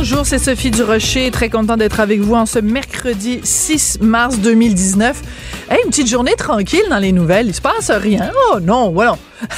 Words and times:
Bonjour, 0.00 0.24
c'est 0.24 0.38
Sophie 0.38 0.70
Durocher. 0.70 1.28
Très 1.32 1.50
content 1.50 1.76
d'être 1.76 1.98
avec 1.98 2.20
vous 2.20 2.34
en 2.34 2.46
ce 2.46 2.60
mercredi 2.60 3.40
6 3.42 3.98
mars 4.00 4.38
2019. 4.38 5.20
Hey, 5.68 5.78
une 5.84 5.90
petite 5.90 6.06
journée 6.06 6.36
tranquille 6.38 6.84
dans 6.88 7.00
les 7.00 7.10
nouvelles. 7.10 7.48
Il 7.48 7.54
se 7.54 7.60
passe 7.60 7.90
rien. 7.90 8.30
Oh 8.52 8.60
non, 8.60 8.92
voilà. 8.92 9.18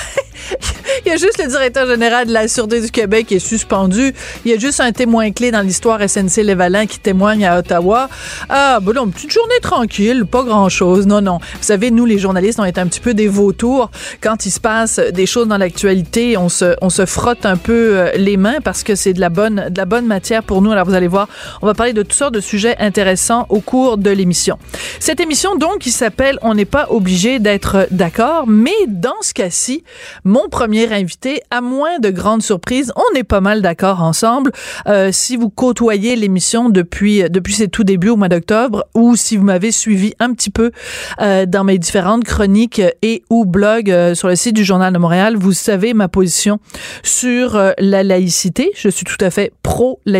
Il 1.06 1.08
y 1.08 1.12
a 1.12 1.16
juste 1.16 1.42
le 1.42 1.48
directeur 1.48 1.86
général 1.86 2.26
de 2.26 2.32
la 2.32 2.46
Sûreté 2.48 2.80
du 2.80 2.90
Québec 2.90 3.26
qui 3.26 3.36
est 3.36 3.38
suspendu. 3.38 4.12
Il 4.44 4.50
y 4.50 4.54
a 4.54 4.58
juste 4.58 4.80
un 4.80 4.92
témoin 4.92 5.30
clé 5.30 5.50
dans 5.50 5.62
l'histoire 5.62 6.00
SNC-Lévalin 6.00 6.86
qui 6.86 6.98
témoigne 6.98 7.46
à 7.46 7.58
Ottawa. 7.58 8.08
Ah, 8.48 8.78
bon, 8.80 8.94
non, 8.94 9.08
petite 9.08 9.32
journée 9.32 9.58
tranquille, 9.62 10.24
pas 10.26 10.42
grand-chose. 10.42 11.06
Non, 11.06 11.20
non. 11.20 11.38
Vous 11.38 11.62
savez, 11.62 11.90
nous, 11.90 12.04
les 12.04 12.18
journalistes, 12.18 12.60
on 12.60 12.64
est 12.64 12.78
un 12.78 12.86
petit 12.86 13.00
peu 13.00 13.14
des 13.14 13.28
vautours. 13.28 13.90
Quand 14.20 14.46
il 14.46 14.50
se 14.50 14.60
passe 14.60 14.98
des 14.98 15.26
choses 15.26 15.48
dans 15.48 15.58
l'actualité, 15.58 16.36
on 16.36 16.48
se, 16.48 16.76
on 16.82 16.90
se 16.90 17.06
frotte 17.06 17.46
un 17.46 17.56
peu 17.56 17.98
euh, 17.98 18.12
les 18.16 18.36
mains 18.36 18.60
parce 18.62 18.82
que 18.82 18.94
c'est 18.94 19.12
de 19.12 19.20
la 19.20 19.30
bonne, 19.30 19.68
de 19.70 19.78
la 19.78 19.86
bonne 19.86 20.06
matière 20.06 20.29
pour 20.42 20.62
nous. 20.62 20.70
Alors, 20.72 20.86
vous 20.86 20.94
allez 20.94 21.08
voir, 21.08 21.28
on 21.62 21.66
va 21.66 21.74
parler 21.74 21.92
de 21.92 22.02
toutes 22.02 22.12
sortes 22.12 22.34
de 22.34 22.40
sujets 22.40 22.76
intéressants 22.78 23.46
au 23.48 23.60
cours 23.60 23.98
de 23.98 24.10
l'émission. 24.10 24.58
Cette 24.98 25.20
émission, 25.20 25.56
donc, 25.56 25.78
qui 25.78 25.90
s'appelle 25.90 26.38
On 26.42 26.54
n'est 26.54 26.64
pas 26.64 26.86
obligé 26.90 27.38
d'être 27.38 27.88
d'accord, 27.90 28.44
mais 28.46 28.70
dans 28.86 29.20
ce 29.20 29.34
cas-ci, 29.34 29.84
mon 30.24 30.48
premier 30.48 30.92
invité, 30.92 31.42
à 31.50 31.60
moins 31.60 31.98
de 31.98 32.10
grandes 32.10 32.42
surprises, 32.42 32.92
on 32.96 33.18
est 33.18 33.24
pas 33.24 33.40
mal 33.40 33.62
d'accord 33.62 34.02
ensemble. 34.02 34.52
Euh, 34.86 35.10
si 35.12 35.36
vous 35.36 35.50
côtoyez 35.50 36.16
l'émission 36.16 36.68
depuis 36.68 37.24
depuis 37.28 37.54
ses 37.54 37.68
tout 37.68 37.84
débuts 37.84 38.10
au 38.10 38.16
mois 38.16 38.28
d'octobre, 38.28 38.84
ou 38.94 39.16
si 39.16 39.36
vous 39.36 39.44
m'avez 39.44 39.72
suivi 39.72 40.14
un 40.18 40.32
petit 40.34 40.50
peu 40.50 40.70
euh, 41.20 41.46
dans 41.46 41.64
mes 41.64 41.78
différentes 41.78 42.24
chroniques 42.24 42.82
et 43.02 43.22
ou 43.30 43.44
blogs 43.44 43.90
euh, 43.90 44.14
sur 44.14 44.28
le 44.28 44.36
site 44.36 44.54
du 44.54 44.64
Journal 44.64 44.92
de 44.92 44.98
Montréal, 44.98 45.36
vous 45.36 45.52
savez 45.52 45.94
ma 45.94 46.08
position 46.08 46.60
sur 47.02 47.56
euh, 47.56 47.72
la 47.78 48.02
laïcité. 48.02 48.70
Je 48.76 48.88
suis 48.88 49.04
tout 49.04 49.16
à 49.20 49.30
fait 49.30 49.52
pro-laïcité 49.62 50.19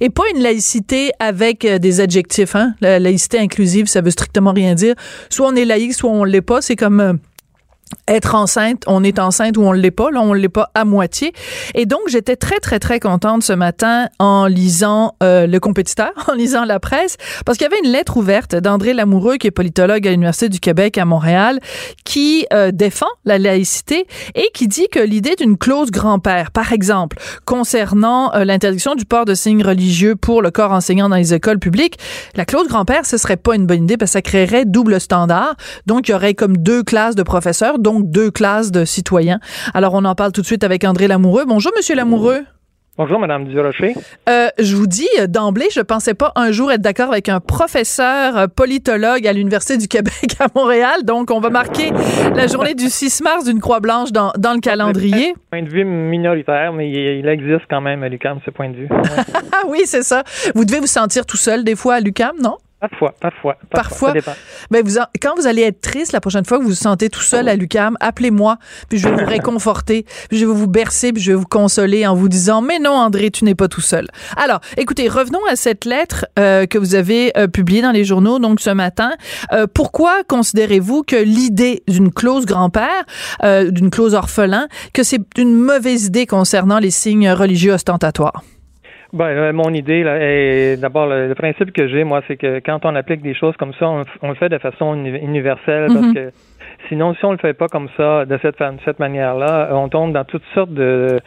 et 0.00 0.10
pas 0.10 0.22
une 0.34 0.42
laïcité 0.42 1.12
avec 1.18 1.64
euh, 1.64 1.78
des 1.78 2.00
adjectifs. 2.00 2.54
Hein? 2.54 2.74
La 2.80 2.98
laïcité 2.98 3.38
inclusive, 3.38 3.86
ça 3.86 4.00
veut 4.00 4.10
strictement 4.10 4.52
rien 4.52 4.74
dire. 4.74 4.94
Soit 5.30 5.48
on 5.48 5.56
est 5.56 5.64
laïque, 5.64 5.94
soit 5.94 6.10
on 6.10 6.24
l'est 6.24 6.40
pas. 6.40 6.62
C'est 6.62 6.76
comme 6.76 7.00
euh, 7.00 7.12
être 8.08 8.34
enceinte, 8.34 8.82
on 8.86 9.02
est 9.04 9.18
enceinte 9.18 9.56
ou 9.56 9.62
on 9.62 9.72
l'est 9.72 9.90
pas, 9.90 10.10
là 10.10 10.20
on 10.20 10.32
l'est 10.32 10.48
pas 10.48 10.70
à 10.74 10.84
moitié. 10.84 11.32
Et 11.74 11.86
donc 11.86 12.00
j'étais 12.08 12.36
très 12.36 12.58
très 12.58 12.78
très 12.78 13.00
contente 13.00 13.42
ce 13.42 13.52
matin 13.52 14.08
en 14.18 14.46
lisant 14.46 15.14
euh, 15.22 15.46
le 15.46 15.60
compétiteur, 15.60 16.12
en 16.28 16.34
lisant 16.34 16.64
la 16.64 16.80
presse, 16.80 17.16
parce 17.44 17.58
qu'il 17.58 17.64
y 17.64 17.68
avait 17.72 17.80
une 17.84 17.90
lettre 17.90 18.16
ouverte 18.16 18.54
d'André 18.54 18.92
Lamoureux 18.92 19.36
qui 19.36 19.46
est 19.46 19.52
politologue 19.52 20.06
à 20.06 20.10
l'Université 20.10 20.48
du 20.48 20.60
Québec 20.60 20.98
à 20.98 21.04
Montréal, 21.04 21.60
qui 22.04 22.46
euh, 22.52 22.70
défend 22.72 23.06
la 23.24 23.38
laïcité 23.38 24.06
et 24.34 24.50
qui 24.54 24.68
dit 24.68 24.88
que 24.90 25.00
l'idée 25.00 25.34
d'une 25.36 25.56
clause 25.56 25.90
grand-père, 25.90 26.50
par 26.50 26.72
exemple, 26.72 27.18
concernant 27.44 28.32
euh, 28.34 28.44
l'interdiction 28.44 28.94
du 28.94 29.04
port 29.04 29.24
de 29.24 29.34
signes 29.34 29.64
religieux 29.64 30.16
pour 30.16 30.42
le 30.42 30.50
corps 30.50 30.72
enseignant 30.72 31.08
dans 31.08 31.16
les 31.16 31.34
écoles 31.34 31.58
publiques, 31.58 31.98
la 32.34 32.44
clause 32.44 32.68
grand-père 32.68 33.06
ce 33.06 33.16
serait 33.16 33.36
pas 33.36 33.54
une 33.54 33.66
bonne 33.66 33.84
idée 33.84 33.96
parce 33.96 34.10
que 34.10 34.14
ça 34.14 34.22
créerait 34.22 34.64
double 34.64 35.00
standard. 35.00 35.54
Donc 35.86 36.08
il 36.08 36.12
y 36.12 36.14
aurait 36.14 36.34
comme 36.34 36.56
deux 36.56 36.82
classes 36.82 37.14
de 37.14 37.22
professeurs 37.22 37.75
donc 37.78 38.10
deux 38.10 38.30
classes 38.30 38.70
de 38.70 38.84
citoyens. 38.84 39.40
Alors, 39.74 39.94
on 39.94 40.04
en 40.04 40.14
parle 40.14 40.32
tout 40.32 40.40
de 40.40 40.46
suite 40.46 40.64
avec 40.64 40.84
André 40.84 41.08
Lamoureux. 41.08 41.44
Bonjour, 41.46 41.72
Monsieur 41.76 41.94
Lamoureux. 41.94 42.44
Bonjour, 42.98 43.18
Madame 43.18 43.44
Durocher. 43.44 43.92
Euh, 44.26 44.48
je 44.58 44.74
vous 44.74 44.86
dis 44.86 45.08
euh, 45.20 45.26
d'emblée, 45.26 45.66
je 45.70 45.82
pensais 45.82 46.14
pas 46.14 46.32
un 46.34 46.50
jour 46.50 46.72
être 46.72 46.80
d'accord 46.80 47.10
avec 47.10 47.28
un 47.28 47.40
professeur 47.40 48.38
euh, 48.38 48.46
politologue 48.46 49.26
à 49.26 49.34
l'Université 49.34 49.76
du 49.76 49.86
Québec 49.86 50.34
à 50.40 50.46
Montréal. 50.54 51.04
Donc, 51.04 51.30
on 51.30 51.38
va 51.38 51.50
marquer 51.50 51.90
la 52.34 52.46
journée 52.46 52.74
du 52.74 52.88
6 52.88 53.20
mars 53.20 53.44
d'une 53.44 53.60
croix 53.60 53.80
blanche 53.80 54.12
dans, 54.12 54.32
dans 54.38 54.54
le 54.54 54.60
calendrier. 54.60 55.34
Point 55.50 55.64
de 55.64 55.68
vue 55.68 55.84
minoritaire, 55.84 56.72
mais 56.72 56.90
il, 56.90 57.28
existe 57.28 57.66
quand 57.68 57.82
même 57.82 58.02
à 58.02 58.08
l'UQAM, 58.08 58.38
ce 58.46 58.50
point 58.50 58.70
de 58.70 58.76
vue. 58.76 58.88
Ouais. 58.90 59.24
ah 59.52 59.66
oui, 59.68 59.82
c'est 59.84 60.02
ça. 60.02 60.24
Vous 60.54 60.64
devez 60.64 60.80
vous 60.80 60.86
sentir 60.86 61.26
tout 61.26 61.36
seul 61.36 61.64
des 61.64 61.76
fois 61.76 61.96
à 61.96 62.00
l'UQAM, 62.00 62.36
non? 62.42 62.56
Parfois, 62.80 63.14
parfois. 63.18 63.56
Parfois. 63.70 64.12
Parfois. 64.12 64.34
Ben 64.70 64.84
vous 64.84 64.98
en, 64.98 65.06
quand 65.22 65.34
vous 65.36 65.46
allez 65.46 65.62
être 65.62 65.80
triste 65.80 66.12
la 66.12 66.20
prochaine 66.20 66.44
fois 66.44 66.58
que 66.58 66.62
vous 66.62 66.68
vous 66.68 66.74
sentez 66.74 67.08
tout 67.08 67.22
seul 67.22 67.48
à 67.48 67.56
l'UCAM, 67.56 67.96
appelez-moi, 68.00 68.58
puis 68.90 68.98
je 68.98 69.08
vais 69.08 69.14
vous 69.14 69.26
réconforter, 69.30 70.04
puis 70.28 70.38
je 70.38 70.44
vais 70.44 70.52
vous 70.52 70.66
bercer, 70.66 71.12
puis 71.12 71.22
je 71.22 71.32
vais 71.32 71.38
vous 71.38 71.46
consoler 71.46 72.06
en 72.06 72.14
vous 72.14 72.28
disant 72.28 72.60
mais 72.60 72.78
non 72.78 72.92
André, 72.92 73.30
tu 73.30 73.44
n'es 73.44 73.54
pas 73.54 73.68
tout 73.68 73.80
seul. 73.80 74.08
Alors, 74.36 74.60
écoutez, 74.76 75.08
revenons 75.08 75.40
à 75.50 75.56
cette 75.56 75.86
lettre 75.86 76.26
euh, 76.38 76.66
que 76.66 76.76
vous 76.76 76.94
avez 76.94 77.32
euh, 77.38 77.46
publiée 77.46 77.80
dans 77.80 77.92
les 77.92 78.04
journaux 78.04 78.38
donc 78.38 78.60
ce 78.60 78.70
matin. 78.70 79.12
Euh, 79.52 79.66
pourquoi 79.72 80.22
considérez-vous 80.24 81.02
que 81.02 81.16
l'idée 81.16 81.82
d'une 81.88 82.12
clause 82.12 82.44
grand-père, 82.44 83.04
euh, 83.42 83.70
d'une 83.70 83.90
clause 83.90 84.14
orphelin, 84.14 84.68
que 84.92 85.02
c'est 85.02 85.22
une 85.38 85.54
mauvaise 85.54 86.06
idée 86.06 86.26
concernant 86.26 86.78
les 86.78 86.90
signes 86.90 87.30
religieux 87.30 87.72
ostentatoires? 87.72 88.42
Ben, 89.16 89.24
euh, 89.26 89.52
mon 89.52 89.72
idée, 89.72 90.02
là, 90.02 90.16
est 90.20 90.76
d'abord 90.80 91.06
le, 91.06 91.28
le 91.28 91.34
principe 91.34 91.72
que 91.72 91.88
j'ai, 91.88 92.04
moi, 92.04 92.20
c'est 92.28 92.36
que 92.36 92.60
quand 92.60 92.84
on 92.84 92.94
applique 92.94 93.22
des 93.22 93.34
choses 93.34 93.56
comme 93.56 93.72
ça, 93.74 93.88
on, 93.88 94.04
on 94.22 94.28
le 94.28 94.34
fait 94.34 94.48
de 94.50 94.58
façon 94.58 94.94
uni- 94.94 95.18
universelle 95.18 95.86
parce 95.88 96.06
Mhm. 96.06 96.14
que 96.14 96.30
sinon, 96.88 97.14
si 97.14 97.24
on 97.24 97.32
le 97.32 97.38
fait 97.38 97.54
pas 97.54 97.68
comme 97.68 97.88
ça, 97.96 98.24
de 98.26 98.38
cette, 98.42 98.56
cette 98.84 98.98
manière-là, 98.98 99.70
on 99.72 99.88
tombe 99.88 100.12
dans 100.12 100.24
toutes 100.24 100.44
sortes 100.54 100.72
de 100.74 101.18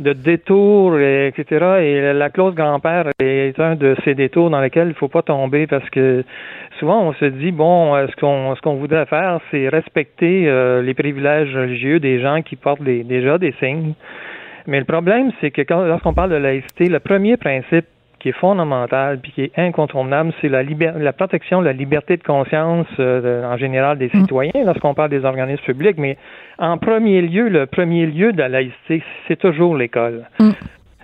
de 0.00 0.14
détours, 0.14 0.98
et- 0.98 1.28
etc. 1.28 1.44
Et 1.82 2.12
la 2.12 2.28
clause 2.30 2.54
grand-père 2.56 3.04
est 3.22 3.60
un 3.60 3.76
de 3.76 3.94
ces 4.04 4.14
détours 4.14 4.50
dans 4.50 4.60
lesquels 4.60 4.88
il 4.88 4.94
faut 4.94 5.06
pas 5.08 5.22
tomber 5.22 5.66
parce 5.68 5.88
que 5.90 6.24
souvent 6.80 7.02
on 7.02 7.12
se 7.12 7.26
dit 7.26 7.52
bon, 7.52 7.94
euh, 7.94 8.06
ce 8.08 8.16
qu'on 8.16 8.54
ce 8.56 8.60
qu'on 8.62 8.74
voudrait 8.76 9.06
faire, 9.06 9.38
c'est 9.50 9.68
respecter 9.68 10.48
euh, 10.48 10.82
les 10.82 10.94
privilèges 10.94 11.54
religieux 11.54 12.00
des 12.00 12.20
gens 12.20 12.42
qui 12.42 12.56
portent 12.56 12.82
des- 12.82 13.04
déjà 13.04 13.38
des 13.38 13.52
signes. 13.60 13.92
Mais 14.66 14.78
le 14.78 14.84
problème, 14.84 15.30
c'est 15.40 15.50
que 15.50 15.62
quand, 15.62 15.82
lorsqu'on 15.84 16.14
parle 16.14 16.30
de 16.30 16.36
laïcité, 16.36 16.88
le 16.88 17.00
premier 17.00 17.36
principe 17.36 17.86
qui 18.18 18.28
est 18.28 18.38
fondamental 18.38 19.18
puis 19.20 19.32
qui 19.32 19.42
est 19.42 19.52
incontournable, 19.58 20.32
c'est 20.40 20.48
la, 20.48 20.62
liber- 20.62 20.92
la 20.96 21.12
protection 21.12 21.60
de 21.60 21.66
la 21.66 21.72
liberté 21.72 22.16
de 22.16 22.22
conscience 22.22 22.86
euh, 23.00 23.44
en 23.44 23.56
général 23.56 23.98
des 23.98 24.10
citoyens 24.10 24.52
lorsqu'on 24.64 24.94
parle 24.94 25.10
des 25.10 25.24
organismes 25.24 25.64
publics. 25.64 25.98
Mais 25.98 26.16
en 26.58 26.78
premier 26.78 27.20
lieu, 27.20 27.48
le 27.48 27.66
premier 27.66 28.06
lieu 28.06 28.32
de 28.32 28.38
la 28.38 28.48
laïcité, 28.48 29.02
c'est 29.26 29.36
toujours 29.38 29.76
l'école. 29.76 30.22
Mm. 30.38 30.50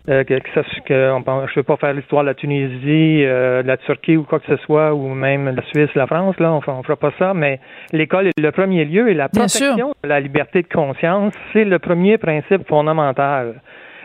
Euh, 0.08 0.24
que, 0.24 0.38
que 0.38 0.48
ça, 0.54 0.62
que 0.86 1.10
on, 1.12 1.22
je 1.46 1.52
ne 1.52 1.54
veux 1.56 1.62
pas 1.64 1.76
faire 1.76 1.92
l'histoire 1.92 2.22
de 2.22 2.28
la 2.28 2.34
Tunisie, 2.34 3.24
euh, 3.24 3.62
de 3.62 3.68
la 3.68 3.76
Turquie 3.76 4.16
ou 4.16 4.22
quoi 4.22 4.40
que 4.40 4.46
ce 4.46 4.56
soit, 4.64 4.94
ou 4.94 5.08
même 5.08 5.54
la 5.54 5.62
Suisse, 5.64 5.90
la 5.94 6.06
France, 6.06 6.34
là, 6.38 6.50
on 6.50 6.78
ne 6.78 6.82
fera 6.82 6.96
pas 6.96 7.12
ça, 7.18 7.34
mais 7.34 7.60
l'école 7.92 8.28
est 8.28 8.40
le 8.40 8.50
premier 8.50 8.86
lieu 8.86 9.10
et 9.10 9.14
la 9.14 9.28
protection 9.28 9.92
de 10.02 10.08
la 10.08 10.20
liberté 10.20 10.62
de 10.62 10.68
conscience, 10.68 11.34
c'est 11.52 11.64
le 11.64 11.78
premier 11.78 12.16
principe 12.16 12.66
fondamental. 12.66 13.60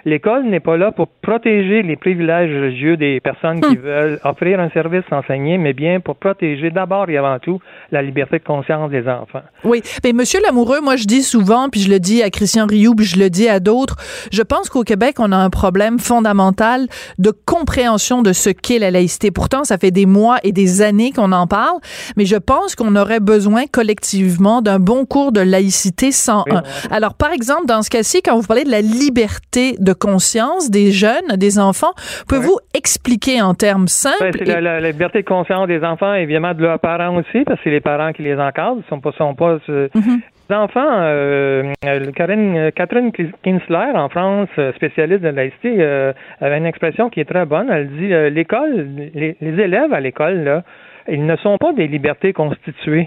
L'école 0.05 0.45
n'est 0.45 0.59
pas 0.59 0.75
là 0.75 0.91
pour 0.91 1.07
protéger 1.07 1.81
les 1.81 1.95
privilèges 1.95 2.53
religieux 2.53 2.97
des 2.97 3.21
personnes 3.21 3.61
qui 3.61 3.77
veulent 3.77 4.19
offrir 4.23 4.59
un 4.59 4.69
service 4.71 5.03
enseigné, 5.11 5.57
mais 5.57 5.73
bien 5.73 6.01
pour 6.01 6.15
protéger 6.15 6.71
d'abord 6.71 7.09
et 7.09 7.17
avant 7.17 7.39
tout 7.39 7.59
la 7.91 8.01
liberté 8.01 8.39
de 8.39 8.43
conscience 8.43 8.91
des 8.91 9.07
enfants. 9.07 9.43
Oui, 9.63 9.81
mais 10.03 10.11
Monsieur 10.11 10.41
Lamoureux, 10.41 10.81
moi 10.81 10.97
je 10.97 11.05
dis 11.05 11.23
souvent, 11.23 11.69
puis 11.69 11.79
je 11.79 11.89
le 11.89 11.99
dis 11.99 12.21
à 12.21 12.29
Christian 12.29 12.65
Rioux, 12.65 12.95
puis 12.95 13.05
je 13.05 13.17
le 13.17 13.29
dis 13.29 13.47
à 13.47 13.59
d'autres, 13.59 13.95
je 14.31 14.41
pense 14.41 14.69
qu'au 14.69 14.83
Québec, 14.83 15.15
on 15.19 15.31
a 15.31 15.37
un 15.37 15.49
problème 15.49 15.99
fondamental 15.99 16.87
de 17.17 17.31
compréhension 17.31 18.21
de 18.21 18.33
ce 18.33 18.49
qu'est 18.49 18.79
la 18.79 18.91
laïcité. 18.91 19.31
Pourtant, 19.31 19.63
ça 19.63 19.77
fait 19.77 19.91
des 19.91 20.05
mois 20.05 20.37
et 20.43 20.51
des 20.51 20.81
années 20.81 21.11
qu'on 21.11 21.31
en 21.31 21.47
parle, 21.47 21.77
mais 22.17 22.25
je 22.25 22.35
pense 22.35 22.75
qu'on 22.75 22.95
aurait 22.95 23.21
besoin 23.21 23.63
collectivement 23.71 24.61
d'un 24.61 24.79
bon 24.79 25.05
cours 25.05 25.31
de 25.31 25.39
laïcité 25.39 26.11
101. 26.11 26.43
Oui, 26.45 26.55
ouais. 26.55 26.61
Alors, 26.91 27.13
par 27.13 27.31
exemple, 27.31 27.67
dans 27.67 27.81
ce 27.81 27.89
cas-ci, 27.89 28.21
quand 28.21 28.37
vous 28.37 28.45
parlez 28.45 28.65
de 28.65 28.71
la 28.71 28.81
liberté 28.81 29.75
de 29.79 29.92
conscience 29.93 30.69
des 30.69 30.91
jeunes, 30.91 31.37
des 31.37 31.59
enfants, 31.59 31.93
pouvez-vous 32.27 32.59
expliquer 32.73 33.41
en 33.41 33.53
termes 33.53 33.87
simples? 33.87 34.17
Ben, 34.21 34.33
c'est 34.45 34.49
et- 34.49 34.61
la, 34.61 34.79
liberté 34.79 35.21
de 35.21 35.27
conscience 35.27 35.67
des 35.67 35.83
enfants, 35.83 36.13
évidemment, 36.13 36.53
de 36.53 36.61
leurs 36.61 36.79
parents 36.79 37.15
aussi, 37.15 37.43
parce 37.45 37.57
que 37.59 37.63
c'est 37.65 37.69
les 37.71 37.81
parents 37.81 38.13
qui 38.13 38.23
les 38.23 38.35
encadrent. 38.35 38.77
Ils 38.85 38.89
sont 38.89 38.99
pas, 38.99 39.11
sont 39.17 39.35
pas, 39.35 39.57
euh, 39.69 39.87
Mhm. 39.95 40.21
enfants, 40.51 40.81
euh, 41.01 41.73
euh, 41.85 42.11
Catherine, 42.11 42.71
Catherine 42.75 43.11
Kinsler, 43.43 43.91
en 43.95 44.09
France, 44.09 44.49
spécialiste 44.75 45.21
de 45.23 45.29
laïcité, 45.29 45.77
euh, 45.79 46.13
avait 46.41 46.57
une 46.57 46.65
expression 46.65 47.09
qui 47.09 47.19
est 47.19 47.25
très 47.25 47.45
bonne. 47.45 47.69
Elle 47.71 47.89
dit 47.89 48.09
l'école, 48.33 48.87
les, 49.13 49.35
élèves 49.41 49.93
à 49.93 49.99
l'école, 49.99 50.43
là, 50.43 50.63
ils 51.07 51.25
ne 51.25 51.35
sont 51.37 51.57
pas 51.57 51.73
des 51.73 51.87
libertés 51.87 52.33
constituées. 52.33 53.05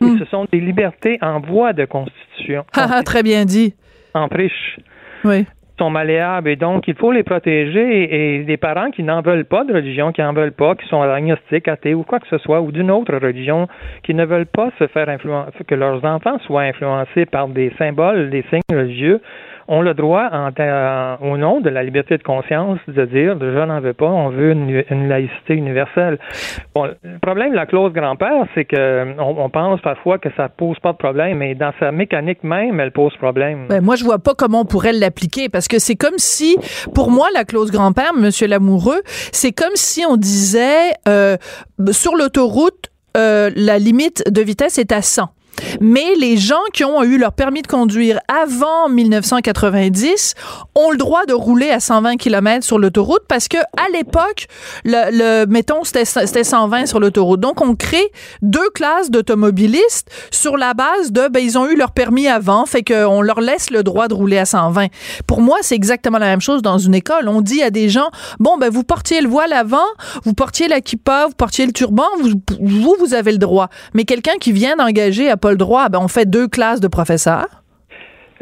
Ils, 0.00 0.06
hmm. 0.06 0.18
Ce 0.18 0.24
sont 0.26 0.46
des 0.52 0.60
libertés 0.60 1.18
en 1.22 1.40
voie 1.40 1.72
de 1.72 1.86
constitution. 1.86 2.64
Ah, 2.76 2.88
ah, 2.92 3.02
très 3.02 3.22
bien 3.22 3.44
dit. 3.44 3.74
En 4.14 4.28
friche. 4.28 4.78
Oui 5.24 5.46
sont 5.78 5.90
malléables 5.90 6.48
et 6.48 6.56
donc 6.56 6.88
il 6.88 6.94
faut 6.94 7.12
les 7.12 7.22
protéger 7.22 8.38
et, 8.38 8.44
des 8.44 8.56
parents 8.56 8.90
qui 8.90 9.02
n'en 9.02 9.20
veulent 9.20 9.44
pas 9.44 9.64
de 9.64 9.72
religion, 9.72 10.12
qui 10.12 10.20
n'en 10.20 10.32
veulent 10.32 10.52
pas, 10.52 10.74
qui 10.74 10.86
sont 10.88 11.02
agnostiques, 11.02 11.68
athées 11.68 11.94
ou 11.94 12.02
quoi 12.02 12.20
que 12.20 12.28
ce 12.28 12.38
soit, 12.38 12.60
ou 12.60 12.72
d'une 12.72 12.90
autre 12.90 13.14
religion, 13.16 13.68
qui 14.02 14.14
ne 14.14 14.24
veulent 14.24 14.46
pas 14.46 14.70
se 14.78 14.86
faire 14.86 15.08
influencer, 15.08 15.52
que 15.66 15.74
leurs 15.74 16.04
enfants 16.04 16.38
soient 16.40 16.62
influencés 16.62 17.26
par 17.26 17.48
des 17.48 17.72
symboles, 17.78 18.30
des 18.30 18.42
signes 18.50 18.76
religieux, 18.76 19.20
ont 19.68 19.82
le 19.82 19.94
droit, 19.94 20.28
en, 20.32 20.50
au 21.26 21.36
nom 21.36 21.60
de 21.60 21.68
la 21.70 21.82
liberté 21.82 22.16
de 22.16 22.22
conscience, 22.22 22.78
de 22.88 23.04
dire 23.04 23.36
je 23.40 23.64
n'en 23.64 23.80
veux 23.80 23.92
pas, 23.92 24.06
on 24.06 24.30
veut 24.30 24.52
une, 24.52 25.08
laïcité 25.08 25.54
universelle. 25.54 26.18
Bon, 26.74 26.84
le 26.84 27.18
problème 27.20 27.50
de 27.50 27.56
la 27.56 27.66
clause 27.66 27.92
grand-père, 27.92 28.46
c'est 28.54 28.64
que 28.64 29.18
on, 29.18 29.48
pense 29.48 29.80
parfois 29.80 30.18
que 30.18 30.28
ça 30.36 30.48
pose 30.48 30.78
pas 30.80 30.92
de 30.92 30.98
problème, 30.98 31.38
mais 31.38 31.54
dans 31.54 31.72
sa 31.80 31.92
mécanique 31.92 32.42
même, 32.42 32.80
elle 32.80 32.92
pose 32.92 33.14
problème. 33.16 33.66
Ben, 33.68 33.82
moi, 33.82 33.96
je 33.96 34.04
vois 34.04 34.18
pas 34.18 34.34
comment 34.34 34.60
on 34.60 34.64
pourrait 34.64 34.92
l'appliquer 34.92 35.48
parce 35.48 35.68
que 35.68 35.78
c'est 35.78 35.96
comme 35.96 36.18
si, 36.18 36.56
pour 36.94 37.10
moi, 37.10 37.28
la 37.34 37.44
clause 37.44 37.70
grand-père, 37.70 38.12
Monsieur 38.14 38.46
Lamoureux, 38.46 39.00
c'est 39.04 39.52
comme 39.52 39.74
si 39.74 40.04
on 40.08 40.16
disait 40.16 40.92
euh, 41.08 41.36
sur 41.90 42.16
l'autoroute, 42.16 42.90
euh, 43.16 43.50
la 43.54 43.78
limite 43.78 44.24
de 44.30 44.42
vitesse 44.42 44.78
est 44.78 44.92
à 44.92 45.02
100. 45.02 45.28
Mais 45.80 46.14
les 46.18 46.36
gens 46.36 46.56
qui 46.72 46.84
ont 46.84 47.02
eu 47.02 47.18
leur 47.18 47.32
permis 47.32 47.62
de 47.62 47.66
conduire 47.66 48.20
avant 48.28 48.88
1990 48.88 50.34
ont 50.74 50.90
le 50.90 50.96
droit 50.96 51.26
de 51.26 51.32
rouler 51.32 51.70
à 51.70 51.80
120 51.80 52.16
km 52.16 52.64
sur 52.64 52.78
l'autoroute 52.78 53.22
parce 53.28 53.48
que 53.48 53.58
à 53.58 53.90
l'époque, 53.92 54.46
le, 54.84 55.44
mettons, 55.46 55.84
c'était 55.84 56.44
120 56.44 56.86
sur 56.86 57.00
l'autoroute. 57.00 57.40
Donc, 57.40 57.60
on 57.60 57.74
crée 57.74 58.10
deux 58.42 58.68
classes 58.70 59.10
d'automobilistes 59.10 60.10
sur 60.30 60.56
la 60.56 60.74
base 60.74 61.12
de, 61.12 61.28
ben, 61.28 61.40
ils 61.40 61.58
ont 61.58 61.68
eu 61.68 61.76
leur 61.76 61.92
permis 61.92 62.28
avant, 62.28 62.66
fait 62.66 62.82
qu'on 62.82 63.22
leur 63.22 63.40
laisse 63.40 63.70
le 63.70 63.82
droit 63.82 64.08
de 64.08 64.14
rouler 64.14 64.38
à 64.38 64.44
120. 64.44 64.86
Pour 65.26 65.40
moi, 65.40 65.58
c'est 65.62 65.74
exactement 65.74 66.18
la 66.18 66.26
même 66.26 66.40
chose 66.40 66.62
dans 66.62 66.78
une 66.78 66.94
école. 66.94 67.28
On 67.28 67.40
dit 67.40 67.62
à 67.62 67.70
des 67.70 67.88
gens, 67.88 68.10
bon, 68.38 68.56
ben, 68.58 68.70
vous 68.70 68.84
portiez 68.84 69.20
le 69.20 69.28
voile 69.28 69.52
avant, 69.52 69.86
vous 70.24 70.34
portiez 70.34 70.68
la 70.68 70.80
kippa, 70.80 71.26
vous 71.26 71.34
portiez 71.34 71.66
le 71.66 71.72
turban, 71.72 72.06
vous, 72.20 72.30
vous, 72.60 72.96
vous 72.98 73.14
avez 73.14 73.32
le 73.32 73.38
droit. 73.38 73.68
Mais 73.94 74.04
quelqu'un 74.04 74.36
qui 74.40 74.52
vient 74.52 74.76
d'engager 74.76 75.28
à 75.30 75.36
le 75.50 75.56
droit, 75.56 75.88
ben 75.88 75.98
on 76.00 76.08
fait 76.08 76.28
deux 76.28 76.48
classes 76.48 76.80
de 76.80 76.88
professeurs. 76.88 77.62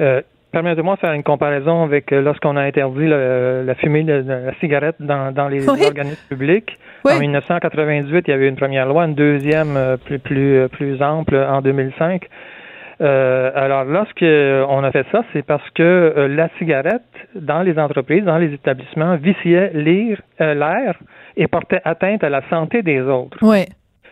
Euh, 0.01 0.23
permettez-moi 0.53 0.95
de 0.97 1.01
faire 1.01 1.13
une 1.13 1.23
comparaison 1.23 1.83
avec 1.83 2.13
euh, 2.13 2.21
lorsqu'on 2.21 2.57
a 2.57 2.63
interdit 2.63 3.07
la 3.07 3.75
fumée 3.77 4.05
de, 4.05 4.25
la 4.27 4.55
cigarette 4.61 4.97
dans, 5.01 5.49
les 5.49 5.69
organismes 5.69 6.29
publics. 6.29 6.79
En 7.05 7.19
1998, 7.19 8.25
il 8.27 8.31
y 8.31 8.35
avait 8.35 8.49
une 8.49 8.57
première 8.57 8.87
loi, 8.87 9.05
une 9.05 9.15
deuxième 9.15 9.77
euh, 9.77 9.97
plus, 9.97 10.19
plus, 10.19 10.69
plus 10.71 11.03
ample 11.03 11.37
en 11.37 11.61
2005. 11.61 12.27
alors, 13.01 13.85
lorsqu'on 13.85 14.85
a 14.85 14.91
fait 14.93 15.07
ça, 15.13 15.25
c'est 15.33 15.45
parce 15.45 15.69
que 15.71 16.29
la 16.31 16.49
cigarette, 16.59 17.03
dans 17.35 17.63
les 17.63 17.79
entreprises, 17.79 18.25
dans 18.25 18.39
les 18.39 18.53
établissements, 18.53 19.17
viciait 19.17 19.73
l'air 19.75 20.99
et 21.37 21.47
portait 21.49 21.81
atteinte 21.85 22.25
à 22.25 22.29
la 22.29 22.43
santé 22.49 22.83
des 22.83 23.01
autres. 23.01 23.39
Oui. 23.43 23.67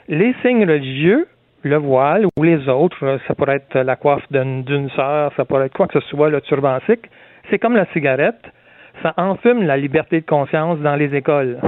Les 0.09 0.35
signes 0.43 0.69
religieux 0.69 1.27
le 1.63 1.77
voile 1.77 2.27
ou 2.37 2.43
les 2.43 2.69
autres, 2.69 3.19
ça 3.27 3.35
pourrait 3.35 3.57
être 3.57 3.79
la 3.79 3.97
coiffe 3.97 4.25
d'une 4.31 4.91
sœur, 4.91 5.33
ça 5.37 5.45
pourrait 5.45 5.67
être 5.67 5.77
quoi 5.77 5.87
que 5.87 6.01
ce 6.01 6.07
soit, 6.09 6.29
le 6.29 6.41
turban 6.41 6.79
c'est 7.51 7.59
comme 7.59 7.77
la 7.77 7.87
cigarette, 7.87 8.41
ça 9.03 9.15
enfume 9.17 9.63
la 9.65 9.77
liberté 9.77 10.21
de 10.21 10.27
conscience 10.27 10.79
dans 10.81 10.97
les 10.97 11.15
écoles 11.15 11.59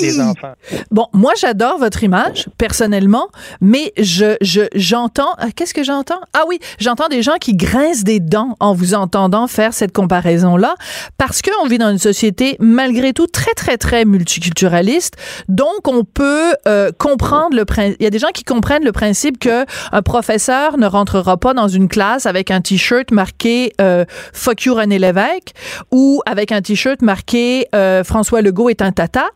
enfants. 0.20 0.54
Bon, 0.90 1.06
moi 1.12 1.32
j'adore 1.36 1.78
votre 1.78 2.02
image 2.02 2.46
personnellement, 2.58 3.28
mais 3.60 3.92
je 3.98 4.36
j'entends 4.74 5.34
ah, 5.38 5.48
qu'est-ce 5.54 5.74
que 5.74 5.84
j'entends? 5.84 6.20
Ah 6.34 6.44
oui, 6.48 6.58
j'entends 6.78 7.08
des 7.08 7.22
gens 7.22 7.36
qui 7.40 7.54
grincent 7.54 8.04
des 8.04 8.20
dents 8.20 8.56
en 8.60 8.74
vous 8.74 8.94
entendant 8.94 9.46
faire 9.46 9.72
cette 9.74 9.92
comparaison 9.92 10.56
là 10.56 10.74
parce 11.18 11.42
qu'on 11.42 11.66
vit 11.66 11.78
dans 11.78 11.90
une 11.90 11.98
société 11.98 12.56
malgré 12.60 13.12
tout 13.12 13.26
très 13.26 13.52
très 13.54 13.76
très 13.76 14.04
multiculturaliste. 14.04 15.14
Donc 15.48 15.86
on 15.86 16.04
peut 16.04 16.54
euh, 16.66 16.90
comprendre 16.98 17.56
le 17.56 17.64
principe 17.64 17.96
il 18.00 18.04
y 18.04 18.06
a 18.06 18.10
des 18.10 18.18
gens 18.18 18.30
qui 18.32 18.44
comprennent 18.44 18.84
le 18.84 18.92
principe 18.92 19.38
que 19.38 19.64
un 19.92 20.02
professeur 20.02 20.78
ne 20.78 20.86
rentrera 20.86 21.36
pas 21.36 21.54
dans 21.54 21.68
une 21.68 21.88
classe 21.88 22.26
avec 22.26 22.50
un 22.50 22.60
t-shirt 22.60 23.10
marqué 23.10 23.72
euh, 23.80 24.04
fuck 24.32 24.62
you 24.62 24.74
René 24.74 24.98
Lévesque 24.98 25.52
ou 25.90 26.22
avec 26.26 26.52
un 26.52 26.62
t-shirt 26.62 27.02
marqué 27.02 27.66
euh, 27.74 28.04
François 28.04 28.42
Legault 28.42 28.68
est 28.68 28.82
un 28.82 28.92
tata 28.92 29.26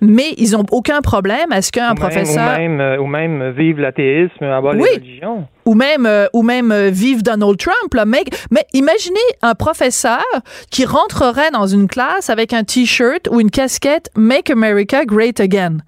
mais 0.00 0.09
ils 0.36 0.56
ont 0.56 0.64
aucun 0.70 1.00
problème 1.02 1.52
à 1.52 1.62
ce 1.62 1.70
qu'un 1.70 1.94
professeur 1.94 2.56
ou 2.58 2.58
même, 2.58 3.00
ou 3.00 3.06
même 3.06 3.42
euh, 3.42 3.50
vive 3.52 3.78
l'athéisme, 3.78 4.44
avoir 4.44 4.74
oui. 4.74 4.88
les 4.88 4.94
religions. 4.96 5.46
Ou 5.66 5.74
même, 5.74 6.06
euh, 6.06 6.26
ou 6.32 6.42
même 6.42 6.72
euh, 6.72 6.90
vive 6.90 7.22
Donald 7.22 7.56
Trump. 7.58 7.94
Là. 7.94 8.04
Mais, 8.04 8.24
mais 8.50 8.64
imaginez 8.72 9.18
un 9.42 9.54
professeur 9.54 10.24
qui 10.70 10.84
rentrerait 10.84 11.50
dans 11.50 11.66
une 11.66 11.86
classe 11.86 12.30
avec 12.30 12.52
un 12.52 12.64
T-shirt 12.64 13.28
ou 13.30 13.40
une 13.40 13.50
casquette 13.50 14.10
Make 14.16 14.50
America 14.50 15.04
Great 15.04 15.38
Again. 15.38 15.78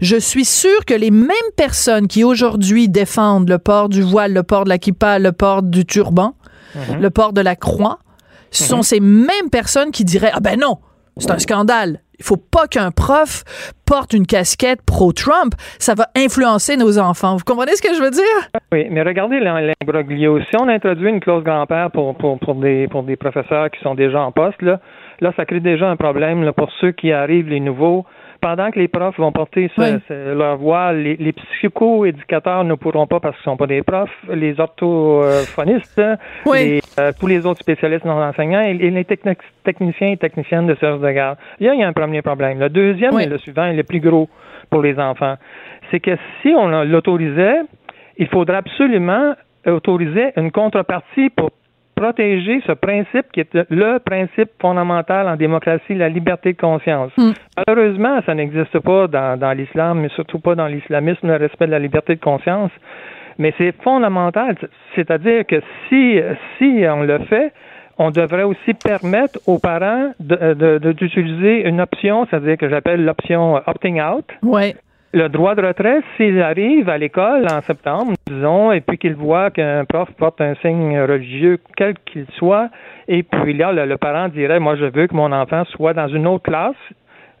Je 0.00 0.16
suis 0.16 0.44
sûre 0.44 0.84
que 0.86 0.94
les 0.94 1.10
mêmes 1.10 1.30
personnes 1.56 2.08
qui 2.08 2.24
aujourd'hui 2.24 2.88
défendent 2.88 3.48
le 3.48 3.58
port 3.58 3.88
du 3.88 4.02
voile, 4.02 4.32
le 4.32 4.42
port 4.42 4.64
de 4.64 4.68
la 4.68 4.78
kippa, 4.78 5.18
le 5.18 5.32
port 5.32 5.62
du 5.62 5.84
turban, 5.84 6.34
mhm. 6.74 7.00
le 7.00 7.10
port 7.10 7.32
de 7.32 7.40
la 7.40 7.56
croix, 7.56 7.98
sont 8.50 8.78
mhm. 8.78 8.82
ces 8.82 9.00
mêmes 9.00 9.50
personnes 9.50 9.90
qui 9.90 10.04
diraient 10.04 10.30
Ah 10.34 10.40
ben 10.40 10.60
non, 10.60 10.78
c'est 11.16 11.30
un 11.30 11.38
scandale. 11.38 12.00
Il 12.18 12.24
faut 12.24 12.36
pas 12.36 12.68
qu'un 12.68 12.90
prof 12.90 13.42
porte 13.84 14.12
une 14.12 14.26
casquette 14.26 14.80
pro-Trump. 14.82 15.54
Ça 15.78 15.94
va 15.94 16.06
influencer 16.16 16.76
nos 16.76 16.98
enfants. 16.98 17.36
Vous 17.36 17.44
comprenez 17.44 17.74
ce 17.74 17.82
que 17.82 17.94
je 17.94 18.00
veux 18.00 18.10
dire? 18.10 18.60
Oui, 18.70 18.86
mais 18.90 19.02
regardez 19.02 19.40
l'imbroglio. 19.40 20.40
Si 20.40 20.56
on 20.60 20.68
introduit 20.68 21.10
une 21.10 21.20
clause 21.20 21.42
grand-père 21.42 21.90
pour, 21.90 22.14
pour, 22.16 22.38
pour, 22.38 22.54
des, 22.54 22.86
pour 22.88 23.02
des 23.02 23.16
professeurs 23.16 23.70
qui 23.70 23.80
sont 23.80 23.94
déjà 23.94 24.22
en 24.22 24.30
poste, 24.30 24.62
là, 24.62 25.32
ça 25.36 25.44
crée 25.44 25.60
déjà 25.60 25.88
un 25.88 25.96
problème 25.96 26.52
pour 26.56 26.70
ceux 26.80 26.92
qui 26.92 27.12
arrivent, 27.12 27.48
les 27.48 27.60
nouveaux 27.60 28.06
pendant 28.42 28.72
que 28.72 28.78
les 28.78 28.88
profs 28.88 29.16
vont 29.18 29.30
porter 29.30 29.70
leur 30.10 30.56
voix, 30.56 30.92
les, 30.92 31.16
les 31.16 31.32
psycho-éducateurs 31.32 32.64
ne 32.64 32.74
pourront 32.74 33.06
pas 33.06 33.20
parce 33.20 33.36
qu'ils 33.36 33.48
ne 33.48 33.52
sont 33.52 33.56
pas 33.56 33.68
des 33.68 33.82
profs, 33.82 34.10
les 34.28 34.58
orthophonistes, 34.58 35.98
euh, 36.00 37.12
tous 37.18 37.26
les 37.28 37.46
autres 37.46 37.60
spécialistes 37.60 38.04
non 38.04 38.20
enseignants 38.20 38.60
et, 38.60 38.74
les 38.74 39.04
techniciens 39.04 40.08
et 40.08 40.16
techniciennes 40.16 40.66
de 40.66 40.74
service 40.74 41.00
de 41.00 41.10
garde. 41.10 41.38
il 41.60 41.66
y 41.66 41.82
a 41.82 41.86
un 41.86 41.92
premier 41.92 42.20
problème. 42.20 42.58
Le 42.58 42.68
deuxième 42.68 43.18
et 43.20 43.26
le 43.26 43.38
suivant 43.38 43.66
est 43.66 43.76
le 43.76 43.84
plus 43.84 44.00
gros 44.00 44.28
pour 44.68 44.82
les 44.82 44.98
enfants. 44.98 45.36
C'est 45.90 46.00
que 46.00 46.16
si 46.42 46.48
on 46.48 46.66
l'autorisait, 46.82 47.60
il 48.18 48.26
faudrait 48.26 48.56
absolument 48.56 49.34
autoriser 49.66 50.32
une 50.36 50.50
contrepartie 50.50 51.30
pour 51.30 51.50
protéger 51.94 52.62
ce 52.66 52.72
principe 52.72 53.30
qui 53.32 53.40
est 53.40 53.58
le 53.70 53.98
principe 53.98 54.50
fondamental 54.60 55.28
en 55.28 55.36
démocratie, 55.36 55.94
la 55.94 56.08
liberté 56.08 56.52
de 56.52 56.58
conscience. 56.58 57.12
Hmm. 57.16 57.32
Malheureusement, 57.56 58.20
ça 58.26 58.34
n'existe 58.34 58.78
pas 58.80 59.06
dans, 59.06 59.38
dans 59.38 59.52
l'islam, 59.52 60.00
mais 60.00 60.08
surtout 60.10 60.38
pas 60.38 60.54
dans 60.54 60.66
l'islamisme, 60.66 61.26
le 61.28 61.36
respect 61.36 61.66
de 61.66 61.72
la 61.72 61.78
liberté 61.78 62.14
de 62.14 62.20
conscience. 62.20 62.70
Mais 63.38 63.54
c'est 63.58 63.72
fondamental. 63.82 64.56
C'est-à-dire 64.94 65.46
que 65.46 65.60
si, 65.88 66.20
si 66.58 66.84
on 66.88 67.02
le 67.02 67.18
fait, 67.20 67.52
on 67.98 68.10
devrait 68.10 68.42
aussi 68.42 68.74
permettre 68.74 69.38
aux 69.46 69.58
parents 69.58 70.12
d'utiliser 70.18 71.62
de, 71.62 71.68
une 71.68 71.80
option, 71.80 72.26
c'est-à-dire 72.28 72.56
que 72.56 72.68
j'appelle 72.68 73.04
l'option 73.04 73.60
opting 73.66 74.00
out. 74.00 74.26
Ouais 74.42 74.74
le 75.12 75.28
droit 75.28 75.54
de 75.54 75.62
retrait, 75.62 76.00
s'il 76.16 76.40
arrive 76.40 76.88
à 76.88 76.96
l'école 76.96 77.46
en 77.50 77.60
septembre, 77.62 78.12
disons, 78.26 78.72
et 78.72 78.80
puis 78.80 78.96
qu'il 78.96 79.14
voit 79.14 79.50
qu'un 79.50 79.84
prof 79.84 80.10
porte 80.16 80.40
un 80.40 80.54
signe 80.56 80.98
religieux, 81.00 81.58
quel 81.76 81.94
qu'il 82.06 82.26
soit, 82.38 82.70
et 83.08 83.22
puis 83.22 83.52
là, 83.54 83.72
le, 83.72 83.96
parent 83.98 84.28
dirait, 84.28 84.58
moi, 84.58 84.76
je 84.76 84.86
veux 84.86 85.06
que 85.06 85.14
mon 85.14 85.32
enfant 85.32 85.64
soit 85.66 85.92
dans 85.92 86.08
une 86.08 86.26
autre 86.26 86.44
classe, 86.44 86.76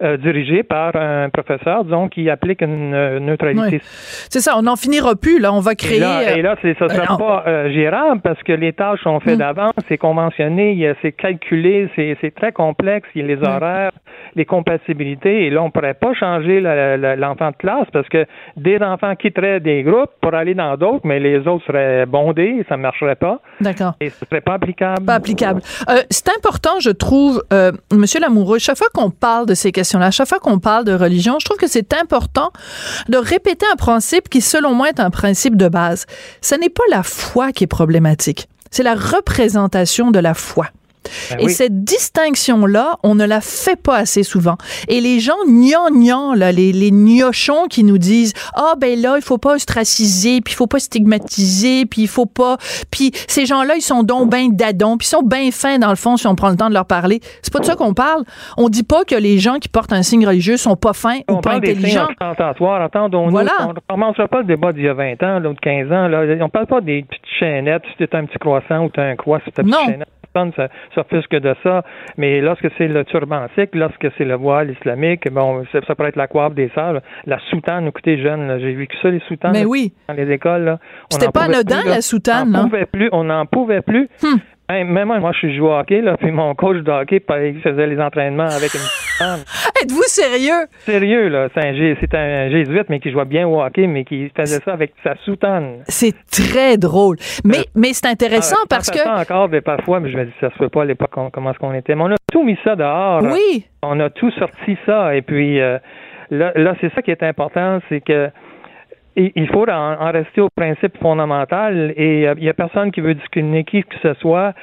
euh, 0.02 0.16
dirigé 0.16 0.64
par 0.64 0.96
un 0.96 1.28
professeur, 1.30 1.84
disons, 1.84 2.08
qui 2.08 2.28
applique 2.28 2.60
une 2.60 2.92
euh, 2.92 3.20
neutralité. 3.20 3.80
C'est 4.28 4.40
ça, 4.40 4.58
on 4.58 4.62
n'en 4.62 4.74
finira 4.74 5.14
plus, 5.14 5.38
là, 5.38 5.52
on 5.52 5.60
va 5.60 5.76
créer... 5.76 6.02
Et 6.36 6.42
là, 6.42 6.56
ça 6.60 6.68
ne 6.68 6.88
sera 6.88 7.16
pas 7.16 7.44
euh, 7.46 7.70
gérable 7.70 8.20
parce 8.20 8.42
que 8.42 8.50
les 8.52 8.72
tâches 8.72 9.00
sont 9.04 9.20
faites 9.20 9.36
mm. 9.36 9.38
d'avance, 9.38 9.74
c'est 9.86 9.98
conventionné, 9.98 10.92
c'est 11.02 11.12
calculé, 11.12 11.88
c'est 11.94 12.34
très 12.34 12.50
complexe, 12.50 13.08
il 13.14 13.20
y 13.20 13.24
a 13.24 13.36
les 13.36 13.42
horaires, 13.46 13.92
les 14.34 14.44
compatibilités, 14.44 15.46
et 15.46 15.50
là, 15.50 15.62
on 15.62 15.66
ne 15.66 15.70
pourrait 15.70 15.94
pas 15.94 16.14
changer 16.14 16.60
l'enfant 16.60 17.50
de 17.50 17.56
classe 17.56 17.86
parce 17.92 18.08
que 18.08 18.26
des 18.56 18.78
enfants 18.78 19.14
quitteraient 19.14 19.60
des 19.60 19.84
groupes 19.84 20.10
pour 20.20 20.34
aller 20.34 20.54
dans 20.54 20.76
d'autres, 20.76 21.06
mais 21.06 21.20
les 21.20 21.46
autres 21.46 21.64
seraient 21.66 22.06
bondés, 22.06 22.64
ça 22.68 22.76
ne 22.76 22.82
marcherait 22.82 23.14
pas. 23.14 23.40
D'accord. 23.60 23.92
Et 24.00 24.10
ce 24.10 24.24
ne 24.24 24.28
serait 24.28 24.40
pas 24.40 24.54
applicable. 24.54 25.06
Pas 25.06 25.14
applicable. 25.14 25.60
c'est 26.10 26.28
important, 26.36 26.80
je 26.80 26.90
trouve, 26.90 27.40
Monsieur 27.92 28.18
Lamoureux, 28.18 28.58
chaque 28.58 28.78
fois 28.78 28.88
qu'on 28.92 29.10
parle 29.10 29.46
de 29.46 29.54
ces 29.54 29.70
questions 29.70 29.91
question-là. 29.92 30.06
À 30.06 30.10
chaque 30.10 30.28
fois 30.28 30.40
qu'on 30.40 30.58
parle 30.58 30.84
de 30.84 30.92
religion, 30.92 31.36
je 31.38 31.44
trouve 31.44 31.58
que 31.58 31.66
c'est 31.66 31.94
important 31.94 32.50
de 33.08 33.16
répéter 33.16 33.66
un 33.72 33.76
principe 33.76 34.28
qui, 34.28 34.40
selon 34.40 34.74
moi, 34.74 34.88
est 34.88 35.00
un 35.00 35.10
principe 35.10 35.56
de 35.56 35.68
base. 35.68 36.06
Ce 36.40 36.54
n'est 36.54 36.70
pas 36.70 36.82
la 36.90 37.02
foi 37.02 37.52
qui 37.52 37.64
est 37.64 37.68
problématique, 37.68 38.48
c'est 38.70 38.82
la 38.82 38.94
représentation 38.94 40.10
de 40.10 40.18
la 40.18 40.34
foi. 40.34 40.68
Ben 41.30 41.40
et 41.40 41.44
oui. 41.46 41.52
cette 41.52 41.84
distinction-là, 41.84 42.98
on 43.02 43.14
ne 43.14 43.24
la 43.24 43.40
fait 43.40 43.80
pas 43.80 43.96
assez 43.96 44.22
souvent. 44.22 44.56
Et 44.88 45.00
les 45.00 45.20
gens 45.20 45.36
gnangnans, 45.46 46.34
là, 46.34 46.52
les, 46.52 46.72
les 46.72 46.90
gnochons 46.90 47.66
qui 47.68 47.84
nous 47.84 47.98
disent 47.98 48.32
Ah, 48.54 48.74
ben 48.78 49.00
là, 49.00 49.14
il 49.16 49.22
faut 49.22 49.38
pas 49.38 49.54
ostraciser, 49.54 50.40
puis 50.40 50.52
il 50.52 50.56
faut 50.56 50.66
pas 50.66 50.78
stigmatiser, 50.78 51.86
puis 51.86 52.02
il 52.02 52.08
faut 52.08 52.26
pas. 52.26 52.56
Puis 52.90 53.12
ces 53.28 53.46
gens-là, 53.46 53.74
ils 53.76 53.82
sont 53.82 54.02
donc 54.02 54.30
ben 54.30 54.48
dadons, 54.52 54.96
puis 54.96 55.06
ils 55.06 55.10
sont 55.10 55.22
bien 55.22 55.50
fins, 55.50 55.78
dans 55.78 55.90
le 55.90 55.96
fond, 55.96 56.16
si 56.16 56.26
on 56.26 56.34
prend 56.34 56.50
le 56.50 56.56
temps 56.56 56.68
de 56.68 56.74
leur 56.74 56.86
parler. 56.86 57.20
C'est 57.42 57.52
pas 57.52 57.60
de 57.60 57.64
ça 57.64 57.74
qu'on 57.74 57.94
parle. 57.94 58.24
On 58.56 58.68
dit 58.68 58.82
pas 58.84 59.04
que 59.04 59.14
les 59.14 59.38
gens 59.38 59.58
qui 59.58 59.68
portent 59.68 59.92
un 59.92 60.02
signe 60.02 60.26
religieux 60.26 60.56
sont 60.56 60.76
pas 60.76 60.92
fins 60.92 61.18
ou 61.28 61.34
On 61.34 61.40
pas 61.40 61.50
parle 61.50 61.60
des 61.62 61.74
signes 61.74 61.98
intelligents. 61.98 62.08
Attendons-nous. 62.84 63.30
Voilà. 63.30 63.52
On 63.60 63.68
ne 63.72 63.78
commencera 63.88 64.28
pas 64.28 64.38
le 64.38 64.44
débat 64.44 64.72
d'il 64.72 64.84
y 64.84 64.88
a 64.88 64.94
20 64.94 65.22
ans, 65.22 65.38
là, 65.38 65.48
ou 65.48 65.54
de 65.54 65.60
15 65.60 65.92
ans. 65.92 66.08
Là. 66.08 66.22
On 66.40 66.48
parle 66.48 66.66
pas 66.66 66.80
des 66.80 67.02
petites 67.02 67.22
chaînettes, 67.38 67.82
si 67.98 68.06
tu 68.06 68.16
un 68.16 68.26
petit 68.26 68.38
croissant 68.38 68.84
ou 68.84 68.90
tu 68.90 69.00
un 69.00 69.16
croix, 69.16 69.40
c'est 69.44 69.52
ta 69.52 69.62
petite 69.62 69.74
Non. 69.74 69.86
chaînette. 69.86 70.08
Personne 70.32 70.52
ne 70.56 70.66
s'offusque 70.94 71.36
de 71.36 71.54
ça. 71.62 71.82
Mais 72.16 72.40
lorsque 72.40 72.68
c'est 72.78 72.88
le 72.88 73.04
turban 73.04 73.46
sikh, 73.54 73.74
lorsque 73.74 74.08
c'est 74.16 74.24
le 74.24 74.34
voile 74.34 74.70
islamique, 74.70 75.30
bon, 75.30 75.64
ça, 75.72 75.80
ça 75.86 75.94
pourrait 75.94 76.10
être 76.10 76.16
la 76.16 76.26
coiffe 76.26 76.54
des 76.54 76.70
sœurs. 76.74 77.00
La 77.26 77.38
soutane, 77.50 77.86
écoutez, 77.86 78.18
jeune, 78.22 78.58
j'ai 78.60 78.74
vécu 78.74 78.96
ça, 79.00 79.10
les 79.10 79.20
soutanes. 79.20 79.52
Mais 79.52 79.64
oui. 79.64 79.92
Dans 80.08 80.14
les 80.14 80.30
écoles, 80.30 80.78
C'était 81.10 81.30
pas 81.32 81.44
anodin, 81.44 81.82
la 81.86 82.00
soutane, 82.00 82.48
On 82.48 82.62
n'en 82.62 82.64
pouvait 82.68 82.86
plus. 82.86 83.08
On 83.12 83.24
n'en 83.24 83.46
pouvait 83.46 83.82
plus. 83.82 84.08
Hmm. 84.22 84.38
Même 84.70 85.04
moi, 85.04 85.18
moi, 85.18 85.32
je 85.32 85.38
suis 85.38 85.56
joué 85.56 85.68
au 85.68 85.74
hockey, 85.74 86.00
là, 86.00 86.16
puis 86.16 86.30
mon 86.30 86.54
coach 86.54 86.78
de 86.78 86.90
hockey, 86.90 87.22
il 87.44 87.60
faisait 87.60 87.86
les 87.86 88.00
entraînements 88.00 88.44
avec 88.48 88.72
une 88.72 88.80
soutane. 88.80 89.40
Êtes-vous 89.82 90.02
sérieux? 90.04 90.66
Sérieux, 90.78 91.28
là. 91.28 91.48
C'est 91.52 91.60
un, 91.60 91.94
c'est 92.00 92.14
un 92.14 92.48
jésuite, 92.48 92.88
mais 92.88 92.98
qui 93.00 93.10
jouait 93.10 93.26
bien 93.26 93.46
au 93.46 93.62
hockey, 93.62 93.86
mais 93.86 94.04
qui 94.04 94.30
faisait 94.34 94.60
ça 94.64 94.72
avec 94.72 94.94
sa 95.04 95.14
soutane. 95.24 95.82
C'est 95.88 96.14
très 96.30 96.78
drôle. 96.78 97.16
Mais, 97.44 97.64
mais 97.74 97.92
c'est 97.92 98.06
intéressant 98.06 98.56
Ah, 98.60 98.64
je 98.64 98.68
parce 98.68 98.90
que. 98.90 98.98
ça 98.98 99.14
encore, 99.16 99.48
mais 99.50 99.60
parfois, 99.60 100.00
mais 100.00 100.10
je 100.10 100.16
me 100.16 100.24
dis, 100.24 100.32
ça 100.40 100.50
se 100.50 100.58
peut 100.58 100.70
pas 100.70 100.82
à 100.82 100.86
l'époque, 100.86 101.10
comment 101.32 101.50
est-ce 101.50 101.58
qu'on 101.58 101.74
était. 101.74 101.94
Mais 101.94 102.04
on 102.04 102.12
a 102.12 102.16
tout 102.32 102.42
mis 102.42 102.58
ça 102.64 102.74
dehors. 102.74 103.22
Oui. 103.22 103.66
On 103.82 104.00
a 104.00 104.08
tout 104.08 104.30
sorti 104.32 104.78
ça. 104.86 105.14
Et 105.14 105.22
puis, 105.22 105.60
euh, 105.60 105.78
là, 106.30 106.52
là 106.54 106.74
c'est 106.80 106.92
ça 106.94 107.02
qui 107.02 107.10
est 107.10 107.22
important, 107.22 107.80
c'est 107.90 108.00
que 108.00 108.30
il 109.16 109.48
faut 109.48 109.68
en, 109.68 110.12
rester 110.12 110.40
au 110.40 110.48
principe 110.54 110.96
fondamental 110.98 111.92
et 111.96 112.28
euh, 112.28 112.34
il 112.38 112.44
y 112.44 112.48
a 112.48 112.54
personne 112.54 112.90
qui 112.90 113.00
veut 113.00 113.14
discriminer 113.14 113.64
qui 113.64 113.82
que 113.82 113.96
ce 114.02 114.14
soit. 114.14 114.54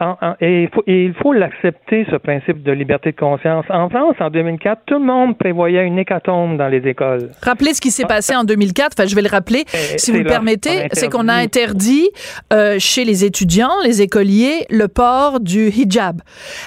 En- 0.00 0.16
en- 0.22 0.34
et 0.40 0.62
il 0.62 0.68
faut, 0.74 0.82
et 0.86 1.04
il 1.04 1.14
faut 1.14 1.32
l'accepter, 1.32 2.06
ce 2.10 2.16
principe 2.16 2.62
de 2.62 2.72
liberté 2.72 3.12
de 3.12 3.16
conscience. 3.16 3.64
En 3.68 3.88
France, 3.90 4.16
en 4.20 4.30
2004, 4.30 4.80
tout 4.86 4.94
le 4.98 5.04
monde 5.04 5.36
prévoyait 5.36 5.84
une 5.86 5.98
hécatombe 5.98 6.56
dans 6.56 6.68
les 6.68 6.78
écoles. 6.88 7.30
Rappelez 7.42 7.74
ce 7.74 7.80
qui 7.82 7.90
s'est 7.90 8.04
passé 8.06 8.34
en 8.34 8.44
2004. 8.44 8.94
Enfin, 8.98 9.06
je 9.06 9.14
vais 9.14 9.22
le 9.22 9.28
rappeler, 9.28 9.64
Eh, 9.74 9.98
si 9.98 10.10
vous 10.10 10.18
le 10.18 10.24
permettez. 10.24 10.88
C'est 10.92 11.08
qu'on 11.10 11.28
a 11.28 11.34
interdit. 11.34 12.08
euh, 12.52 12.76
chez 12.78 13.04
les 13.04 13.24
étudiants, 13.24 13.70
les 13.84 14.00
écoliers, 14.02 14.64
le 14.70 14.88
port 14.88 15.40
du 15.40 15.68
hijab. 15.68 16.20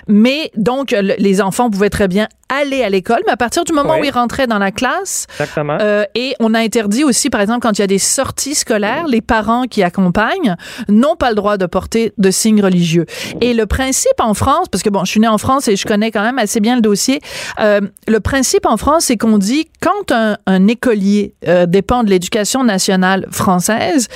Mais 0.07 0.51
donc, 0.55 0.91
le- 0.91 1.15
les 1.17 1.41
enfants 1.41 1.69
pouvaient 1.69 1.89
très 1.89 2.07
bien 2.07 2.27
aller 2.49 2.83
à 2.83 2.89
l'école, 2.89 3.19
mais 3.25 3.31
à 3.31 3.37
partir 3.37 3.63
du 3.63 3.73
moment 3.73 3.93
Oui. 3.95 4.01
où 4.01 4.03
ils 4.05 4.11
rentraient 4.11 4.45
dans 4.47 4.59
la 4.59 4.71
classe, 4.71 5.25
Exactement. 5.39 5.77
euh, 5.81 6.03
et 6.13 6.33
on 6.39 6.53
a 6.53 6.59
interdit 6.59 7.03
aussi, 7.03 7.29
par 7.31 7.41
exemple, 7.41 7.61
quand 7.61 7.71
il 7.79 7.81
y 7.81 7.83
a 7.83 7.87
des 7.87 7.97
sorties 7.97 8.53
scolaires, 8.53 9.05
les 9.07 9.21
parents 9.21 9.63
qui 9.63 9.81
accompagnent 9.81 10.55
n'ont 10.87 11.15
pas 11.15 11.29
le 11.29 11.35
droit 11.35 11.57
de 11.57 11.65
porter 11.65 12.13
de 12.17 12.29
signes 12.31 12.61
religieux. 12.61 13.05
Et 13.41 13.53
le 13.53 13.65
principe 13.65 14.19
en 14.19 14.33
France, 14.33 14.67
parce 14.71 14.83
que 14.83 14.89
bon, 14.89 15.05
je 15.05 15.11
suis 15.11 15.19
née 15.19 15.27
en 15.27 15.37
France 15.37 15.67
et 15.67 15.75
je 15.75 15.85
connais 15.85 16.11
quand 16.11 16.23
même 16.23 16.39
assez 16.39 16.59
bien 16.59 16.75
le 16.75 16.81
dossier, 16.81 17.21
euh, 17.59 17.81
le 18.07 18.19
principe 18.19 18.65
en 18.65 18.77
France, 18.77 19.05
c'est 19.05 19.17
qu'on 19.17 19.37
dit 19.37 19.67
quand 19.81 20.11
un, 20.11 20.37
un 20.45 20.67
écolier 20.67 21.35
euh, 21.47 21.65
dépend 21.65 22.03
de 22.03 22.09
l'éducation 22.09 22.63
nationale 22.63 23.27
française, 23.31 24.07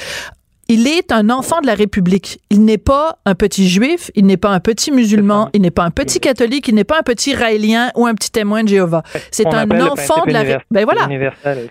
il 0.70 0.88
est 0.88 1.12
un 1.12 1.30
enfant 1.30 1.62
de 1.62 1.68
la 1.68 1.74
République. 1.76 2.40
Il 2.50 2.66
n'est 2.66 2.78
pas 2.78 3.18
un 3.26 3.36
petit 3.36 3.68
juif, 3.68 4.12
il 4.16 4.26
n'est 4.26 4.38
pas 4.38 4.50
un 4.50 4.60
petit 4.60 4.92
musulman, 4.92 5.50
il 5.54 5.62
n'est 5.62 5.72
pas 5.72 5.84
un 5.84 5.92
petit 5.92 6.20
catholique, 6.20 6.68
il 6.68 6.76
n'est 6.76 6.84
pas 6.84 7.00
un 7.00 7.04
petit 7.04 7.34
raélien 7.36 7.90
ou 7.96 8.06
un 8.06 8.14
petit 8.14 8.32
témoin 8.32 8.64
de 8.64 8.70
Jéhovah. 8.70 9.04
C'est 9.32 9.48
un 9.54 9.70
enfant 9.82 10.24
de 10.28 10.34
la 10.34 10.44
ben 10.72 10.86
voilà. 10.86 11.08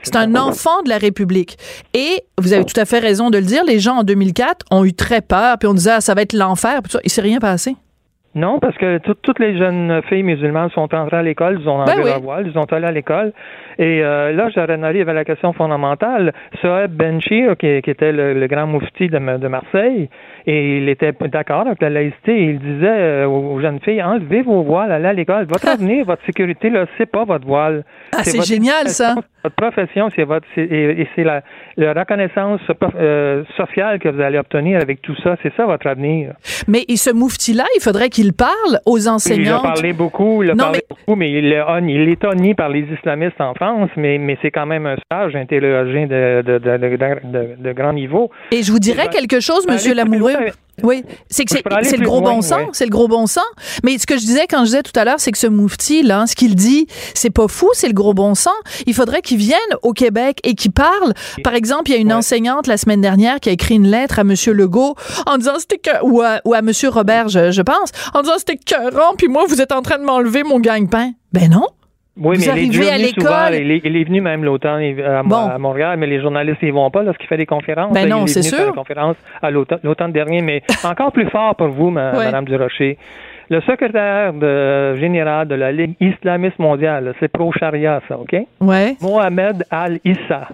C'est 0.03 0.17
un 0.17 0.35
enfant 0.37 0.83
de 0.83 0.88
la 0.88 0.99
République. 0.99 1.57
Et 1.95 2.25
vous 2.38 2.53
avez 2.53 2.65
tout 2.65 2.79
à 2.81 2.85
fait 2.85 2.99
raison 2.99 3.31
de 3.31 3.38
le 3.38 3.45
dire, 3.45 3.65
les 3.65 3.79
gens 3.79 3.97
en 3.99 4.03
2004 4.03 4.67
ont 4.71 4.85
eu 4.85 4.93
très 4.95 5.21
peur, 5.21 5.59
puis 5.59 5.69
on 5.69 5.75
disait 5.75 5.93
ah, 5.97 6.00
ça 6.00 6.15
va 6.15 6.23
être 6.23 6.33
l'enfer, 6.33 6.81
puis 6.83 6.91
tout 6.91 6.97
ça. 6.97 7.00
il 7.05 7.11
s'est 7.11 7.23
rien 7.23 7.38
passé. 7.38 7.76
Non, 8.35 8.59
parce 8.59 8.76
que 8.76 8.99
tout- 8.99 9.15
toutes 9.23 9.38
les 9.38 9.57
jeunes 9.57 10.03
filles 10.11 10.23
musulmanes 10.23 10.69
sont 10.75 10.95
entrées 10.95 11.17
à 11.17 11.23
l'école, 11.23 11.59
ils 11.61 11.67
ont 11.69 11.76
enlevé 11.81 11.97
Ben 11.97 12.03
oui. 12.05 12.11
leur 12.11 12.21
voile, 12.21 12.47
ils 12.47 12.53
sont 12.53 12.71
allés 12.71 12.87
à 12.87 12.93
l'école. 12.93 13.33
Et 13.78 14.02
euh, 14.02 14.33
là, 14.33 14.49
j'aurais 14.54 14.83
arrivé 14.83 15.11
à 15.11 15.14
la 15.14 15.25
question 15.25 15.52
fondamentale. 15.52 16.33
Soeb 16.61 16.92
Benchir, 16.92 17.56
qui, 17.59 17.83
qui 17.83 17.90
était 17.90 18.12
le, 18.12 18.35
le 18.35 18.47
grand 18.47 18.66
moufti 18.66 19.09
de, 19.09 19.18
Ma- 19.18 19.38
de 19.38 19.49
Marseille, 19.49 20.09
et 20.47 20.78
il 20.78 20.88
était 20.88 21.12
d'accord 21.33 21.66
avec 21.66 21.80
la 21.83 21.90
laïcité, 21.90 22.37
il 22.45 22.59
disait 22.59 22.87
euh, 22.88 23.26
aux 23.26 23.61
jeunes 23.61 23.80
filles, 23.80 24.02
enlevez 24.02 24.42
vos 24.42 24.62
voiles, 24.62 24.92
allez 24.92 25.06
à 25.09 25.12
l'école. 25.12 25.45
Votre 25.47 25.68
avenir, 25.75 26.04
votre 26.06 26.25
sécurité, 26.25 26.71
là, 26.71 26.87
c'est 26.97 27.11
pas 27.11 27.25
votre 27.25 27.47
voile. 27.47 27.85
Ah, 28.16 28.23
c'est 28.25 28.45
génial, 28.47 28.88
ça. 28.88 29.14
Votre 29.45 29.56
profession, 29.56 30.09
c'est 30.16 30.25
votre, 30.25 30.47
et, 30.56 31.02
et 31.02 31.09
c'est 31.14 31.23
la, 31.25 31.42
la 31.76 31.92
reconnaissance 31.92 32.61
euh, 32.99 33.45
sociale 33.56 33.99
que 33.99 34.09
vous 34.09 34.21
allez 34.21 34.38
obtenir 34.38 34.80
avec 34.80 35.02
tout 35.02 35.14
ça. 35.23 35.37
C'est 35.42 35.52
ça 35.56 35.66
votre 35.66 35.87
avenir. 35.87 36.33
Mais 36.66 36.85
et 36.88 36.97
ce 36.97 37.11
moufti-là, 37.12 37.64
il 37.76 37.80
faudrait 37.83 38.09
qu'il 38.09 38.33
parle 38.33 38.80
aux 38.87 38.99
Il 38.99 39.49
a 39.49 39.59
parlé 39.61 39.92
beaucoup, 39.92 40.42
il 40.42 40.50
a 40.50 40.54
Non, 40.54 40.64
parlé 40.64 40.80
mais- 40.83 40.97
beaucoup, 40.97 41.16
mais 41.16 41.30
il 41.30 41.52
est, 41.52 41.62
il 41.88 42.09
est 42.09 42.54
par 42.54 42.68
les 42.71 42.87
islamistes 42.99 43.40
en 43.40 43.54
France, 43.54 43.65
mais, 43.96 44.18
mais 44.18 44.38
c'est 44.42 44.50
quand 44.50 44.66
même 44.66 44.87
un 44.87 44.96
stage 45.04 45.35
interrogé 45.37 46.06
de, 46.06 46.42
de, 46.42 46.58
de, 46.58 46.76
de, 46.78 46.96
de- 46.96 47.62
de 47.62 47.73
grand 47.73 47.92
niveau. 47.92 48.30
Et 48.52 48.62
je 48.62 48.73
vous 48.73 48.78
dirais 48.78 49.08
quelque 49.08 49.40
chose, 49.40 49.66
Monsieur 49.66 49.94
Lamoureux. 49.94 50.35
Oui, 50.82 51.04
c'est 51.30 51.44
que 51.46 51.52
c'est 51.52 51.96
le 51.96 52.04
gros 52.04 52.20
loin, 52.20 52.35
bon 52.35 52.42
sens, 52.42 52.58
ouais. 52.58 52.68
c'est 52.73 52.85
le 52.85 52.90
gros 52.90 53.08
bon 53.08 53.26
sens. 53.26 53.46
Mais 53.82 53.96
ce 53.96 54.06
que 54.06 54.14
je 54.16 54.20
disais 54.20 54.46
quand 54.46 54.58
je 54.61 54.64
disais 54.66 54.82
tout 54.82 54.92
à 55.00 55.06
l'heure, 55.06 55.18
c'est 55.18 55.32
que 55.32 55.38
ce 55.38 55.46
moufti 55.46 56.02
là, 56.02 56.26
ce 56.26 56.37
qu'il 56.37 56.54
dit, 56.54 56.87
c'est 57.14 57.30
pas 57.30 57.49
fou, 57.49 57.70
c'est 57.73 57.87
le 57.88 57.94
gros 57.94 58.12
bon 58.12 58.35
sens. 58.35 58.52
Il 58.87 58.92
faudrait 58.92 59.23
qu'il 59.23 59.38
vienne 59.38 59.56
au 59.82 59.94
Québec 59.94 60.38
et 60.44 60.54
qu'il 60.54 60.73
parle. 60.73 61.14
Par 61.42 61.54
exemple, 61.54 61.85
il 61.90 61.94
y 61.94 61.96
a 61.96 62.00
une 62.00 62.08
Ouais. 62.08 62.14
enseignante 62.14 62.66
la 62.66 62.76
semaine 62.76 63.00
dernière 63.00 63.40
qui 63.40 63.49
a 63.49 63.52
écrit 63.52 63.76
une 63.76 63.88
lettre 63.88 64.18
à 64.18 64.25
Monsieur 64.25 64.52
Legault 64.52 64.96
en 65.26 65.38
disant 65.38 65.54
c'était 65.58 65.78
que 65.78 65.96
ou 66.04 66.20
à, 66.20 66.40
ou 66.44 66.52
à 66.52 66.61
Monsieur 66.61 66.90
Robert, 66.90 67.28
je, 67.30 67.50
je 67.52 67.62
pense, 67.62 67.90
en 68.12 68.20
disant 68.20 68.35
c'était 68.37 68.56
cœurant, 68.58 69.14
puis 69.16 69.28
moi 69.28 69.44
vous 69.49 69.62
êtes 69.62 69.73
en 69.73 69.80
train 69.80 69.96
de 69.96 70.04
m'enlever 70.04 70.42
mon 70.42 70.61
gagne-pain. 70.61 71.12
Ben 71.32 71.50
non. 71.50 71.68
Oui, 72.18 72.38
Vous 72.38 72.50
mais 72.54 72.64
il 72.64 72.82
est 72.82 72.90
à 72.90 72.96
l'école? 72.96 73.54
il, 73.54 73.70
est, 73.70 73.80
il 73.85 73.94
est 73.96 74.04
venu 74.04 74.23
même 74.23 74.42
l'automne 74.42 74.82
à, 75.00 75.23
Mo- 75.23 75.28
Bon. 75.28 75.49
à 75.50 75.58
Montréal, 75.58 75.99
mais 75.99 76.06
les 76.06 76.20
journalistes 76.20 76.58
ils 76.62 76.73
vont 76.73 76.90
pas 76.90 77.02
lorsqu'il 77.02 77.26
fait 77.26 77.37
des 77.37 77.44
conférences. 77.44 77.92
Ben 77.92 78.08
non, 78.08 78.25
est 78.25 78.28
c'est 78.28 78.42
faire 78.49 78.61
sûr. 78.61 78.73
des 78.73 78.76
conférences 78.78 79.16
à 79.42 79.50
l'automne 79.50 80.12
dernier, 80.12 80.40
mais 80.40 80.62
encore 80.85 81.12
plus 81.12 81.28
fort 81.28 81.54
pour 81.56 81.68
vous, 81.68 81.90
ma- 81.90 82.12
Ouais. 82.16 82.25
Madame 82.26 82.46
Durocher. 82.46 82.96
Le 83.50 83.61
secrétaire 83.61 84.32
de, 84.32 84.96
général 84.96 85.46
de 85.46 85.54
la 85.54 85.70
Ligue 85.73 85.94
islamiste 86.00 86.58
mondiale, 86.58 87.14
c'est 87.20 87.28
pro-charia, 87.28 88.00
ça, 88.08 88.18
OK? 88.18 88.35
Ouais. 88.61 88.94
Mohamed 89.02 89.64
Al-Issa, 89.70 90.49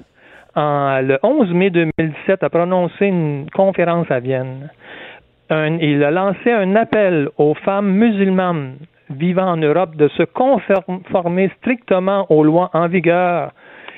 le 0.57 1.17
11 1.23 1.53
mai 1.55 1.71
2017, 1.71 2.43
a 2.43 2.51
prononcé 2.51 3.07
une 3.07 3.47
conférence 3.55 4.11
à 4.11 4.19
Vienne. 4.19 4.69
Un- 5.49 5.79
il 5.79 6.03
a 6.03 6.11
lancé 6.11 6.51
un 6.51 6.75
appel 6.77 7.29
aux 7.39 7.55
femmes 7.55 7.91
musulmanes 7.93 8.75
vivant 9.13 9.53
en 9.53 9.57
Europe 9.57 9.97
de 9.97 10.09
se 10.09 10.23
conformer 10.25 11.51
strictement 11.59 12.27
aux 12.31 12.45
lois 12.45 12.71
en 12.73 12.89
vigueur, 12.89 13.53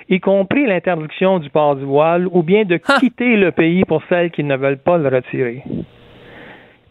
y 0.08 0.20
compris 0.20 0.66
l'interdiction 0.66 1.38
du 1.38 1.50
port 1.50 1.76
du 1.76 1.84
voile, 1.84 2.28
ou 2.30 2.42
bien 2.42 2.64
de 2.64 2.76
quitter 3.00 3.36
le 3.36 3.52
pays 3.52 3.84
pour 3.84 4.02
celles 4.08 4.30
qui 4.30 4.44
ne 4.44 4.56
veulent 4.56 4.78
pas 4.78 4.98
le 4.98 5.08
retirer. 5.08 5.62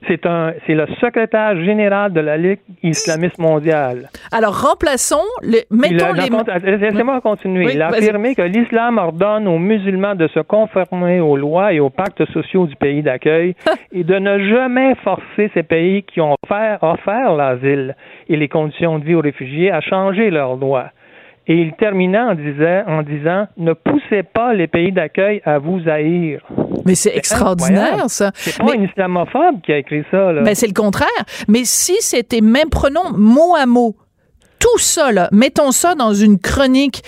C'est 0.08 0.26
un, 0.26 0.54
c'est 0.66 0.74
le 0.74 0.86
secrétaire 1.00 1.56
général 1.64 2.14
de 2.14 2.20
la 2.20 2.38
Ligue 2.38 2.60
islamiste 2.82 3.38
mondiale. 3.38 4.10
Alors 4.32 4.62
remplaçons, 4.62 5.24
le, 5.42 5.60
Il 5.72 5.78
mettons 5.78 6.14
les. 6.14 6.78
Laissez-moi 6.78 7.22
continuer. 7.22 7.66
Oui, 7.66 7.72
il 7.76 7.82
a 7.82 7.88
affirmé 7.88 8.36
que 8.36 8.42
l'islam 8.42 8.98
ordonne 8.98 9.48
aux 9.48 9.60
musulmans 9.60 10.16
de 10.16 10.28
se 10.28 10.40
conformer 10.40 11.20
aux 11.20 11.38
lois 11.38 11.74
et 11.74 11.80
aux 11.80 11.90
pactes 11.90 12.26
sociaux 12.32 12.66
du 12.66 12.76
pays 12.76 13.02
d'accueil 13.02 13.56
et 13.92 14.04
de 14.04 14.16
ne 14.16 14.40
jamais 14.50 14.96
forcer 15.04 15.52
ces 15.54 15.64
pays 15.64 16.04
qui 16.04 16.22
ont 16.22 16.36
offert, 16.44 16.80
offert 16.82 17.34
l'asile 17.36 17.96
et 18.28 18.36
les 18.36 18.50
conditions 18.50 19.00
de 19.00 19.06
vie 19.06 19.16
aux 19.16 19.22
réfugiés 19.22 19.72
à 19.72 19.82
changer 19.82 20.30
leurs 20.30 20.56
lois. 20.56 20.90
Et 21.48 21.56
il 21.56 21.74
terminait 21.74 22.20
en 22.20 22.36
disant, 22.36 22.84
en 22.88 23.02
disant 23.04 23.48
Ne 23.58 23.74
poussez 23.74 24.24
pas 24.24 24.54
les 24.54 24.68
pays 24.68 24.92
d'accueil 24.94 25.42
à 25.44 25.60
vous 25.60 25.80
haïr. 25.90 26.42
Mais 26.86 26.96
c'est 26.96 27.16
extraordinaire 27.16 27.82
incroyable. 27.84 28.10
ça. 28.10 28.32
C'est 28.36 28.58
pas 28.58 28.64
Mais- 28.66 28.78
un 28.80 28.84
islamophobe 28.84 29.62
qui 29.66 29.74
a 29.74 29.78
écrit 29.78 30.04
ça. 30.10 30.32
Là. 30.32 30.42
Ben, 30.44 30.56
c'est 30.56 30.68
le 30.68 30.74
contraire. 30.74 31.08
Mais 31.50 31.62
si 31.66 31.96
c'était 32.00 32.42
même, 32.42 32.70
prenons 32.70 33.12
mot 33.18 33.56
à 33.60 33.66
mot, 33.66 33.96
tout 34.60 34.78
ça, 34.78 35.12
là, 35.12 35.28
mettons 35.34 35.72
ça 35.72 35.96
dans 35.96 36.14
une 36.14 36.40
chronique 36.40 37.04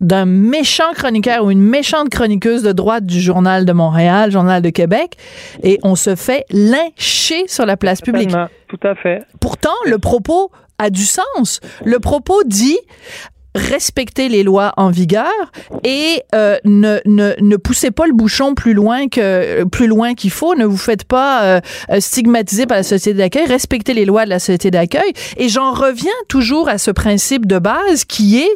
d'un 0.00 0.26
méchant 0.26 0.92
chroniqueur 0.94 1.44
ou 1.44 1.50
une 1.50 1.62
méchante 1.62 2.08
chroniqueuse 2.08 2.62
de 2.64 2.72
droite 2.72 3.04
du 3.06 3.20
Journal 3.20 3.64
de 3.64 3.72
Montréal, 3.72 4.30
Journal 4.32 4.60
de 4.62 4.70
Québec, 4.70 5.16
et 5.62 5.78
on 5.84 5.94
se 5.94 6.16
fait 6.16 6.44
lyncher 6.50 7.46
sur 7.46 7.66
la 7.66 7.76
place 7.76 8.00
publique. 8.00 8.30
Tout 8.68 8.80
à 8.84 8.94
fait. 8.96 9.22
Pourtant, 9.40 9.70
le 9.86 9.98
propos 9.98 10.50
a 10.78 10.90
du 10.90 11.02
sens. 11.04 11.60
Le 11.84 12.00
propos 12.00 12.42
dit 12.44 12.78
respectez 13.54 14.28
les 14.28 14.42
lois 14.42 14.72
en 14.76 14.90
vigueur 14.90 15.32
et 15.84 16.22
euh, 16.34 16.56
ne, 16.64 16.98
ne, 17.04 17.32
ne 17.40 17.56
poussez 17.56 17.90
pas 17.90 18.06
le 18.06 18.12
bouchon 18.12 18.54
plus 18.54 18.74
loin 18.74 19.08
que 19.08 19.64
plus 19.64 19.86
loin 19.86 20.14
qu'il 20.14 20.30
faut. 20.30 20.54
Ne 20.54 20.64
vous 20.64 20.76
faites 20.76 21.04
pas 21.04 21.42
euh, 21.42 21.60
stigmatiser 22.00 22.66
par 22.66 22.78
la 22.78 22.82
société 22.82 23.18
d'accueil. 23.18 23.46
Respectez 23.46 23.94
les 23.94 24.04
lois 24.04 24.24
de 24.24 24.30
la 24.30 24.38
société 24.38 24.70
d'accueil. 24.70 25.12
Et 25.36 25.48
j'en 25.48 25.72
reviens 25.72 26.10
toujours 26.28 26.68
à 26.68 26.78
ce 26.78 26.90
principe 26.90 27.46
de 27.46 27.58
base 27.58 28.04
qui 28.04 28.38
est 28.38 28.54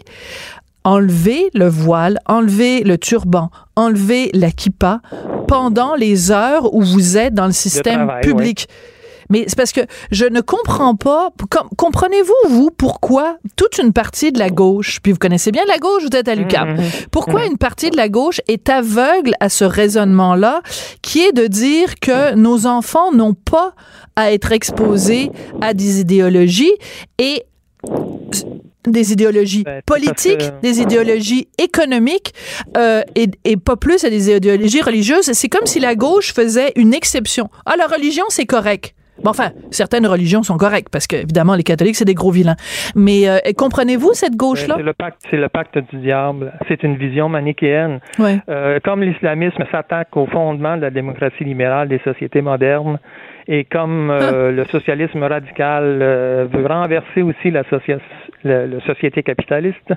enlever 0.85 1.51
le 1.53 1.69
voile, 1.69 2.21
enlever 2.27 2.83
le 2.85 2.97
turban, 2.97 3.51
enlever 3.75 4.31
la 4.33 4.53
kippa 4.53 5.01
pendant 5.49 5.95
les 5.95 6.31
heures 6.31 6.73
où 6.75 6.83
vous 6.83 7.17
êtes 7.17 7.35
dans 7.35 7.47
le 7.47 7.53
système 7.53 8.11
public. 8.23 8.69
Mais 9.31 9.45
c'est 9.49 9.57
parce 9.57 9.73
que 9.73 9.81
je 10.11 10.25
ne 10.25 10.41
comprends 10.41 10.95
pas. 10.95 11.31
Comprenez-vous, 11.77 12.49
vous, 12.49 12.71
pourquoi 12.71 13.39
toute 13.57 13.79
une 13.79 13.93
partie 13.93 14.33
de 14.33 14.39
la 14.39 14.51
gauche, 14.51 15.01
puis 15.03 15.13
vous 15.13 15.19
connaissez 15.19 15.53
bien 15.53 15.65
la 15.67 15.79
gauche, 15.79 16.03
vous 16.03 16.17
êtes 16.17 16.29
à 16.29 16.35
l'UQAM, 16.35 16.77
mhm. 16.77 16.85
pourquoi 17.11 17.41
mhm. 17.41 17.53
une 17.53 17.59
partie 17.59 17.91
de 17.91 17.97
la 17.97 18.09
gauche 18.09 18.41
est 18.49 18.69
aveugle 18.69 19.33
à 19.41 19.49
ce 19.49 19.65
raisonnement-là, 19.65 20.63
qui 21.03 21.21
est 21.21 21.33
de 21.33 21.47
dire 21.47 21.95
que 22.01 22.35
nos 22.35 22.67
enfants 22.67 23.13
n'ont 23.13 23.35
pas 23.35 23.75
à 24.17 24.33
être 24.33 24.53
exposés 24.53 25.31
à 25.61 25.75
des 25.75 26.01
idéologies 26.01 26.73
et 27.19 27.45
des 28.87 29.13
idéologies 29.13 29.65
ben, 29.65 29.83
politiques, 29.85 30.45
des 30.63 30.81
idéologies 30.81 31.49
économiques 31.59 32.33
euh, 32.77 33.03
et, 33.15 33.29
et, 33.45 33.57
pas 33.57 33.77
plus 33.77 34.05
à 34.05 34.11
des 34.11 34.31
idéologies 34.31 34.81
religieuses. 34.81 35.33
C'est 35.33 35.49
comme 35.49 35.67
si 35.67 35.81
la 35.81 35.95
gauche 35.95 36.33
faisait 36.33 36.73
une 36.77 36.95
exception. 36.95 37.51
Ah, 37.67 37.75
la 37.77 37.87
religion, 37.87 38.25
c'est 38.29 38.47
correct. 38.47 38.95
Bon, 39.23 39.31
enfin, 39.31 39.51
certaines 39.71 40.07
religions 40.07 40.43
sont 40.43 40.57
correctes 40.57 40.89
parce 40.91 41.07
que, 41.07 41.17
évidemment, 41.17 41.55
les 41.55 41.63
catholiques, 41.63 41.97
c'est 41.97 42.05
des 42.05 42.15
gros 42.15 42.31
vilains. 42.31 42.57
Mais 42.95 43.29
euh, 43.29 43.39
comprenez-vous 43.57 44.13
cette 44.13 44.37
gauche-là? 44.37 44.75
C'est 44.77 44.83
le 44.83 44.93
pacte, 44.93 45.23
c'est 45.31 45.37
le 45.37 45.49
pacte 45.49 45.79
du 45.91 45.99
diable. 45.99 46.53
C'est 46.69 46.83
une 46.83 46.97
vision 46.97 47.29
manichéenne. 47.29 48.01
Euh, 48.21 48.79
comme 48.85 49.03
l'islamisme 49.03 49.65
s'attaque 49.71 50.17
au 50.17 50.27
fondement 50.27 50.77
de 50.77 50.83
la 50.83 50.91
démocratie 50.91 51.45
libérale 51.45 51.89
des 51.89 52.01
sociétés 52.01 52.43
modernes, 52.43 52.99
et 53.49 53.65
comme 53.65 54.11
euh, 54.11 54.49
ah. 54.49 54.53
le 54.53 54.65
socialisme 54.65 55.23
radical 55.23 55.99
veut 56.53 56.67
renverser 56.67 57.23
aussi 57.23 57.51
la, 57.51 57.63
la 58.45 58.81
société 58.87 59.23
capitaliste, 59.23 59.93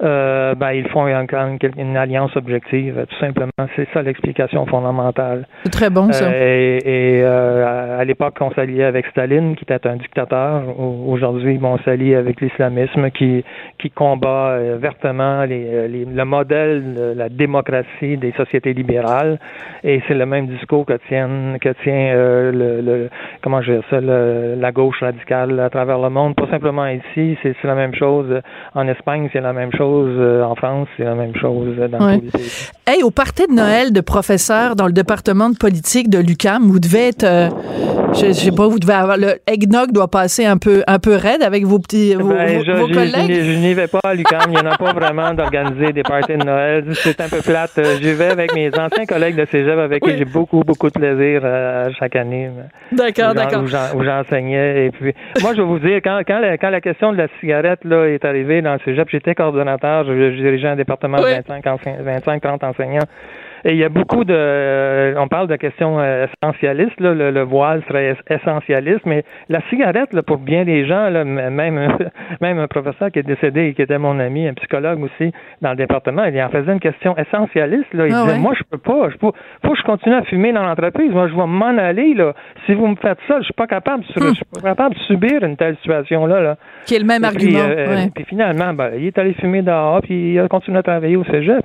euh, 0.00 0.54
ben, 0.54 0.72
ils 0.72 0.86
font 0.88 1.08
une, 1.08 1.58
une, 1.76 1.96
alliance 1.96 2.36
objective, 2.36 3.04
tout 3.08 3.18
simplement. 3.18 3.50
C'est 3.74 3.88
ça 3.92 4.02
l'explication 4.02 4.64
fondamentale. 4.66 5.46
C'est 5.64 5.72
très 5.72 5.90
bon, 5.90 6.12
ça. 6.12 6.26
Euh, 6.26 6.78
et, 6.84 7.20
euh, 7.22 7.98
à 7.98 8.04
l'époque, 8.04 8.36
on 8.40 8.52
s'alliait 8.52 8.84
avec 8.84 9.06
Staline, 9.06 9.56
qui 9.56 9.64
était 9.64 9.86
un 9.88 9.96
dictateur. 9.96 10.62
Aujourd'hui, 10.78 11.58
on 11.60 11.78
s'allie 11.78 12.14
avec 12.14 12.40
l'islamisme, 12.40 13.10
qui, 13.10 13.44
qui 13.78 13.90
combat 13.90 14.50
euh, 14.50 14.78
vertement 14.80 15.44
les, 15.44 15.88
les, 15.88 16.04
le 16.04 16.24
modèle 16.24 16.94
de 16.94 17.14
la 17.16 17.28
démocratie 17.28 18.16
des 18.16 18.32
sociétés 18.32 18.74
libérales. 18.74 19.40
Et 19.82 20.00
c'est 20.06 20.14
le 20.14 20.26
même 20.26 20.46
discours 20.46 20.86
que, 20.86 20.92
que 20.92 21.72
tient 21.82 22.14
le, 22.14 22.80
le, 22.80 23.10
comment 23.48 23.62
je 23.62 23.80
ça, 23.88 24.00
la 24.00 24.72
gauche 24.72 25.00
radicale 25.00 25.58
à 25.58 25.70
travers 25.70 25.98
le 25.98 26.10
monde. 26.10 26.34
Pas 26.34 26.48
simplement 26.50 26.86
ici, 26.86 27.38
c'est 27.42 27.56
la 27.64 27.74
même 27.74 27.94
chose. 27.94 28.26
En 28.74 28.86
Espagne, 28.86 29.30
c'est 29.32 29.40
la 29.40 29.54
même 29.54 29.72
chose 29.72 30.14
euh, 30.18 30.42
en 30.42 30.54
France, 30.54 30.86
c'est 30.98 31.04
la 31.04 31.14
même 31.14 31.34
chose 31.34 31.74
dans 31.90 31.98
le 31.98 32.18
politique. 32.18 32.72
Hey, 32.86 33.02
au 33.02 33.10
party 33.10 33.46
de 33.48 33.54
Noël 33.54 33.92
de 33.92 34.02
professeurs 34.02 34.76
dans 34.76 34.86
le 34.86 34.92
département 34.92 35.48
de 35.48 35.56
politique 35.56 36.10
de 36.10 36.18
l'UCAM, 36.18 36.64
vous 36.64 36.78
devez 36.78 37.08
être, 37.08 37.24
euh, 37.24 37.48
je, 38.14 38.32
sais 38.32 38.52
pas, 38.52 38.66
vous 38.68 38.78
devez 38.78 38.92
avoir 38.92 39.16
le 39.16 39.34
eggnog 39.46 39.92
doit 39.92 40.08
passer 40.08 40.44
un 40.44 40.56
peu 40.56 40.82
un 40.86 40.98
peu 40.98 41.14
raide 41.14 41.42
avec 41.42 41.64
vos 41.64 41.78
petits 41.78 42.14
vos, 42.14 42.28
ben, 42.28 42.62
je, 42.64 42.92
collègues. 42.92 43.42
Je, 43.42 43.58
n'y 43.58 43.74
vais 43.74 43.86
pas 43.86 44.00
à 44.04 44.14
l'UCAM, 44.14 44.40
il 44.48 44.50
n'y 44.52 44.58
en 44.58 44.66
a 44.66 44.76
pas 44.76 44.92
vraiment 44.92 45.34
d'organiser 45.34 45.92
des 45.92 46.02
parties 46.02 46.36
de 46.36 46.44
Noël. 46.44 46.84
C'est 46.94 47.20
un 47.20 47.28
peu 47.28 47.40
plate. 47.40 47.78
Euh, 47.78 47.96
j'y 48.00 48.12
vais 48.12 48.30
avec 48.30 48.54
mes 48.54 48.70
anciens 48.78 49.06
collègues 49.06 49.36
de 49.36 49.46
cégep 49.46 49.78
avec 49.78 50.02
qui 50.02 50.16
j'ai 50.16 50.24
beaucoup 50.24 50.62
beaucoup 50.64 50.88
de 50.88 50.98
plaisir 50.98 51.42
chaque 51.98 52.16
année. 52.16 52.50
D'accord, 52.92 53.34
d'accord. 53.34 53.62
Où 53.94 54.02
j'enseignais 54.02 54.86
et 54.86 54.90
puis 54.90 55.14
moi 55.42 55.52
je 55.54 55.62
vais 55.62 55.66
vous 55.66 55.78
dire 55.78 56.00
quand 56.02 56.20
quand 56.26 56.38
la, 56.38 56.58
quand 56.58 56.70
la 56.70 56.80
question 56.80 57.12
de 57.12 57.18
la 57.18 57.28
cigarette 57.40 57.84
là 57.84 58.06
est 58.06 58.24
arrivée 58.24 58.62
dans 58.62 58.74
le 58.74 58.80
cégep, 58.84 59.08
j'étais 59.10 59.34
coordonnateur 59.34 60.04
je, 60.04 60.30
dirigeais 60.30 60.68
un 60.68 60.76
département 60.76 61.18
de 61.18 62.02
25, 62.04 62.40
30 62.40 62.64
enseignants. 62.64 63.06
Et 63.64 63.72
il 63.72 63.78
y 63.78 63.84
a 63.84 63.88
beaucoup 63.88 64.24
de, 64.24 65.14
on 65.18 65.28
parle 65.28 65.48
de 65.48 65.56
questions 65.56 65.98
euh, 65.98 66.26
essentialistes, 66.26 67.00
le, 67.00 67.42
voile 67.42 67.82
serait 67.88 68.16
essentialiste, 68.30 69.04
mais 69.06 69.24
la 69.48 69.60
cigarette, 69.68 70.12
là, 70.12 70.22
pour 70.22 70.38
bien 70.38 70.64
des 70.64 70.86
gens, 70.86 71.08
là, 71.08 71.24
même, 71.24 71.98
même 72.40 72.58
un 72.58 72.68
professeur 72.68 73.10
qui 73.10 73.18
est 73.18 73.24
décédé 73.24 73.68
et 73.68 73.74
qui 73.74 73.82
était 73.82 73.98
mon 73.98 74.18
ami, 74.18 74.46
un 74.46 74.54
psychologue 74.54 75.02
aussi 75.02 75.32
dans 75.60 75.70
le 75.70 75.76
département, 75.76 76.24
il 76.24 76.40
en 76.42 76.48
faisait 76.50 76.72
une 76.72 76.80
question 76.80 77.16
essentialiste. 77.16 77.92
Là. 77.92 78.06
Il 78.06 78.14
ah 78.14 78.24
disait, 78.24 78.38
moi, 78.38 78.54
je 78.56 78.64
peux 78.70 78.78
pas, 78.78 79.10
je 79.10 79.16
peux, 79.16 79.32
faut 79.64 79.72
que 79.72 79.78
je 79.78 79.84
continue 79.84 80.14
à 80.14 80.22
fumer 80.22 80.52
dans 80.52 80.62
l'entreprise. 80.62 81.10
Moi, 81.10 81.28
je 81.28 81.34
vais 81.34 81.46
m'en 81.46 81.76
aller. 81.78 82.14
Là. 82.14 82.34
Si 82.66 82.74
vous 82.74 82.86
me 82.86 82.96
faites 82.96 83.18
ça, 83.26 83.38
je 83.38 83.44
suis 83.44 83.54
pas 83.54 83.66
capable, 83.66 84.04
je 84.04 84.34
suis 84.34 84.44
pas 84.54 84.60
capable 84.60 84.94
de 84.94 85.00
subir 85.00 85.42
une 85.42 85.56
telle 85.56 85.76
situation-là. 85.76 86.40
Là. 86.40 86.56
Qui 86.86 86.94
est 86.94 87.00
le 87.00 87.04
même 87.06 87.24
argument. 87.24 87.58
Euh, 87.60 88.06
puis 88.14 88.24
finalement, 88.24 88.72
ben, 88.74 88.92
il 88.96 89.06
est 89.06 89.18
allé 89.18 89.34
fumer 89.34 89.62
dehors, 89.62 90.00
puis 90.02 90.34
il 90.34 90.38
a 90.38 90.48
continué 90.48 90.78
à 90.78 90.82
travailler 90.82 91.16
au 91.16 91.24
cégep. 91.24 91.64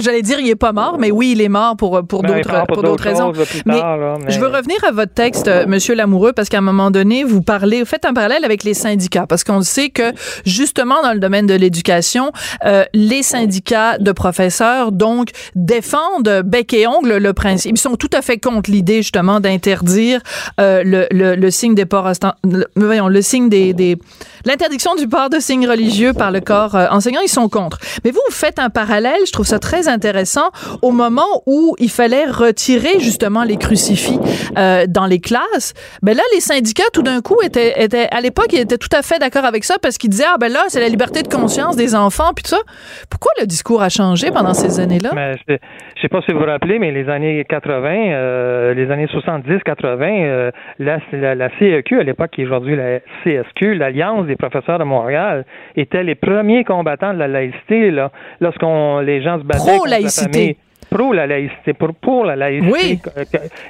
J'allais 0.00 0.22
dire, 0.22 0.38
il 0.40 0.48
est 0.48 0.56
pas 0.56 0.72
mort, 0.72 0.96
mais 0.98 1.10
oui, 1.10 1.32
il 1.32 1.40
est 1.40 1.48
mort 1.48 1.76
pour, 1.76 2.02
pour 2.06 2.22
ben, 2.22 2.36
d'autres, 2.36 2.66
pour 2.66 2.82
d'autres 2.82 3.04
raisons. 3.04 3.32
Mais, 3.66 3.80
je 4.28 4.38
veux 4.38 4.48
revenir 4.48 4.76
à 4.86 4.92
votre 4.92 5.12
texte, 5.12 5.48
euh, 5.48 5.66
Monsieur 5.66 5.94
Lamoureux, 5.94 6.32
parce 6.32 6.48
qu'à 6.48 6.58
un 6.58 6.62
moment 6.62 6.90
donné, 6.90 7.24
vous 7.24 7.42
parlez, 7.42 7.80
vous 7.80 7.86
faites 7.86 8.04
un 8.04 8.14
parallèle 8.14 8.44
avec 8.44 8.64
les 8.64 8.74
syndicats, 8.74 9.26
parce 9.28 9.44
qu'on 9.44 9.62
sait 9.62 9.90
que, 9.90 10.12
justement, 10.44 11.02
dans 11.02 11.12
le 11.12 11.18
domaine 11.18 11.46
de 11.46 11.54
l'éducation, 11.54 12.32
euh, 12.64 12.84
les 12.94 13.22
syndicats 13.22 13.98
de 13.98 14.12
professeurs, 14.12 14.92
donc, 14.92 15.30
défendent 15.54 16.42
bec 16.44 16.72
et 16.72 16.86
ongle 16.86 17.16
le 17.16 17.32
principe. 17.32 17.76
Ils 17.76 17.80
sont 17.80 17.96
tout 17.96 18.10
à 18.12 18.22
fait 18.22 18.38
contre 18.38 18.70
l'idée, 18.70 19.02
justement, 19.02 19.40
d'interdire 19.40 20.20
euh, 20.60 20.82
le, 20.84 21.06
le, 21.10 21.34
le, 21.34 21.50
signe 21.50 21.74
des 21.74 21.86
ports, 21.86 22.10
le, 22.44 22.64
voyons, 22.76 23.08
le 23.08 23.22
signe 23.22 23.48
des, 23.48 23.72
des 23.74 23.98
l'interdiction 24.44 24.94
du 24.94 25.06
port 25.06 25.28
de 25.28 25.38
signes 25.38 25.68
religieux 25.68 26.12
par 26.12 26.30
le 26.30 26.40
corps 26.40 26.74
enseignant. 26.90 27.20
Ils 27.22 27.28
sont 27.28 27.48
contre. 27.48 27.78
Mais 28.04 28.10
vous, 28.10 28.20
vous 28.28 28.34
faites 28.34 28.58
un 28.58 28.70
parallèle, 28.70 29.20
je 29.26 29.32
trouve 29.32 29.46
ça 29.46 29.58
très 29.58 29.88
intéressant 29.90 30.50
au 30.82 30.92
moment 30.92 31.42
où 31.46 31.74
il 31.78 31.90
fallait 31.90 32.24
retirer 32.24 32.98
justement 33.00 33.44
les 33.44 33.56
crucifix 33.56 34.18
euh, 34.56 34.86
dans 34.88 35.06
les 35.06 35.20
classes. 35.20 35.74
Ben 36.02 36.16
là, 36.16 36.22
les 36.34 36.40
syndicats, 36.40 36.90
tout 36.92 37.02
d'un 37.02 37.20
coup, 37.20 37.36
étaient, 37.42 37.82
étaient 37.82 38.08
à 38.10 38.20
l'époque, 38.20 38.48
ils 38.52 38.60
étaient 38.60 38.78
tout 38.78 38.94
à 38.96 39.02
fait 39.02 39.18
d'accord 39.18 39.44
avec 39.44 39.64
ça 39.64 39.76
parce 39.82 39.98
qu'ils 39.98 40.10
disaient 40.10 40.24
ah 40.26 40.36
ben 40.38 40.52
là, 40.52 40.64
c'est 40.68 40.80
la 40.80 40.88
liberté 40.88 41.22
de 41.22 41.28
conscience 41.28 41.76
des 41.76 41.94
enfants 41.94 42.32
puis 42.34 42.44
tout 42.44 42.50
ça. 42.50 42.62
Pourquoi 43.10 43.32
le 43.40 43.46
discours 43.46 43.82
a 43.82 43.88
changé 43.88 44.30
pendant 44.30 44.54
ces 44.54 44.80
années-là? 44.80 45.10
Mais 45.14 45.34
je, 45.48 45.56
sais 46.00 46.08
pas 46.08 46.20
si 46.22 46.32
vous 46.32 46.38
vous 46.38 46.46
rappelez, 46.46 46.78
mais 46.78 46.92
les 46.92 47.08
années 47.08 47.44
80, 47.48 47.88
euh, 47.90 48.74
les 48.74 48.90
années 48.90 49.06
70-80, 49.06 50.24
euh, 50.24 50.50
la, 50.78 50.98
la, 51.34 51.48
CEQ 51.58 52.00
à 52.00 52.02
l'époque 52.02 52.30
qui 52.30 52.42
est 52.42 52.46
aujourd'hui 52.46 52.76
la 52.76 53.00
CSQ, 53.24 53.74
l'Alliance 53.74 54.26
des 54.26 54.36
professeurs 54.36 54.78
de 54.78 54.84
Montréal, 54.84 55.44
étaient 55.76 56.02
les 56.02 56.14
premiers 56.14 56.64
combattants 56.64 57.12
de 57.12 57.18
la 57.18 57.28
laïcité 57.28 57.90
là, 57.90 58.10
lorsqu'on 58.40 59.00
les 59.00 59.22
gens 59.22 59.38
se 59.38 59.44
battaient 59.44 59.69
pro-laïcité 59.78 60.56
pour 60.90 61.14
la 61.14 61.26
laïcité, 61.26 61.72
pour, 61.72 61.94
pour 61.94 62.24
la 62.24 62.36
laïcité 62.36 62.98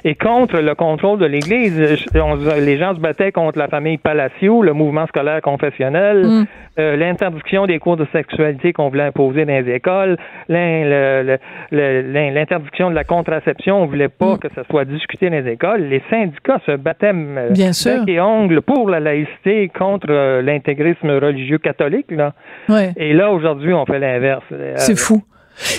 et 0.03 0.15
contre 0.15 0.57
le 0.57 0.75
contrôle 0.75 1.19
de 1.19 1.25
l'Église. 1.25 1.77
les 1.77 2.77
gens 2.77 2.95
se 2.95 2.99
battaient 2.99 3.31
contre 3.31 3.59
la 3.59 3.67
famille 3.67 3.97
Palacio, 3.97 4.61
le 4.63 4.73
mouvement 4.73 5.07
scolaire 5.07 5.41
confessionnel, 5.41 6.25
mm. 6.25 6.45
euh, 6.79 6.95
l'interdiction 6.95 7.67
des 7.67 7.79
cours 7.79 7.97
de 7.97 8.07
sexualité 8.11 8.73
qu'on 8.73 8.89
voulait 8.89 9.03
imposer 9.03 9.45
dans 9.45 9.63
les 9.63 9.71
écoles, 9.71 10.17
l'interdiction 11.71 12.89
de 12.89 12.95
la 12.95 13.03
contraception, 13.03 13.83
on 13.83 13.85
voulait 13.85 14.09
pas 14.09 14.35
mm. 14.35 14.39
que 14.39 14.47
ça 14.55 14.63
soit 14.69 14.85
discuté 14.85 15.29
dans 15.29 15.43
les 15.43 15.51
écoles. 15.51 15.81
Les 15.83 16.01
syndicats 16.09 16.61
se 16.65 16.75
battaient 16.75 17.11
euh, 17.13 17.51
Bien 17.51 17.73
sûr. 17.73 18.03
et 18.07 18.19
ongles 18.19 18.61
pour 18.61 18.89
la 18.89 18.99
laïcité 18.99 19.69
contre 19.69 20.07
euh, 20.09 20.41
l'intégrisme 20.41 21.11
religieux 21.11 21.59
catholique. 21.59 22.09
Là. 22.09 22.33
Et 22.97 23.13
là, 23.13 23.31
aujourd'hui, 23.31 23.73
on 23.73 23.85
fait 23.85 23.99
l'inverse. 23.99 24.43
C'est 24.77 24.97
fou. 24.97 25.21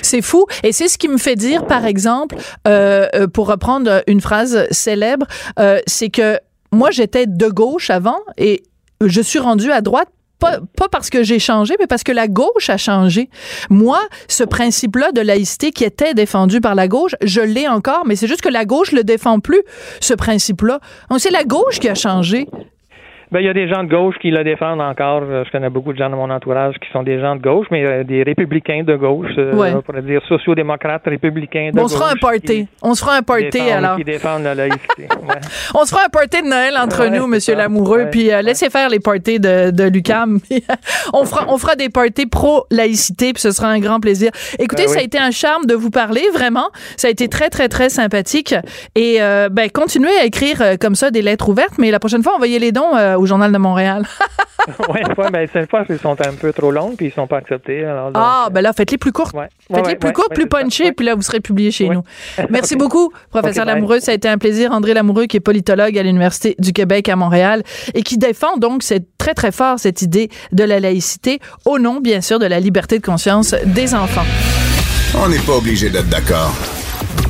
C'est 0.02 0.22
fou. 0.22 0.46
Et 0.62 0.72
c'est 0.72 0.88
ce 0.88 0.98
qui 0.98 1.08
me 1.08 1.18
fait 1.18 1.36
dire, 1.36 1.66
par 1.66 1.86
exemple, 1.86 2.36
euh, 2.66 3.06
euh, 3.14 3.26
pour 3.26 3.48
reprendre 3.48 4.02
une 4.06 4.20
phrase 4.20 4.66
célèbre, 4.70 5.26
euh, 5.58 5.80
c'est 5.86 6.10
que 6.10 6.38
moi, 6.72 6.90
j'étais 6.90 7.26
de 7.26 7.48
gauche 7.48 7.90
avant 7.90 8.18
et 8.38 8.62
je 9.04 9.20
suis 9.20 9.38
rendue 9.38 9.70
à 9.70 9.80
droite 9.80 10.08
pas, 10.42 10.58
pas, 10.76 10.88
parce 10.88 11.08
que 11.08 11.22
j'ai 11.22 11.38
changé, 11.38 11.76
mais 11.78 11.86
parce 11.86 12.02
que 12.02 12.10
la 12.10 12.26
gauche 12.26 12.68
a 12.68 12.76
changé. 12.76 13.30
Moi, 13.70 14.00
ce 14.26 14.42
principe-là 14.42 15.12
de 15.12 15.20
laïcité 15.20 15.70
qui 15.70 15.84
était 15.84 16.14
défendu 16.14 16.60
par 16.60 16.74
la 16.74 16.88
gauche, 16.88 17.14
je 17.22 17.40
l'ai 17.40 17.68
encore, 17.68 18.02
mais 18.06 18.16
c'est 18.16 18.26
juste 18.26 18.40
que 18.40 18.48
la 18.48 18.64
gauche 18.64 18.90
le 18.90 19.04
défend 19.04 19.38
plus, 19.38 19.62
ce 20.00 20.14
principe-là. 20.14 20.80
C'est 21.18 21.30
la 21.30 21.44
gauche 21.44 21.78
qui 21.78 21.88
a 21.88 21.94
changé. 21.94 22.48
Ben, 23.32 23.40
il 23.40 23.46
y 23.46 23.48
a 23.48 23.54
des 23.54 23.66
gens 23.66 23.82
de 23.82 23.88
gauche 23.88 24.14
qui 24.20 24.30
le 24.30 24.44
défendent 24.44 24.80
encore. 24.82 25.22
Je 25.24 25.50
connais 25.50 25.70
beaucoup 25.70 25.92
de 25.94 25.98
gens 25.98 26.10
de 26.10 26.14
mon 26.14 26.28
entourage 26.30 26.74
qui 26.74 26.90
sont 26.92 27.02
des 27.02 27.18
gens 27.18 27.34
de 27.34 27.40
gauche, 27.40 27.66
mais 27.70 27.82
euh, 27.84 28.04
des 28.04 28.22
républicains 28.22 28.82
de 28.86 28.94
gauche, 28.94 29.30
euh, 29.38 29.54
Ouais. 29.54 29.72
on 29.74 29.80
pourrait 29.80 30.02
dire 30.02 30.20
sociodémocrates, 30.28 31.02
républicains 31.06 31.70
de 31.72 31.76
Bon, 31.76 31.80
on 31.80 31.84
gauche. 31.84 31.92
se 31.92 31.96
fera 31.96 32.10
un 32.12 32.16
party. 32.20 32.68
On 32.82 32.94
se 32.94 33.00
fera 33.02 33.16
un 33.16 33.22
party 33.22 33.48
défendent- 33.50 33.70
alors. 33.70 33.96
Qui 33.96 34.04
défendent 34.04 34.42
la 34.44 34.54
laïcité. 34.54 35.08
Ouais. 35.26 35.34
On 35.74 35.84
se 35.86 35.90
fera 35.90 36.02
un 36.04 36.08
party 36.10 36.42
de 36.42 36.46
Noël 36.48 36.74
entre 36.78 37.00
Ouais, 37.08 37.10
nous, 37.18 37.26
Monsieur 37.26 37.54
ça. 37.54 37.58
Lamoureux, 37.60 38.08
puis 38.10 38.30
euh, 38.30 38.42
laissez 38.42 38.68
faire 38.68 38.90
les 38.90 39.00
parties 39.00 39.40
de, 39.40 39.70
de 39.70 39.84
Lucam. 39.84 40.38
on 41.14 41.24
fera 41.24 41.46
on 41.48 41.56
fera 41.56 41.74
des 41.74 41.88
parties 41.88 42.26
pro 42.26 42.64
laïcité, 42.70 43.32
puis 43.32 43.40
ce 43.40 43.50
sera 43.50 43.68
un 43.68 43.78
grand 43.80 43.98
plaisir. 44.00 44.30
Écoutez, 44.58 44.84
Ben 44.84 44.92
ça 44.92 44.98
a 45.00 45.02
été 45.02 45.18
un 45.18 45.30
charme 45.30 45.64
de 45.64 45.74
vous 45.74 45.90
parler, 45.90 46.22
vraiment. 46.34 46.68
Ça 46.98 47.08
a 47.08 47.10
été 47.10 47.28
très 47.28 47.48
très 47.48 47.68
très 47.68 47.88
sympathique. 47.88 48.54
Et 48.94 49.22
euh, 49.22 49.48
ben 49.50 49.70
continuez 49.70 50.14
à 50.20 50.26
écrire 50.26 50.60
euh, 50.60 50.76
comme 50.78 50.94
ça 50.94 51.10
des 51.10 51.22
lettres 51.22 51.48
ouvertes, 51.48 51.78
mais 51.78 51.90
la 51.90 51.98
prochaine 51.98 52.22
fois 52.22 52.34
envoyez 52.34 52.58
les 52.58 52.72
dons 52.72 52.94
euh, 52.96 53.16
au 53.22 53.26
Journal 53.26 53.50
de 53.52 53.58
Montréal. 53.58 54.04
ouais, 54.88 55.02
ouais, 55.18 55.30
ben, 55.30 55.48
cette 55.52 55.70
fois, 55.70 55.84
ils 55.88 55.98
sont 55.98 56.16
un 56.20 56.32
peu 56.34 56.52
trop 56.52 56.70
longues, 56.70 56.96
puis 56.96 57.06
ils 57.06 57.12
sont 57.12 57.26
pas 57.26 57.38
acceptés. 57.38 57.84
Alors, 57.84 58.12
donc, 58.12 58.22
ah, 58.24 58.44
euh, 58.46 58.50
ben 58.50 58.60
là 58.60 58.72
faites-les 58.72 58.98
plus 58.98 59.12
courtes. 59.12 59.34
ouais. 59.34 59.48
Faites-les 59.72 59.92
ouais, 59.92 59.96
plus 59.96 60.08
ouais, 60.08 60.12
courtes, 60.12 60.28
ouais, 60.30 60.34
plus 60.34 60.46
punchées, 60.46 60.84
Ouais. 60.84 60.92
puis 60.92 61.06
là, 61.06 61.14
vous 61.14 61.22
serez 61.22 61.40
publié 61.40 61.70
chez 61.70 61.88
Ouais. 61.88 61.94
nous. 61.94 62.02
Merci 62.50 62.76
beaucoup, 62.76 63.12
professeur 63.30 63.64
bye. 63.64 63.74
Lamoureux. 63.74 64.00
Ça 64.00 64.12
a 64.12 64.14
été 64.14 64.28
un 64.28 64.38
plaisir. 64.38 64.72
André 64.72 64.94
Lamoureux, 64.94 65.26
qui 65.26 65.36
est 65.36 65.40
politologue 65.40 65.96
à 65.98 66.02
l'Université 66.02 66.54
du 66.58 66.72
Québec 66.72 67.08
à 67.08 67.16
Montréal 67.16 67.62
et 67.94 68.02
qui 68.02 68.18
défend 68.18 68.56
donc 68.56 68.82
cette, 68.82 69.06
très, 69.18 69.34
très 69.34 69.52
fort 69.52 69.78
cette 69.78 70.02
idée 70.02 70.28
de 70.52 70.64
la 70.64 70.80
laïcité 70.80 71.40
au 71.64 71.78
nom, 71.78 72.00
bien 72.00 72.20
sûr, 72.20 72.38
de 72.38 72.46
la 72.46 72.60
liberté 72.60 72.98
de 72.98 73.04
conscience 73.04 73.54
des 73.66 73.94
enfants. 73.94 74.26
On 75.18 75.28
n'est 75.28 75.38
pas 75.40 75.56
obligé 75.56 75.90
d'être 75.90 76.08
d'accord. 76.08 76.52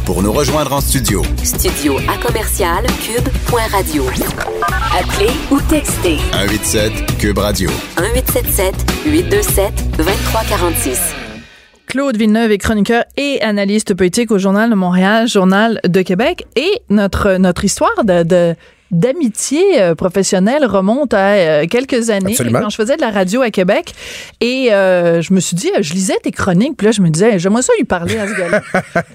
Pour 0.04 0.22
nous 0.22 0.32
rejoindre 0.32 0.72
en 0.72 0.80
studio, 0.80 1.22
Studio 1.44 1.96
à 2.08 2.16
commercial 2.24 2.84
cube.radio. 3.04 4.04
Appelez 4.98 5.30
ou 5.50 5.60
textez 5.68 6.18
187 6.32 7.18
Cube 7.18 7.38
Radio. 7.38 7.70
1877 7.98 8.74
827 9.06 9.72
2346. 9.96 11.00
Claude 11.86 12.16
Villeneuve 12.16 12.50
est 12.52 12.58
chroniqueur 12.58 13.04
et 13.16 13.40
analyste 13.42 13.94
politique 13.94 14.30
au 14.30 14.38
Journal 14.38 14.70
de 14.70 14.74
Montréal, 14.74 15.28
Journal 15.28 15.80
de 15.86 16.02
Québec. 16.02 16.46
Et 16.56 16.70
notre, 16.88 17.34
notre 17.36 17.64
histoire 17.64 18.04
de, 18.04 18.22
de- 18.22 18.54
d'amitié 18.92 19.80
euh, 19.82 19.94
professionnelle 19.94 20.64
remonte 20.66 21.14
à 21.14 21.32
euh, 21.32 21.66
quelques 21.68 22.10
années 22.10 22.32
Absolument. 22.32 22.60
quand 22.60 22.70
je 22.70 22.76
faisais 22.76 22.96
de 22.96 23.00
la 23.00 23.10
radio 23.10 23.40
à 23.42 23.50
Québec 23.50 23.92
et 24.40 24.72
euh, 24.72 25.22
je 25.22 25.32
me 25.32 25.40
suis 25.40 25.56
dit 25.56 25.70
je 25.80 25.94
lisais 25.94 26.16
tes 26.22 26.30
chroniques 26.30 26.76
puis 26.76 26.86
là 26.86 26.92
je 26.92 27.00
me 27.00 27.08
disais 27.08 27.38
j'aimerais 27.38 27.62
ça 27.62 27.72
lui 27.78 27.84
parler 27.84 28.18
à 28.18 28.28
ce 28.28 28.34
gars-là 28.34 28.60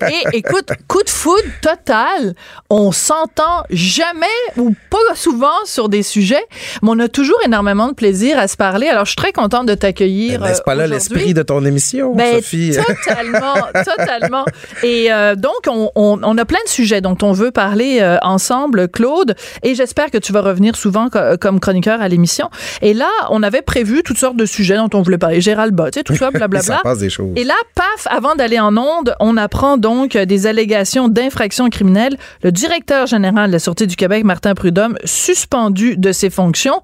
et 0.10 0.38
écoute 0.38 0.70
coup 0.88 1.04
de 1.04 1.10
foudre 1.10 1.44
total 1.62 2.34
on 2.70 2.92
s'entend 2.92 3.64
jamais 3.70 4.26
ou 4.58 4.74
pas 4.90 4.98
souvent 5.16 5.48
sur 5.66 5.90
des 5.90 6.02
sujets 6.04 6.44
mais 6.82 6.90
on 6.92 7.00
a 7.00 7.08
toujours 7.08 7.40
énormément 7.46 7.88
de 7.88 7.94
plaisir 7.94 8.40
à 8.40 8.48
se 8.48 8.58
parler 8.58 8.88
alors 8.88 9.06
je 9.06 9.12
suis 9.12 9.16
très 9.16 9.32
contente 9.32 9.68
de 9.68 9.76
t'accueillir 9.76 10.42
N'est-ce 10.42 10.62
pas 10.64 10.76
là 10.76 10.88
l'esprit 10.88 11.34
de 11.36 11.44
ton 11.44 11.64
émission, 11.66 12.16
Ben, 12.16 12.36
Sophie? 12.38 12.72
totalement, 13.06 13.54
totalement. 13.86 14.46
Et 14.84 15.10
donc, 15.36 15.54
on, 15.68 15.92
on- 15.96 16.20
on 16.24 16.38
a 16.38 16.46
plein 16.46 16.60
de 16.66 16.70
sujets 16.70 17.02
dont 17.02 17.18
on 17.22 17.32
veut 17.32 17.52
parler 17.52 18.18
ensemble, 18.22 18.88
Claude, 18.88 19.36
et 19.70 19.76
j'espère 19.76 20.12
que 20.12 20.18
tu 20.18 20.32
vas 20.34 20.42
revenir 20.42 20.76
souvent 20.76 21.10
co- 21.10 21.38
comme 21.40 21.60
chroniqueur 21.60 22.02
à 22.02 22.08
l'émission. 22.08 22.50
Et 22.82 22.94
là, 22.94 23.10
on 23.30 23.44
avait 23.44 23.62
prévu 23.62 24.02
toutes 24.04 24.18
sortes 24.18 24.38
de 24.38 24.46
sujets 24.46 24.78
dont 24.78 24.90
on 24.94 25.02
voulait 25.02 25.18
parler. 25.18 25.42
Gérald 25.42 25.74
Bott, 25.76 25.92
tu 25.94 26.00
sais, 26.00 26.04
tout 26.04 26.16
ça, 26.16 26.26
Ça 26.32 26.32
blablabla. 26.32 26.80
passe 26.84 27.00
des 27.00 27.10
choses. 27.10 27.34
Et 27.36 27.44
là, 27.44 27.54
paf, 27.76 28.08
avant 28.10 28.36
d'aller 28.36 28.60
en 28.60 28.76
onde, 28.78 29.16
on 29.20 29.36
apprend 29.38 29.78
donc 29.78 30.16
des 30.18 30.48
allégations 30.48 31.08
d'infraction 31.10 31.70
criminelle. 31.70 32.18
Le 32.44 32.52
directeur 32.52 33.08
général 33.08 33.48
de 33.48 33.54
la 33.54 33.60
Sûreté 33.60 33.88
du 33.88 33.96
Québec, 33.96 34.24
Martin 34.24 34.54
Prudhomme, 34.56 34.98
suspendu 35.04 35.98
de 35.98 36.12
ses 36.12 36.30
fonctions. 36.30 36.82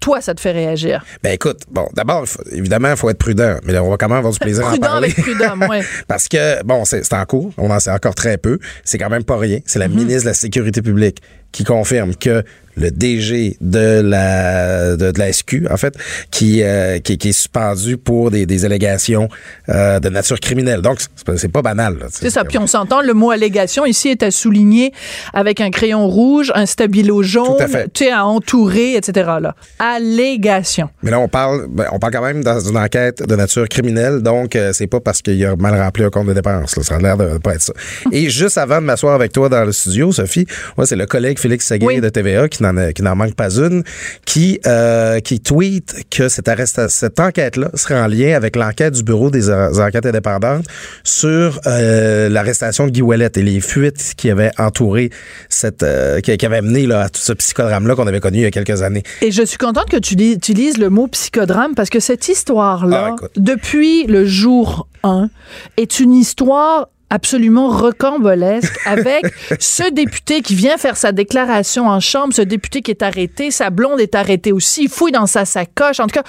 Toi, 0.00 0.20
ça 0.20 0.32
te 0.32 0.40
fait 0.40 0.52
réagir? 0.52 1.04
Ben 1.24 1.32
écoute, 1.32 1.62
bon, 1.70 1.88
d'abord, 1.94 2.24
évidemment, 2.52 2.90
il 2.90 2.96
faut 2.96 3.10
être 3.10 3.18
prudent, 3.18 3.56
mais 3.64 3.72
là, 3.72 3.82
on 3.82 3.90
va 3.90 3.96
quand 3.96 4.08
même 4.08 4.18
avoir 4.18 4.32
du 4.32 4.38
plaisir 4.38 4.64
à 4.64 4.68
en 4.68 4.70
Prudent 4.70 4.86
parler. 4.86 5.10
avec 5.12 5.24
Prudhomme, 5.24 5.66
ouais. 5.68 5.82
Parce 6.06 6.28
que, 6.28 6.62
bon, 6.62 6.84
c'est 6.84 7.12
en 7.12 7.24
cours, 7.24 7.50
on 7.58 7.68
en 7.70 7.80
sait 7.80 7.90
encore 7.90 8.14
très 8.14 8.38
peu. 8.38 8.60
C'est 8.84 8.96
quand 8.96 9.10
même 9.10 9.24
pas 9.24 9.36
rien. 9.36 9.58
C'est 9.66 9.80
Mhm. 9.80 9.82
la 9.82 9.88
ministre 9.88 10.22
de 10.22 10.26
la 10.28 10.34
Sécurité 10.34 10.82
publique 10.82 11.20
qui 11.52 11.64
confirme 11.64 12.14
que 12.14 12.42
le 12.76 12.92
DG 12.92 13.56
de 13.60 14.00
la 14.04 14.96
de, 14.96 15.10
de 15.10 15.18
la 15.18 15.32
SQ, 15.32 15.66
en 15.68 15.76
fait, 15.76 15.96
qui, 16.30 16.62
euh, 16.62 17.00
qui, 17.00 17.18
qui 17.18 17.30
est 17.30 17.32
suspendu 17.32 17.96
pour 17.96 18.30
des, 18.30 18.46
des 18.46 18.64
allégations 18.64 19.28
euh, 19.68 19.98
de 19.98 20.08
nature 20.08 20.38
criminelle. 20.38 20.80
Donc, 20.80 21.00
c'est 21.36 21.50
pas- 21.50 21.60
banal. 21.60 21.96
C'est 22.12 22.30
ça. 22.30 22.44
Puis 22.44 22.56
on 22.56 22.68
s'entend, 22.68 23.02
le 23.02 23.14
mot 23.14 23.32
allégation 23.32 23.84
ici 23.84 24.10
est 24.10 24.22
à 24.22 24.30
souligner 24.30 24.92
avec 25.34 25.60
un 25.60 25.70
crayon 25.72 26.06
rouge, 26.06 26.52
un 26.54 26.66
stabilo 26.66 27.20
jaune, 27.24 27.56
tu 27.92 28.04
sais, 28.04 28.12
à 28.12 28.24
entourer, 28.24 28.94
etc. 28.94 29.28
Là. 29.40 29.56
Allégation. 29.80 30.88
Mais 31.02 31.10
là, 31.10 31.18
on 31.18 31.26
parle, 31.28 31.66
ben, 31.68 31.86
on 31.92 31.98
parle 31.98 32.12
quand 32.12 32.22
même 32.22 32.44
dans 32.44 32.60
une 32.60 32.76
enquête 32.76 33.26
de 33.26 33.34
nature 33.34 33.68
criminelle, 33.68 34.22
donc 34.22 34.54
euh, 34.54 34.72
c'est 34.72 34.86
pas 34.86 35.00
parce 35.00 35.20
qu'il 35.20 35.44
a 35.44 35.56
mal 35.56 35.74
rempli 35.80 36.04
un 36.04 36.10
compte 36.10 36.28
de 36.28 36.32
dépenses. 36.32 36.76
Là, 36.76 36.82
ça 36.84 36.94
a 36.94 36.98
l'air 37.00 37.16
de, 37.16 37.28
de 37.32 37.38
pas 37.38 37.54
être 37.54 37.62
ça. 37.62 37.72
Et 38.12 38.30
juste 38.30 38.56
avant 38.56 38.76
de 38.80 38.86
m'asseoir 38.86 39.14
avec 39.14 39.32
toi 39.32 39.48
dans 39.48 39.64
le 39.64 39.72
studio, 39.72 40.12
Sophie, 40.12 40.46
moi, 40.76 40.86
c'est 40.86 40.94
le 40.96 41.06
collègue 41.06 41.37
Félix 41.38 41.66
Seguin 41.66 41.86
Oui. 41.86 42.00
de 42.00 42.08
TVA 42.08 42.48
qui 42.48 42.62
n'en 42.62 42.76
a- 42.76 42.92
qui 42.92 43.02
n'en 43.02 43.16
manque 43.16 43.34
pas 43.34 43.50
une, 43.56 43.82
qui 44.26 44.60
euh, 44.66 45.20
qui 45.20 45.40
tweet 45.40 46.04
que 46.10 46.28
cette 46.28 46.48
cette 46.88 47.20
enquête-là 47.20 47.70
serait 47.74 48.00
en 48.00 48.06
lien 48.06 48.34
avec 48.36 48.56
l'enquête 48.56 48.94
du 48.94 49.02
bureau 49.02 49.30
des, 49.30 49.50
enquêtes 49.50 50.06
indépendantes 50.06 50.64
sur 51.04 51.60
euh, 51.66 52.28
l'arrestation 52.28 52.86
de 52.86 52.90
Guy 52.90 53.02
Ouellet 53.02 53.30
et 53.36 53.42
les 53.42 53.60
fuites 53.60 54.14
qui 54.16 54.30
avaient 54.30 54.50
entouré 54.58 55.10
cette 55.48 55.82
euh, 55.82 56.20
qui, 56.20 56.36
qui 56.36 56.46
avaient 56.46 56.62
mené 56.62 56.86
là, 56.86 57.02
à 57.02 57.08
tout 57.08 57.20
ce 57.20 57.32
psychodrame-là 57.32 57.94
qu'on 57.94 58.06
avait 58.06 58.20
connu 58.20 58.38
il 58.38 58.42
y 58.42 58.46
a 58.46 58.50
quelques 58.50 58.82
années. 58.82 59.02
Et 59.22 59.30
je 59.30 59.42
suis 59.42 59.58
contente 59.58 59.88
que 59.90 59.96
tu 59.98 60.14
lis- 60.14 60.32
utilises 60.32 60.78
le 60.78 60.90
mot 60.90 61.06
psychodrame 61.06 61.74
parce 61.74 61.90
que 61.90 62.00
cette 62.00 62.28
histoire-là, 62.28 63.14
Ah, 63.20 63.26
depuis 63.36 64.04
le 64.06 64.24
jour 64.24 64.88
1, 65.04 65.28
est 65.76 66.00
une 66.00 66.12
histoire 66.14 66.88
absolument 67.10 67.68
rocambolesque 67.68 68.78
avec 68.86 69.24
ce 69.58 69.90
député 69.90 70.42
qui 70.42 70.54
vient 70.54 70.76
faire 70.76 70.96
sa 70.96 71.12
déclaration 71.12 71.88
en 71.88 72.00
chambre, 72.00 72.34
ce 72.34 72.42
député 72.42 72.82
qui 72.82 72.90
est 72.90 73.02
arrêté, 73.02 73.50
sa 73.50 73.70
blonde 73.70 74.00
est 74.00 74.14
arrêtée 74.14 74.52
aussi, 74.52 74.84
il 74.84 74.88
fouille 74.88 75.12
dans 75.12 75.26
sa 75.26 75.44
sacoche. 75.44 76.00
En 76.00 76.06
tout 76.06 76.14
cas, 76.20 76.24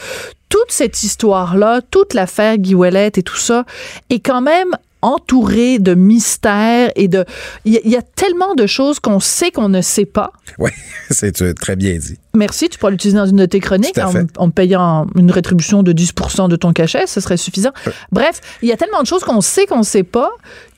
toute 0.49 0.71
cette 0.71 1.03
histoire-là, 1.03 1.81
toute 1.91 2.13
l'affaire 2.13 2.57
Guy 2.57 2.75
Ouellet 2.75 3.11
et 3.15 3.23
tout 3.23 3.35
ça 3.37 3.65
est 4.09 4.19
quand 4.19 4.41
même 4.41 4.75
entourée 5.01 5.79
de 5.79 5.93
mystères 5.93 6.91
et 6.97 7.07
de... 7.07 7.23
Il 7.63 7.73
y, 7.73 7.77
a- 7.77 7.81
il 7.85 7.91
y 7.91 7.95
a 7.95 8.01
tellement 8.01 8.53
de 8.55 8.67
choses 8.67 8.99
qu'on 8.99 9.21
sait 9.21 9.49
qu'on 9.49 9.69
ne 9.69 9.81
sait 9.81 10.05
pas. 10.05 10.33
Oui, 10.57 10.71
c'est 11.09 11.41
euh, 11.41 11.53
très 11.53 11.77
bien 11.77 11.97
dit. 11.97 12.17
Merci, 12.33 12.67
tu 12.67 12.77
pourras 12.77 12.91
l'utiliser 12.91 13.17
dans 13.17 13.25
une 13.25 13.37
de 13.37 13.45
tes 13.45 13.61
chroniques 13.61 13.97
en, 14.37 14.49
payant 14.49 15.07
une 15.15 15.31
rétribution 15.31 15.83
de 15.83 15.93
10% 15.93 16.49
de 16.49 16.55
ton 16.57 16.73
cachet, 16.73 17.07
ce 17.07 17.21
serait 17.21 17.37
suffisant. 17.37 17.71
Bref, 18.11 18.41
il 18.61 18.67
y 18.67 18.73
a 18.73 18.77
tellement 18.77 19.01
de 19.01 19.07
choses 19.07 19.23
qu'on 19.23 19.39
sait 19.41 19.65
qu'on 19.67 19.83
sait 19.83 20.03
pas 20.03 20.31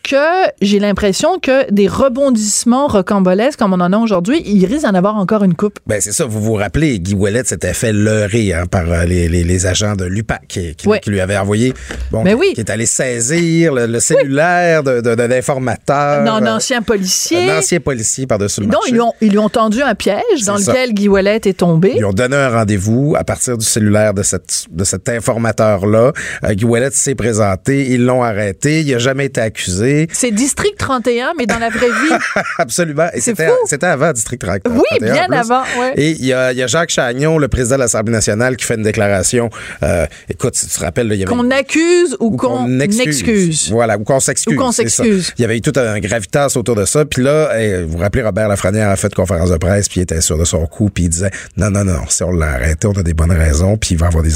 que 0.04 0.50
j'ai 0.62 0.80
l'impression 0.80 1.40
que 1.40 1.72
des 1.72 1.88
rebondissements 1.88 2.88
rocambolesques 2.88 3.60
comme 3.60 3.74
on 3.74 3.80
en 3.80 3.94
a 3.94 3.98
aujourd'hui, 3.98 4.42
il 4.46 4.66
risque 4.66 4.84
d'en 4.84 4.94
avoir 4.96 5.16
encore 5.16 5.44
une 5.44 5.54
coupe. 5.56 5.80
Ben 5.88 6.00
c'est 6.02 6.12
ça, 6.12 6.26
vous 6.26 6.42
vous 6.42 6.54
rappelez, 6.54 7.00
Guy 7.00 7.14
Ouellet 7.14 7.44
s'était 7.46 7.74
fait 7.74 7.94
leurrer 7.94 8.54
hein, 8.54 8.66
par 8.66 8.92
euh, 8.92 9.06
les, 9.06 9.28
les, 9.28 9.44
les 9.44 9.66
agents 9.66 9.96
de 9.96 10.06
l'UPAC 10.06 10.48
qui, 10.48 10.76
qui- 10.76 10.88
Ouais. 10.88 11.00
qui 11.00 11.10
lui 11.12 11.20
avaient 11.22 11.38
envoyé, 11.38 11.74
bon, 12.12 12.24
Ben 12.24 12.36
oui. 12.38 12.52
qui 12.54 12.62
est 12.62 12.70
allé 12.70 12.86
saisir 12.86 13.74
le, 13.74 13.86
le 13.86 14.00
cellulaire 14.00 14.84
d'un 14.84 15.32
informateur. 15.32 16.22
Un 16.28 16.48
ancien 16.56 16.82
policier. 16.82 17.50
Un 17.50 17.60
ancien 17.60 17.80
policier 17.80 18.26
par-dessus 18.28 18.62
le 18.62 18.68
Non, 18.68 18.74
marché. 18.74 18.90
ils 18.90 18.94
lui, 18.94 19.02
ont, 19.02 19.14
ils 19.22 19.30
lui 19.32 19.38
ont 19.40 19.50
tendu 19.50 19.82
un 19.82 19.96
piège 19.96 20.44
dans 20.46 20.58
ça. 20.58 20.72
lequel 20.72 20.94
Guy 20.94 21.08
Ouellet 21.08 21.42
est 21.46 21.58
tombé. 21.58 21.94
Ils 21.96 22.06
ont 22.06 22.14
donné 22.14 22.36
un 22.36 22.50
rendez-vous 22.50 23.16
à 23.18 23.24
partir 23.24 23.58
du 23.58 23.66
cellulaire 23.66 24.14
de, 24.14 24.24
cette, 24.24 24.66
de 24.72 24.84
cet 24.84 25.08
informateur-là. 25.10 26.12
Euh, 26.44 26.54
Guy 26.54 26.66
Ouellet 26.66 26.90
s'est 26.92 27.16
présenté, 27.16 27.90
ils 27.92 28.04
l'ont 28.06 28.24
arrêté, 28.24 28.82
il 28.82 28.92
n'a 28.92 28.98
jamais 29.00 29.26
été 29.26 29.40
accusé. 29.42 29.91
C'est 30.12 30.32
District 30.32 30.78
31, 30.78 31.34
mais 31.38 31.46
dans 31.46 31.60
la 31.60 31.70
vraie 31.70 31.88
vie. 31.90 32.16
Absolument. 32.58 33.08
Et 33.14 33.22
c'était, 33.22 33.86
avant 33.86 34.12
District 34.12 34.40
30. 34.40 34.62
Oui, 34.70 34.82
31, 35.00 35.14
bien 35.28 35.32
avant, 35.40 35.62
ouais. 35.80 35.94
Et 35.98 36.12
il 36.12 36.26
y 36.26 36.28
y 36.28 36.34
a 36.34 36.68
Jacques 36.68 36.90
Chagnon, 36.90 37.38
le 37.38 37.48
président 37.48 37.76
de 37.76 37.82
l'Assemblée 37.82 38.14
nationale, 38.14 38.56
qui 38.58 38.66
fait 38.66 38.76
une 38.76 38.84
déclaration. 38.84 39.50
Euh, 39.84 40.06
écoute, 40.30 40.56
si 40.56 40.68
tu 40.68 40.74
te 40.78 40.84
rappelles, 40.84 41.08
il 41.12 41.20
y 41.20 41.24
avait 41.24 41.32
Qu'on 41.34 41.50
accuse 41.52 42.16
ou, 42.20 42.34
ou 42.34 42.38
qu'on 42.38 42.80
excuse. 42.80 43.70
Voilà, 43.72 43.98
ou 43.98 44.04
qu'on 44.04 44.20
s'excuse. 44.20 44.56
Ou 44.56 44.60
qu'on 44.60 44.72
s'excuse. 44.72 45.34
Il 45.38 45.42
y 45.42 45.46
avait 45.46 45.58
eu 45.58 45.62
tout 45.62 45.74
un 45.78 46.00
gravitas 46.00 46.54
autour 46.56 46.76
de 46.76 46.86
ça. 46.86 47.06
Puis 47.06 47.24
là, 47.24 47.50
eh, 47.60 47.84
vous 47.84 47.94
vous 47.94 47.98
rappelez, 47.98 48.24
Robert 48.24 48.48
Lafrenière 48.48 48.90
a 48.90 48.96
fait 48.96 49.08
une 49.08 49.14
conférence 49.14 49.50
de 49.50 49.58
presse, 49.58 49.90
puis 49.90 50.00
il 50.00 50.04
était 50.04 50.22
sûr 50.22 50.38
de 50.38 50.46
son 50.46 50.66
coup, 50.68 50.90
puis 50.90 51.06
il 51.06 51.10
disait 51.10 51.32
non, 51.58 51.70
non, 51.70 51.84
non, 51.84 52.02
si 52.10 52.24
on 52.24 52.32
l'a 52.32 52.52
arrêté, 52.54 52.88
on 52.88 52.94
a 52.94 53.04
des 53.04 53.14
bonnes 53.14 53.32
raisons, 53.32 53.78
puis 53.78 53.92
il 53.92 53.98
va 53.98 54.08
avoir 54.08 54.24
des. 54.24 54.32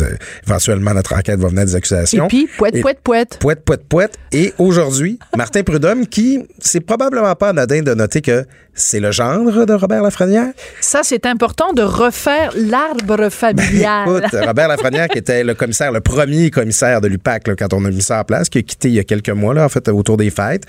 Éventuellement, 0.47 0.93
notre 0.93 1.13
enquête 1.13 1.39
va 1.39 1.47
venir 1.49 1.65
des 1.65 1.73
Et 1.73 1.75
accusations. 1.75 2.27
puis, 2.27 2.47
poète, 2.57 2.75
Et- 2.75 2.81
poète, 2.81 2.99
poète. 3.03 3.37
Poète, 3.39 3.63
poète, 3.63 3.83
poète. 3.87 4.13
Et 4.31 4.53
aujourd'hui, 4.57 5.19
Martin 5.45 5.61
Prudhomme, 5.61 6.07
qui, 6.07 6.43
c'est 6.57 6.79
probablement 6.79 7.35
pas 7.35 7.49
anodin 7.49 7.83
de 7.83 7.93
noter 7.93 8.23
que 8.23 8.45
c'est 8.73 8.99
le 8.99 9.11
gendre 9.11 9.65
de 9.65 9.73
Robert 9.73 10.01
Lafrenière. 10.01 10.51
Ça, 10.81 11.01
c'est 11.03 11.27
important 11.27 11.71
de 11.71 11.83
refaire 11.83 12.51
l'arbre 12.55 13.29
familial. 13.29 14.07
Ben, 14.07 14.17
Écoute, 14.17 14.39
Robert 14.43 14.67
Lafrenière, 14.67 15.07
qui 15.07 15.19
était 15.19 15.43
le 15.43 15.53
commissaire, 15.53 15.91
le 15.91 16.01
premier 16.01 16.49
commissaire 16.49 16.99
de 16.99 17.07
l'UPAC 17.07 17.47
là, 17.47 17.55
quand 17.55 17.73
on 17.73 17.85
a 17.85 17.91
mis 17.91 18.01
ça 18.01 18.21
en 18.21 18.23
place, 18.23 18.49
qui 18.49 18.57
a 18.57 18.61
quitté 18.63 18.87
il 18.87 18.95
y 18.95 18.99
a 18.99 19.03
quelques 19.03 19.29
mois, 19.29 19.53
là, 19.53 19.65
en 19.65 19.69
fait, 19.69 19.87
autour 19.87 20.17
des 20.17 20.31
fêtes, 20.31 20.63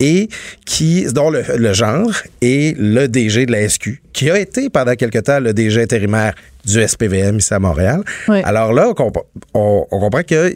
et 0.00 0.30
qui, 0.64 1.04
dont 1.12 1.28
le, 1.28 1.44
le 1.58 1.72
genre 1.74 2.10
est 2.40 2.78
le 2.78 3.08
DG 3.08 3.44
de 3.44 3.52
la 3.52 3.68
SQ, 3.68 4.00
qui 4.14 4.30
a 4.30 4.38
été 4.38 4.70
pendant 4.70 4.94
quelque 4.94 5.18
temps 5.18 5.38
le 5.38 5.52
DG 5.52 5.82
intérimaire 5.82 6.32
du 6.64 6.80
SPVM 6.86 7.38
ici 7.38 7.52
à 7.54 7.58
Montréal. 7.58 8.02
Oui. 8.28 8.40
Alors 8.44 8.72
là, 8.72 8.88
on, 8.88 8.94
comp- 8.94 9.24
on- 9.54 9.86
on 9.90 10.00
comprend 10.00 10.22
que 10.22 10.52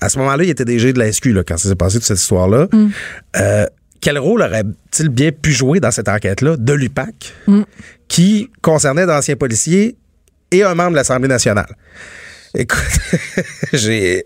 à 0.00 0.08
ce 0.08 0.18
moment-là, 0.18 0.44
il 0.44 0.50
était 0.50 0.64
DG 0.64 0.92
de 0.92 0.98
la 0.98 1.10
SQ 1.12 1.26
là, 1.32 1.42
quand 1.44 1.56
ça 1.56 1.68
s'est 1.68 1.74
passé 1.76 1.98
toute 1.98 2.06
cette 2.06 2.18
histoire-là. 2.20 2.66
Mm. 2.72 2.88
Euh, 3.36 3.66
quel 4.00 4.18
rôle 4.18 4.42
aurait-il 4.42 5.08
bien 5.08 5.30
pu 5.30 5.52
jouer 5.52 5.78
dans 5.78 5.90
cette 5.92 6.08
enquête-là 6.08 6.56
de 6.56 6.72
l'UPAC 6.72 7.32
Mm. 7.46 7.62
qui 8.08 8.50
concernait 8.60 9.06
d'anciens 9.06 9.36
policiers 9.36 9.96
et 10.50 10.62
un 10.64 10.74
membre 10.74 10.90
de 10.92 10.96
l'Assemblée 10.96 11.28
nationale? 11.28 11.74
Écoute, 12.54 12.78
j'ai. 13.72 14.24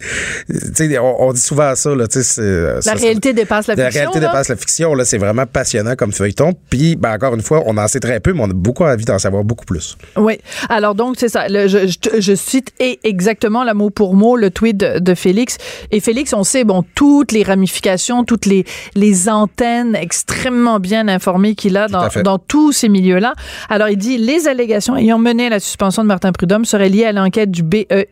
Tu 0.49 0.75
sais, 0.75 0.99
on, 0.99 1.23
on 1.29 1.33
dit 1.33 1.41
souvent 1.41 1.75
ça, 1.77 1.95
là, 1.95 2.07
c'est- 2.11 2.41
La 2.41 2.83
ça- 2.83 2.95
réalité 2.95 3.33
dépasse 3.33 3.67
la 3.69 3.75
la 3.77 3.85
fiction. 3.87 4.01
réalité 4.01 4.21
là. 4.21 4.27
dépasse 4.29 4.49
la 4.49 4.57
fiction. 4.57 4.95
Là, 4.95 5.05
c'est 5.05 5.19
vraiment 5.19 5.47
passionnant 5.47 5.95
comme 5.97 6.13
feuilleton. 6.13 6.53
Puis, 6.71 6.97
ben, 6.97 7.13
encore 7.15 7.35
une 7.35 7.43
fois, 7.43 7.63
on 7.67 7.77
en 7.77 7.87
sait 7.89 8.01
très 8.01 8.19
peu, 8.21 8.33
mais 8.33 8.41
on 8.43 8.51
a 8.51 8.55
beaucoup 8.55 8.85
envie 8.85 9.05
d'en 9.05 9.19
savoir 9.19 9.45
beaucoup 9.45 9.65
plus. 9.65 9.97
Oui. 10.17 10.39
Alors 10.69 10.95
donc 10.95 11.17
c'est 11.19 11.29
ça. 11.29 11.49
Le- 11.49 11.69
je, 11.69 11.87
je- 11.87 12.21
je 12.21 12.35
cite 12.35 12.73
exactement 13.05 13.65
le 13.65 13.75
mot 13.75 13.91
pour 13.91 14.15
mot 14.15 14.37
le 14.37 14.51
tweet 14.51 14.77
de, 14.77 14.99
de 14.99 15.15
Félix. 15.15 15.57
Et 15.93 16.01
Félix, 16.01 16.33
on 16.33 16.43
sait 16.45 16.65
bon 16.65 16.85
toutes 16.95 17.33
les 17.33 17.43
ramifications, 17.43 18.25
toutes 18.25 18.47
les 18.47 18.65
les 18.95 19.29
antennes 19.29 19.95
extrêmement 19.95 20.81
bien 20.81 21.07
informées 21.09 21.55
qu'il 21.55 21.77
a 21.77 21.89
dans, 21.89 22.09
dans 22.25 22.39
tous 22.39 22.73
ces 22.73 22.89
milieux-là. 22.89 23.35
Alors 23.69 23.89
il 23.89 23.97
dit 23.99 24.19
les 24.19 24.49
allégations 24.49 24.97
ayant 24.97 25.19
mené 25.19 25.47
à 25.47 25.51
la 25.51 25.61
suspension 25.61 26.03
de 26.03 26.09
Martin 26.09 26.33
Prudhomme 26.33 26.65
seraient 26.65 26.89
liées 26.89 27.05
à 27.05 27.13
l'enquête 27.13 27.51
du 27.51 27.63
BEI 27.63 28.09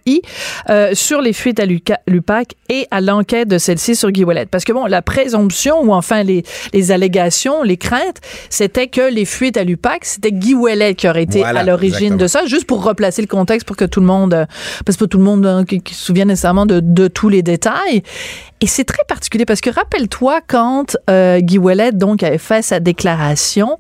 euh, 0.71 0.91
sur 0.95 1.21
les 1.21 1.33
fuites 1.33 1.61
à 1.61 1.67
l'UPAC 2.07 2.55
et 2.69 2.87
à 2.91 3.01
l'enquête 3.01 3.49
de 3.49 3.59
celle-ci 3.59 3.97
sur 3.97 4.11
Guy 4.11 4.25
Ouellet. 4.25 4.47
Parce 4.47 4.65
que 4.65 4.73
bon, 4.73 4.87
la 4.87 5.03
présomption 5.03 5.81
ou 5.83 5.93
enfin 5.93 6.23
les 6.23 6.43
les 6.73 6.93
allégations, 6.93 7.63
les 7.63 7.77
craintes, 7.77 8.21
c'était 8.51 8.87
que 8.89 9.11
les 9.13 9.25
fuites 9.25 9.57
à 9.57 9.65
l'UPAC, 9.65 10.05
c'était 10.05 10.33
Guy 10.33 10.55
Ouellet 10.55 10.95
qui 10.95 11.09
aurait 11.09 11.23
été 11.25 11.39
Voilà, 11.41 11.61
à 11.61 11.65
l'origine 11.65 12.17
de 12.17 12.27
ça, 12.27 12.47
juste 12.47 12.67
pour 12.67 12.83
replacer 12.85 13.23
le 13.23 13.29
contexte 13.29 13.67
pour 13.67 13.77
que 13.77 13.85
tout 13.85 14.01
le 14.01 14.07
monde, 14.07 14.35
euh, 14.35 14.47
parce 14.85 14.97
que 14.97 15.05
pas 15.05 15.09
tout 15.09 15.19
le 15.19 15.25
monde 15.25 15.47
hein, 15.47 15.65
qui, 15.65 15.81
qui 15.81 15.95
se 15.95 16.05
souvient 16.05 16.25
nécessairement 16.25 16.67
de, 16.67 16.81
de 16.81 17.09
tous 17.09 17.29
les 17.29 17.43
détails. 17.43 18.03
Et 18.61 18.67
c'est 18.67 18.85
très 18.85 19.03
particulier 19.09 19.45
parce 19.45 19.61
que 19.61 19.69
rappelle-toi 19.71 20.41
quand 20.47 20.97
euh, 21.11 21.41
Guy 21.41 21.59
Ouellet 21.59 21.93
donc 21.93 22.23
avait 22.23 22.39
fait 22.39 22.63
sa 22.63 22.81
déclaration, 22.81 23.79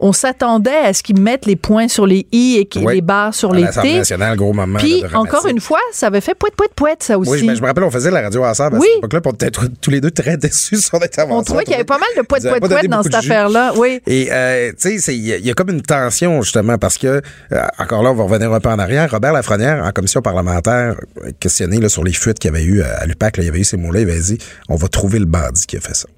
on 0.00 0.12
s'attendait 0.12 0.70
à 0.74 0.92
ce 0.94 1.02
qu'il 1.02 1.20
mette 1.20 1.44
les 1.46 1.56
points 1.56 1.88
sur 1.88 2.06
les 2.06 2.26
i 2.32 2.56
et 2.58 2.64
qu'il 2.66 2.84
Oui. 2.86 2.94
les 2.94 3.00
barres 3.02 3.34
sur 3.34 3.52
À 3.52 3.56
les 3.56 3.66
t. 3.68 3.96
nationale, 3.98 4.36
gros 4.36 4.52
moment. 4.52 4.78
Puis 4.78 5.00
là, 5.02 5.08
encore 5.18 5.46
une 5.46 5.60
fois, 5.62 5.78
ça 5.92 6.08
avait 6.08 6.20
fait 6.20 6.34
poète 6.34 6.54
poète 6.54 6.74
poète 6.74 7.02
ça 7.02 7.18
aussi. 7.18 7.30
Oui, 7.30 7.38
je, 7.48 7.54
je 7.54 7.62
me 7.62 7.66
rappelle, 7.66 7.84
on 7.84 7.90
faisait 7.90 8.10
la 8.10 8.20
radio 8.20 8.44
ensemble 8.44 8.78
Oui. 8.78 8.86
à 8.86 9.06
cette 9.06 9.14
époque-là, 9.14 9.32
était 9.32 9.48
tr- 9.48 9.70
tous 9.80 9.90
les 9.90 10.00
deux 10.02 10.10
très 10.10 10.36
déçus 10.36 10.74
de 10.76 10.80
son 10.80 10.96
intervention. 11.02 11.38
on 11.38 11.42
trouvait 11.42 11.64
qu'il 11.64 11.72
y 11.72 11.76
avait 11.76 11.84
pas 11.84 11.98
mal 11.98 12.08
de 12.16 12.22
poète 12.22 12.42
poète 12.42 12.60
poète 12.68 12.86
dans 12.88 13.02
cette 13.02 13.14
affaire-là. 13.14 13.72
Oui. 13.76 14.00
Et, 14.06 14.28
euh, 14.30 14.72
tu 14.78 14.98
sais, 15.00 15.14
il 15.16 15.24
y, 15.26 15.32
a- 15.32 15.36
il 15.38 15.46
y 15.46 15.50
a 15.50 15.54
comme 15.54 15.70
une 15.70 15.82
tension, 15.82 16.42
justement, 16.42 16.76
parce 16.76 16.98
que, 16.98 17.06
euh, 17.52 17.60
encore 17.78 18.02
là, 18.02 18.10
on 18.10 18.14
va 18.14 18.24
revenir 18.24 18.52
un 18.52 18.60
peu 18.60 18.68
en 18.68 18.78
arrière. 18.78 19.10
Robert 19.10 19.32
Lafrenière, 19.32 19.84
en 19.84 19.90
commission 19.92 20.20
parlementaire, 20.20 20.96
euh, 21.24 21.30
questionné 21.40 21.78
là, 21.78 21.88
sur 21.88 22.04
les 22.04 22.12
fuites 22.12 22.38
qu'il 22.38 22.50
y 22.52 22.54
avait 22.54 22.64
eu 22.64 22.82
à, 22.82 23.06
l'UPAC, 23.06 23.36
là, 23.36 23.42
il 23.44 23.46
y 23.46 23.48
avait 23.48 23.60
eu 23.60 23.64
ces 23.64 23.76
mots-là, 23.76 24.00
il 24.00 24.10
avait 24.10 24.18
dit 24.20 24.38
on 24.68 24.74
va 24.76 24.88
trouver 24.88 25.18
le 25.18 25.26
bandit 25.26 25.66
qui 25.66 25.76
a 25.76 25.80
fait 25.80 25.94
ça. 25.94 26.08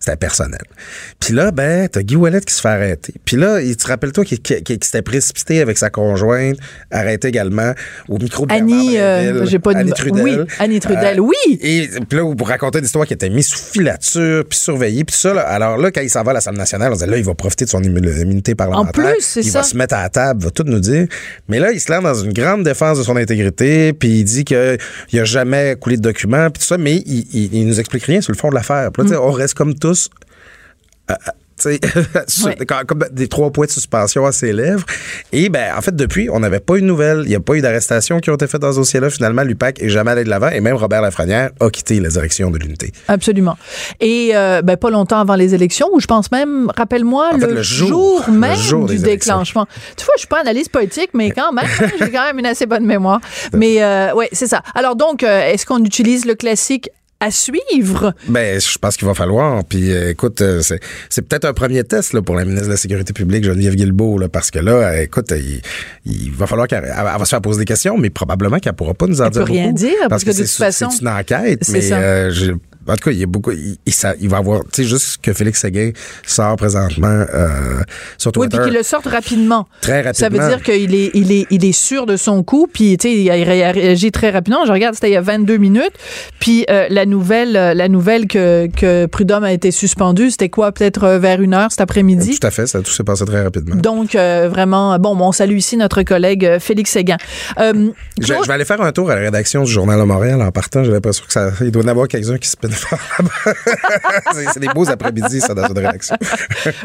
C'était 0.00 0.16
personnel. 0.16 0.60
Puis 1.20 1.34
là, 1.34 1.50
ben, 1.50 1.88
t'as 1.88 2.02
Guy 2.02 2.16
Ouellet 2.16 2.40
qui 2.40 2.54
se 2.54 2.60
fait 2.60 2.68
arrêter. 2.68 3.14
Puis 3.24 3.36
là, 3.36 3.60
il 3.60 3.76
te 3.76 3.86
rappelle-toi 3.86 4.24
qu'il 4.24 4.38
s'était 4.38 5.02
précipité 5.02 5.60
avec 5.60 5.78
sa 5.78 5.90
conjointe, 5.90 6.56
arrêté 6.90 7.28
également 7.28 7.72
au 8.08 8.18
micro 8.18 8.46
de 8.46 8.52
Annie, 8.52 8.98
euh, 8.98 9.44
j'ai 9.46 9.58
pas 9.58 9.74
de- 9.74 9.78
Annie 9.80 9.92
Trudel. 9.92 10.22
oui, 10.22 10.36
Annie 10.58 10.80
Trudel, 10.80 11.18
Euh, 11.18 11.22
oui. 11.22 11.58
Et 11.60 11.88
puis 12.08 12.18
là, 12.18 12.24
vous 12.24 12.44
racontez 12.44 12.78
une 12.78 12.84
histoire 12.84 13.06
qui 13.06 13.14
était 13.14 13.30
mise 13.30 13.46
sous 13.48 13.58
filature, 13.72 14.44
puis 14.48 14.58
surveillée, 14.58 15.04
puis 15.04 15.16
ça. 15.16 15.34
là. 15.34 15.42
alors 15.42 15.76
là, 15.78 15.90
quand 15.90 16.00
il 16.00 16.10
s'en 16.10 16.22
va 16.22 16.30
à 16.30 16.34
l'Assemblée 16.34 16.58
nationale, 16.58 16.90
on 16.92 16.94
disait 16.94 17.06
là, 17.06 17.16
il 17.16 17.24
va 17.24 17.34
profiter 17.34 17.64
de 17.64 17.70
son 17.70 17.80
immu- 17.80 18.22
immunité 18.22 18.54
parlementaire. 18.54 18.88
En 19.04 19.12
plus, 19.12 19.20
c'est 19.20 19.40
Il 19.40 19.50
ça. 19.50 19.60
va 19.60 19.64
se 19.64 19.76
mettre 19.76 19.94
à 19.94 20.02
la 20.02 20.08
table, 20.08 20.44
va 20.44 20.50
tout 20.50 20.64
nous 20.64 20.80
dire. 20.80 21.06
Mais 21.48 21.58
là, 21.58 21.72
il 21.72 21.80
se 21.80 21.90
lance 21.92 22.02
dans 22.02 22.14
une 22.14 22.32
grande 22.32 22.62
défense 22.62 22.98
de 22.98 23.02
son 23.02 23.16
intégrité, 23.16 23.92
puis 23.92 24.20
il 24.20 24.24
dit 24.24 24.44
qu'il 24.44 24.78
n'a 25.12 25.24
jamais 25.24 25.76
coulé 25.80 25.96
de 25.96 26.02
documents, 26.02 26.50
puis 26.50 26.60
tout 26.60 26.66
ça, 26.66 26.78
mais 26.78 26.96
il, 26.96 27.26
il, 27.32 27.54
il 27.54 27.66
nous 27.66 27.78
explique 27.80 28.04
rien 28.04 28.20
sur 28.20 28.32
le 28.32 28.38
fond 28.38 28.48
de 28.50 28.54
l'affaire. 28.54 28.90
Puis 28.92 29.02
là, 29.02 29.08
tu 29.08 29.14
sais, 29.14 29.20
on 29.20 29.30
reste 29.32 29.47
comme 29.54 29.74
tous. 29.74 30.08
euh, 31.10 31.14
euh, 31.14 31.30
tu 31.60 31.70
sais, 31.72 31.80
sur- 32.28 32.46
Ouais. 32.46 32.56
comme- 32.86 33.04
des 33.10 33.26
trois 33.26 33.50
points 33.50 33.66
de 33.66 33.70
suspension 33.72 34.24
à 34.24 34.30
ses 34.30 34.52
lèvres. 34.52 34.84
Et 35.32 35.48
ben, 35.48 35.74
en 35.76 35.80
fait, 35.80 35.96
depuis, 35.96 36.30
on 36.30 36.38
n'avait 36.38 36.60
pas 36.60 36.76
eu 36.76 36.82
de 36.82 36.86
nouvelles. 36.86 37.22
Il 37.24 37.30
n'y 37.30 37.34
a 37.34 37.40
pas 37.40 37.54
eu 37.54 37.60
d'arrestation 37.60 38.20
qui 38.20 38.30
ont 38.30 38.36
été 38.36 38.46
faites 38.46 38.60
dans 38.60 38.70
ce 38.70 38.76
dossier-là. 38.76 39.10
Finalement, 39.10 39.42
l'UPAC 39.42 39.82
est 39.82 39.88
jamais 39.88 40.12
allé 40.12 40.22
de 40.22 40.28
l'avant. 40.30 40.50
Et 40.50 40.60
même 40.60 40.76
Robert 40.76 41.02
Lafrenière 41.02 41.50
a 41.58 41.68
quitté 41.70 41.98
la 41.98 42.10
direction 42.10 42.52
de 42.52 42.58
l'unité. 42.58 42.92
Absolument. 43.08 43.58
Et 43.98 44.30
euh, 44.36 44.62
ben, 44.62 44.76
pas 44.76 44.90
longtemps 44.90 45.18
avant 45.18 45.34
les 45.34 45.52
élections, 45.52 45.88
ou 45.92 45.98
je 45.98 46.06
pense 46.06 46.30
même, 46.30 46.70
rappelle-moi, 46.76 47.32
le, 47.36 47.60
jour- 47.60 48.28
même 48.30 48.54
jour 48.56 48.86
du 48.86 48.98
déclenchement. 48.98 49.66
Tu 49.96 50.04
vois, 50.04 50.14
je 50.14 50.20
suis 50.20 50.28
pas 50.28 50.40
analyste 50.42 50.70
politique, 50.70 51.10
mais 51.12 51.32
quand 51.32 51.52
même, 51.52 51.66
j'ai 51.98 52.12
quand 52.12 52.22
même 52.24 52.38
une 52.38 52.46
assez 52.46 52.66
bonne 52.66 52.84
mémoire. 52.86 53.20
Mais 53.52 53.82
euh, 53.82 54.14
ouais, 54.14 54.28
c'est 54.30 54.46
ça. 54.46 54.62
Alors 54.76 54.94
donc, 54.94 55.24
euh, 55.24 55.40
est-ce 55.50 55.66
qu'on 55.66 55.82
utilise 55.82 56.24
le 56.24 56.36
classique 56.36 56.88
à 57.20 57.30
suivre? 57.30 58.14
Ben, 58.28 58.60
je 58.60 58.78
pense 58.78 58.96
qu'il 58.96 59.06
va 59.08 59.14
falloir. 59.14 59.64
Puis, 59.64 59.90
euh, 59.92 60.10
écoute, 60.10 60.40
euh, 60.40 60.60
c'est, 60.62 60.80
c'est 61.10 61.22
peut-être 61.22 61.46
un 61.46 61.52
premier 61.52 61.82
test 61.82 62.12
là, 62.12 62.22
pour 62.22 62.36
la 62.36 62.44
ministre 62.44 62.66
de 62.66 62.70
la 62.72 62.76
Sécurité 62.76 63.12
publique, 63.12 63.42
Geneviève 63.44 63.74
Guilbeault, 63.74 64.18
là, 64.18 64.28
parce 64.28 64.50
que 64.52 64.60
là, 64.60 64.72
euh, 64.72 65.02
écoute, 65.02 65.32
il, 65.36 65.60
il 66.06 66.30
va 66.32 66.46
falloir 66.46 66.68
qu'elle 66.68 66.84
elle 66.84 67.04
va 67.04 67.24
se 67.24 67.30
faire 67.30 67.40
poser 67.40 67.60
des 67.60 67.64
questions, 67.64 67.98
mais 67.98 68.10
probablement 68.10 68.58
qu'elle 68.60 68.72
pourra 68.74 68.94
pas 68.94 69.06
nous 69.06 69.20
en 69.20 69.26
Elle 69.26 69.30
dire 69.32 69.44
peut 69.44 69.52
rien 69.52 69.64
beaucoup. 69.66 69.78
dire, 69.78 70.08
parce 70.08 70.22
que 70.22 70.30
de 70.30 70.34
c'est, 70.34 70.42
toute 70.44 70.52
façon, 70.52 70.90
c'est 70.90 71.00
une 71.02 71.08
enquête, 71.08 71.58
c'est 71.64 71.72
mais 71.90 72.30
j'ai- 72.30 72.54
en 72.92 72.96
tout 72.96 73.04
cas, 73.04 73.10
il 73.10 73.18
y 73.18 73.22
a 73.22 73.26
beaucoup. 73.26 73.50
Il, 73.52 73.76
il, 73.86 73.92
ça- 73.92 74.14
il 74.20 74.28
va 74.28 74.38
avoir, 74.38 74.60
tu 74.64 74.82
sais, 74.82 74.84
juste 74.84 75.18
que 75.22 75.32
Félix 75.32 75.60
Séguin 75.60 75.90
sort 76.26 76.56
présentement 76.56 77.24
euh, 77.34 77.48
sur 78.16 78.30
Oui, 78.36 78.48
Twitter. 78.48 78.58
puis 78.58 78.66
qu'il 78.66 78.74
le 78.76 78.82
sorte 78.82 79.06
rapidement. 79.06 79.66
Très 79.80 80.02
rapidement. 80.02 80.14
Ça 80.14 80.28
veut 80.28 80.48
dire 80.56 80.62
qu'il 80.62 80.94
est, 80.94 81.10
il 81.14 81.32
est, 81.32 81.46
il 81.50 81.64
est 81.64 81.72
sûr 81.72 82.06
de 82.06 82.16
son 82.16 82.42
coup, 82.42 82.68
puis 82.72 82.96
tu 82.96 83.08
sais, 83.08 83.14
il 83.14 83.30
a 83.30 83.36
il 83.36 83.62
a 83.62 83.72
réagi 83.72 84.10
très 84.12 84.30
rapidement. 84.30 84.64
Je 84.66 84.72
regarde, 84.72 84.94
c'était 84.94 85.10
il 85.10 85.14
y 85.14 85.16
a 85.16 85.20
22 85.20 85.56
minutes. 85.58 85.92
Puis 86.40 86.64
euh, 86.70 86.86
la 86.90 87.06
nouvelle, 87.06 87.56
euh, 87.56 87.74
la 87.74 87.88
nouvelle 87.88 88.26
que, 88.26 88.68
que 88.76 89.06
Prudhomme 89.06 89.44
a 89.44 89.52
été 89.52 89.70
suspendu, 89.70 90.30
c'était 90.30 90.48
quoi, 90.48 90.72
peut-être 90.72 91.04
euh, 91.04 91.18
vers 91.18 91.40
une 91.40 91.54
heure 91.54 91.70
cet 91.70 91.80
après-midi? 91.80 92.38
Tout 92.38 92.46
à 92.46 92.50
fait, 92.50 92.66
ça 92.66 92.80
tout 92.80 92.90
s'est 92.90 93.04
passé 93.04 93.24
très 93.24 93.42
rapidement. 93.42 93.76
Donc, 93.76 94.14
euh, 94.14 94.48
vraiment, 94.50 94.98
bon, 94.98 95.16
on 95.20 95.32
salue 95.32 95.56
ici 95.56 95.76
notre 95.76 96.02
collègue 96.02 96.58
Félix 96.60 96.90
Séguin. 96.92 97.16
Je 97.58 98.32
vais 98.46 98.52
aller 98.52 98.64
faire 98.64 98.80
un 98.80 98.92
tour 98.92 99.10
à 99.10 99.14
la 99.14 99.20
rédaction 99.22 99.62
du 99.64 99.70
Journal 99.70 99.98
de 99.98 100.04
Montréal 100.04 100.40
en 100.42 100.50
partant. 100.50 100.84
J'ai 100.84 100.92
l'impression 100.92 101.24
que 101.26 101.32
ça, 101.32 101.50
il 101.60 101.70
doit 101.70 101.82
y 101.82 101.86
en 101.86 101.88
avoir 101.88 102.08
quelques-uns 102.08 102.38
qui 102.38 102.48
se 102.48 102.56
c'est, 104.52 104.60
des 104.60 104.68
beaux 104.68 104.88
après-midi, 104.88 105.40
ça, 105.40 105.54
dans 105.54 105.66
une 105.66 105.78
rédaction. 105.78 106.16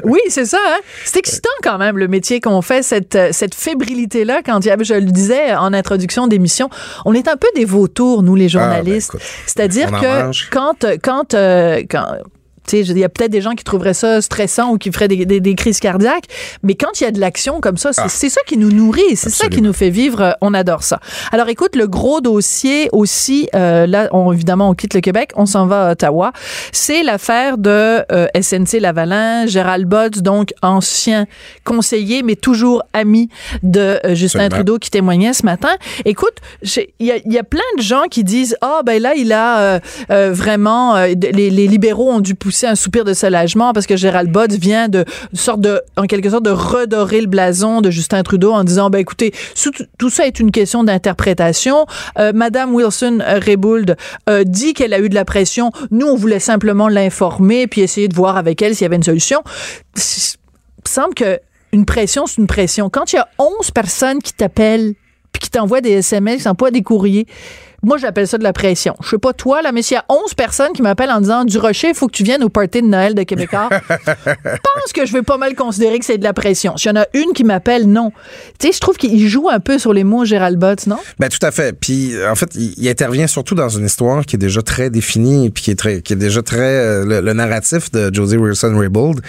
Oui, 0.04 0.20
c'est 0.30 0.46
ça. 0.46 0.58
Hein? 0.66 0.80
C'est 1.06 1.20
excitant 1.20 1.50
quand 1.62 1.78
même 1.78 1.98
le 1.98 2.08
métier 2.08 2.40
qu'on 2.40 2.62
fait, 2.62 2.84
cette, 2.84 3.16
euh, 3.16 3.30
cette 3.32 3.56
fébrilité-là. 3.56 4.42
Quand 4.46 4.62
je 4.62 4.94
le 4.94 5.12
disais 5.12 5.54
en 5.56 5.74
introduction 5.74 6.28
d'émission, 6.28 6.70
on 7.06 7.14
est 7.14 7.28
un 7.28 7.38
peu 7.38 7.48
des 7.56 7.66
vautours, 7.66 8.24
nous 8.24 8.36
les 8.36 8.50
journalistes. 8.50 9.12
Ah, 9.14 9.18
ben, 9.18 9.20
écoute, 9.20 9.44
C'est-à-dire 9.46 9.92
que 9.92 10.24
mange. 10.24 10.50
quand, 10.52 10.86
quand, 11.02 11.34
euh, 11.34 11.84
quand 11.90 12.06
sais, 12.06 12.24
il 12.72 12.98
y 12.98 13.04
a 13.04 13.10
peut-être 13.10 13.32
des 13.32 13.42
gens 13.42 13.52
qui 13.52 13.64
trouveraient 13.64 13.94
ça 13.94 14.22
stressant 14.22 14.72
ou 14.72 14.78
qui 14.78 14.92
feraient 14.92 15.08
des, 15.08 15.26
des- 15.26 15.40
des 15.40 15.56
crises 15.56 15.80
cardiaques, 15.80 16.26
mais 16.64 16.76
quand 16.76 17.00
il 17.00 17.04
y 17.04 17.08
a 17.08 17.12
de 17.12 17.20
l'action 17.20 17.60
comme 17.62 17.78
ça, 17.78 17.92
c'est 17.94 18.02
Ah. 18.06 18.30
ça 18.30 18.42
qui 18.48 18.58
nous 18.58 18.72
nourrit, 18.72 19.16
c'est 19.16 19.30
ça 19.30 19.48
qui 19.50 19.62
nous 19.62 19.74
fait 19.74 19.90
vivre. 19.90 20.22
euh, 20.22 20.32
On 20.42 20.54
adore 20.54 20.84
ça. 20.84 21.00
Alors, 21.32 21.50
écoute, 21.50 21.76
le 21.76 21.88
gros 21.88 22.22
dossier 22.22 22.90
aussi, 22.92 23.50
euh, 23.56 23.86
là, 23.88 24.08
on, 24.12 24.32
évidemment, 24.32 24.70
on 24.70 24.74
quitte 24.74 24.94
le 24.94 25.02
Québec, 25.02 25.32
on 25.36 25.46
s'en 25.46 25.66
va 25.68 25.88
à 25.88 25.92
Ottawa. 25.92 26.32
C'est 26.72 27.04
l'affaire 27.04 27.58
de 27.58 28.04
euh, 28.12 28.28
SNC 28.40 28.80
Lavalin, 28.80 29.46
Gérald 29.46 29.86
Botts, 29.88 30.20
donc 30.22 30.54
ancien 30.62 31.26
conseiller, 31.64 32.24
mais 32.24 32.36
toujours 32.36 32.84
ami 32.94 33.30
de 33.64 33.80
euh, 34.06 34.16
Justin 34.16 34.40
Absolument. 34.40 34.50
Trudeau 34.50 34.78
qui 34.80 34.90
témoignait 34.90 35.34
ce 35.34 35.46
matin. 35.46 35.76
Écoute, 36.06 36.36
il 36.64 36.88
y 37.00 37.12
y 37.34 37.38
a 37.38 37.44
plein 37.44 37.60
de 37.78 37.82
gens 37.82 38.04
qui 38.10 38.24
disent 38.24 38.56
ah 38.62 38.82
ben 38.86 39.02
là 39.02 39.14
il 39.16 39.32
a 39.34 39.80
vraiment 40.32 40.96
les, 41.06 41.16
les 41.50 41.68
libéraux 41.68 42.12
ont 42.12 42.20
dû 42.20 42.36
pousser 42.36 42.53
un 42.64 42.76
soupir 42.76 43.04
de 43.04 43.14
soulagement 43.14 43.74
parce 43.74 43.86
que 43.86 43.98
Gérald 43.98 44.32
Bott 44.32 44.52
vient 44.52 44.88
de 44.88 45.06
sorte 45.34 45.62
de 45.62 45.82
en 45.98 46.04
quelque 46.04 46.30
sorte 46.30 46.44
de 46.44 46.52
redorer 46.52 47.22
le 47.22 47.28
blason 47.28 47.82
de 47.82 47.92
Justin 47.92 48.24
Trudeau 48.24 48.52
en 48.52 48.64
disant 48.64 48.90
ben 48.90 49.00
écoutez 49.00 49.34
tout 49.98 50.10
ça 50.10 50.28
est 50.28 50.40
une 50.40 50.52
question 50.52 50.84
d'interprétation. 50.84 51.86
Euh, 52.20 52.32
Madame 52.34 52.74
Wilson 52.74 53.20
Raybould 53.26 53.98
euh, 54.30 54.44
dit 54.44 54.74
qu'elle 54.74 54.94
a 54.94 55.00
eu 55.00 55.10
de 55.10 55.16
la 55.16 55.26
pression. 55.26 55.72
Nous 55.92 56.08
on 56.08 56.16
voulait 56.16 56.40
simplement 56.40 56.88
l'informer 56.88 57.68
puis 57.68 57.82
essayer 57.82 58.08
de 58.08 58.16
voir 58.16 58.38
avec 58.38 58.62
elle 58.62 58.76
s'il 58.76 58.84
y 58.84 58.86
avait 58.86 58.96
une 58.96 59.04
solution. 59.04 59.42
Il 59.96 60.02
semble 60.90 61.14
que 61.16 61.40
une 61.74 61.86
pression, 61.86 62.28
c'est 62.28 62.38
une 62.38 62.48
pression. 62.48 62.90
Quand 62.90 63.12
il 63.12 63.16
y 63.18 63.20
a 63.20 63.28
11 63.40 63.72
personnes 63.72 64.22
qui 64.22 64.34
t'appellent 64.34 64.94
puis 65.32 65.42
qui 65.42 65.50
t'envoient 65.50 65.82
des 65.82 65.92
SMS, 65.92 66.38
qui 66.38 66.44
t'envoient 66.44 66.72
des 66.72 66.84
courriers, 66.84 67.26
Moi, 67.84 67.98
j'appelle 67.98 68.28
ça 68.28 68.38
de 68.38 68.44
la 68.44 68.54
pression. 68.54 68.96
Je 69.04 69.10
sais 69.10 69.18
pas 69.18 69.34
toi, 69.34 69.62
là, 69.62 69.72
mais 69.72 69.82
s'il 69.82 69.96
y 69.96 69.98
a 69.98 70.06
11 70.10 70.34
personnes 70.34 70.74
qui 70.74 70.82
m'appellent 70.82 71.12
en 71.12 71.22
disant 71.22 71.46
Du 71.46 71.58
Rocher, 71.58 71.90
il 71.90 71.96
faut 71.96 72.08
que 72.08 72.14
tu 72.14 72.24
viennes 72.24 72.44
au 72.44 72.50
party 72.50 72.82
de 72.82 72.88
Noël 72.88 73.14
de 73.14 73.24
Québécois, 73.24 73.70
je 73.90 74.06
pense 74.06 74.94
que 74.94 75.06
je 75.06 75.14
vais 75.14 75.22
pas 75.22 75.38
mal 75.38 75.56
considérer 75.56 76.00
que 76.00 76.06
c'est 76.06 76.18
de 76.18 76.24
la 76.24 76.34
pression. 76.34 76.78
S'il 76.78 76.92
y 76.92 76.98
en 76.98 77.02
a 77.02 77.06
une 77.14 77.34
qui 77.34 77.44
m'appelle, 77.44 77.88
non. 77.88 78.12
Tu 78.60 78.68
sais, 78.68 78.74
je 78.74 78.80
trouve 78.80 78.98
qu'il 78.98 79.28
joue 79.28 79.50
un 79.50 79.60
peu 79.60 79.78
sur 79.78 79.94
les 79.94 80.04
mots 80.04 80.26
Gérald 80.26 80.58
Botts, 80.58 80.88
non? 80.88 80.98
Ben 81.20 81.30
tout 81.30 81.46
à 81.46 81.52
fait. 81.52 81.78
Puis 81.78 82.14
en 82.26 82.36
fait, 82.36 82.56
il, 82.56 82.74
il 82.78 82.90
intervient 82.90 83.28
surtout 83.28 83.56
dans 83.56 83.70
une 83.70 83.86
histoire 83.86 84.26
qui 84.26 84.36
est 84.36 84.40
déjà 84.40 84.62
très 84.62 84.90
définie, 84.90 85.50
puis 85.50 85.64
qui 85.64 85.72
est 85.72 85.76
très, 85.76 86.02
qui 86.02 86.14
est 86.14 86.18
déjà 86.18 86.42
très 86.42 86.60
euh, 86.60 87.06
le, 87.06 87.22
le 87.22 87.34
narratif 87.34 87.92
de 87.92 88.14
Josie 88.14 88.38
Wilson 88.38 88.78
Raybould. 88.78 89.22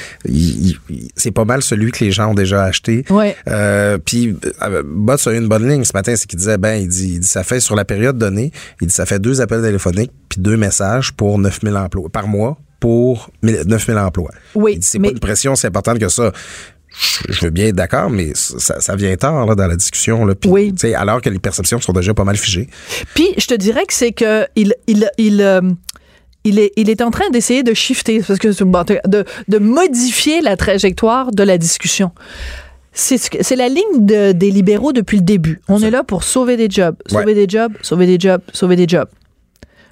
c'est 1.17 1.31
pas 1.31 1.45
mal 1.45 1.63
celui 1.63 1.91
que 1.93 2.05
les 2.05 2.13
gens 2.13 2.31
ont 2.31 2.35
déjà 2.35 2.65
acheté. 2.65 3.05
Ouais. 3.11 3.37
Euh, 3.49 3.99
puis 3.99 4.37
euh, 4.63 4.83
Botts 4.85 5.27
a 5.27 5.33
eu 5.33 5.39
une 5.39 5.49
bonne 5.49 5.69
ligne 5.69 5.85
ce 5.85 5.93
matin, 5.95 6.15
c'est 6.17 6.27
qu'il 6.27 6.39
disait 6.39 6.59
ben 6.59 6.75
il 6.77 6.89
dit, 6.89 7.15
il 7.15 7.21
dit 7.21 7.27
ça 7.27 7.45
fait 7.45 7.61
sur 7.61 7.75
la 7.75 7.85
période 7.85 8.19
donnée, 8.19 8.44
il 8.81 8.87
dit 8.89 8.95
ça 8.95 9.07
fait 9.07 9.19
deux 9.19 9.41
appels 9.41 9.63
téléphoniques 9.63 10.13
puis 10.29 10.41
deux 10.41 10.57
messages 10.57 11.13
pour 11.13 11.39
9000 11.39 11.77
emplois 11.77 12.09
par 12.11 12.27
mois 12.29 12.57
pour 12.81 13.31
9000 13.43 13.97
emplois. 13.99 14.31
Oui, 14.55 14.73
Il 14.75 14.79
dit 14.81 14.87
c'est 14.87 14.99
mais- 14.99 15.09
pas 15.09 15.13
une 15.15 15.21
pression 15.21 15.55
si 15.55 15.67
importante 15.67 15.99
que 15.99 16.09
ça. 16.09 16.33
Je 17.29 17.41
veux 17.47 17.51
bien 17.51 17.67
être 17.67 17.75
d'accord, 17.77 18.09
mais 18.09 18.31
ça, 18.35 18.81
ça 18.81 18.95
vient 18.95 19.17
tard 19.17 19.47
là, 19.47 19.55
dans 19.57 19.67
la 19.67 19.75
discussion. 19.75 20.25
Là, 20.27 20.35
Puis, 20.37 20.49
Oui. 20.51 20.75
alors 20.95 21.21
que 21.21 21.29
les 21.29 21.41
perceptions 21.41 21.81
sont 21.81 21.93
déjà 21.93 22.15
pas 22.15 22.23
mal 22.25 22.37
figées. 22.37 22.69
Puis, 23.15 23.29
je 23.37 23.47
te 23.47 23.55
dirais 23.55 23.85
que 23.85 23.95
c'est 23.95 24.13
que 24.13 24.47
il, 24.55 24.75
il, 24.87 25.11
il, 25.19 25.41
euh, 25.43 25.61
il 26.45 26.61
est, 26.61 26.71
il 26.77 26.89
est 26.91 27.01
en 27.03 27.11
train 27.11 27.29
d'essayer 27.31 27.65
de 27.65 27.75
shifter, 27.75 28.21
parce 28.25 28.39
que 28.39 28.63
bon, 28.63 28.85
de, 28.85 29.25
de 29.49 29.59
modifier 29.59 30.41
la 30.41 30.57
trajectoire 30.57 31.33
de 31.33 31.43
la 31.43 31.59
discussion. 31.59 32.13
C'est 32.95 33.57
la 33.57 33.69
ligne 33.69 34.07
de- 34.07 34.33
des 34.33 34.51
libéraux 34.51 34.93
depuis 34.93 35.19
le 35.19 35.25
début. 35.25 35.61
On 35.69 35.81
est 35.83 35.91
là 35.91 36.05
pour 36.05 36.23
sauver 36.23 36.57
des 36.57 36.69
jobs, 36.71 36.95
sauver 37.07 37.25
Ouais. 37.27 37.35
des 37.35 37.47
jobs, 37.49 37.73
sauver 37.83 38.07
des 38.07 38.19
jobs, 38.21 38.41
sauver 38.53 38.77
des 38.77 38.87
jobs. 38.89 39.09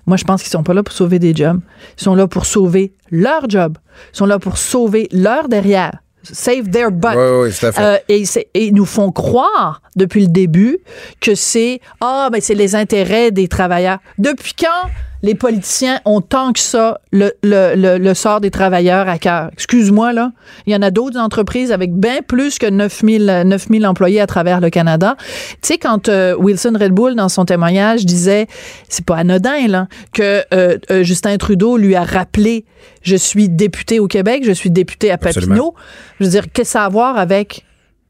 Moi, 0.07 0.17
je 0.17 0.25
pense 0.25 0.43
qu'ils 0.43 0.51
sont 0.51 0.63
pas 0.63 0.75
là 0.75 0.83
pour 0.83 0.95
sauver 0.95 1.19
des 1.19 1.35
jobs. 1.35 1.61
Ils 1.99 2.03
sont 2.03 2.15
là 2.15 2.27
pour 2.27 2.47
sauver 2.47 2.93
leur 3.11 3.49
job. 3.49 3.77
Ils 4.15 4.17
sont 4.17 4.27
là 4.27 4.39
pour 4.39 4.57
sauver 4.59 5.09
leur 5.13 5.49
derrière. 5.49 5.99
Save 6.25 6.71
their 6.71 6.93
butt. 6.93 7.15
Oui, 7.17 7.47
oui, 7.47 7.51
fait. 7.53 7.73
Euh, 7.81 7.99
et, 8.09 8.23
et 8.55 8.67
ils 8.67 8.75
nous 8.75 8.85
font 8.85 9.11
croire 9.11 9.83
depuis 9.97 10.21
le 10.23 10.29
début 10.29 10.79
que 11.21 11.35
c'est 11.35 11.81
ah 12.01 12.29
ben 12.33 12.41
c'est 12.41 12.55
les 12.55 12.77
intérêts 12.77 13.33
des 13.33 13.49
travailleurs. 13.49 13.99
Depuis 14.19 14.53
quand 14.57 14.89
les 15.23 15.35
politiciens 15.35 16.01
ont 16.05 16.21
tant 16.21 16.53
que 16.53 16.59
ça 16.59 17.01
le, 17.13 17.33
le, 17.43 17.75
le, 17.77 17.99
le 17.99 18.15
sort 18.15 18.41
des 18.41 18.51
travailleurs 18.51 19.09
à 19.09 19.19
cœur 19.19 19.51
Excuse-moi 19.53 20.13
là, 20.13 20.33
il 20.67 20.73
y 20.73 20.77
en 20.77 20.83
a 20.83 20.91
d'autres 20.91 21.19
entreprises 21.19 21.73
avec 21.73 21.95
bien 21.95 22.23
plus 22.27 22.59
que 22.59 22.67
9000 22.67 23.43
9000 23.47 23.87
employés 23.87 24.21
à 24.21 24.27
travers 24.27 24.61
le 24.61 24.71
Canada. 24.71 25.17
Tu 25.19 25.59
sais 25.63 25.79
quand 25.79 26.09
euh, 26.09 26.35
Wilson 26.37 26.77
Red 26.79 26.93
Bull 26.93 27.15
dans 27.15 27.29
son 27.29 27.45
témoignage 27.45 28.05
disait 28.05 28.47
c'est 28.89 29.05
pas 29.05 29.17
anodin 29.17 29.69
là 29.69 29.87
que 30.13 30.43
euh, 30.53 30.79
euh, 30.91 31.03
Justin 31.03 31.37
Trudeau 31.37 31.77
lui 31.77 31.95
a 31.95 32.05
rappelé 32.05 32.65
je 33.03 33.17
suis 33.17 33.49
député 33.49 34.01
au 34.01 34.09
Québec, 34.09 34.43
je 34.45 34.53
suis 34.53 34.71
député 34.71 35.11
à 35.11 35.15
Absolument. 35.15 35.55
Papineau. 35.55 35.75
Je 36.19 36.25
veux 36.25 36.31
dire 36.31 36.53
qu'est-ce 36.53 36.79
à 36.79 36.89
voir 36.89 37.17
avec 37.17 37.65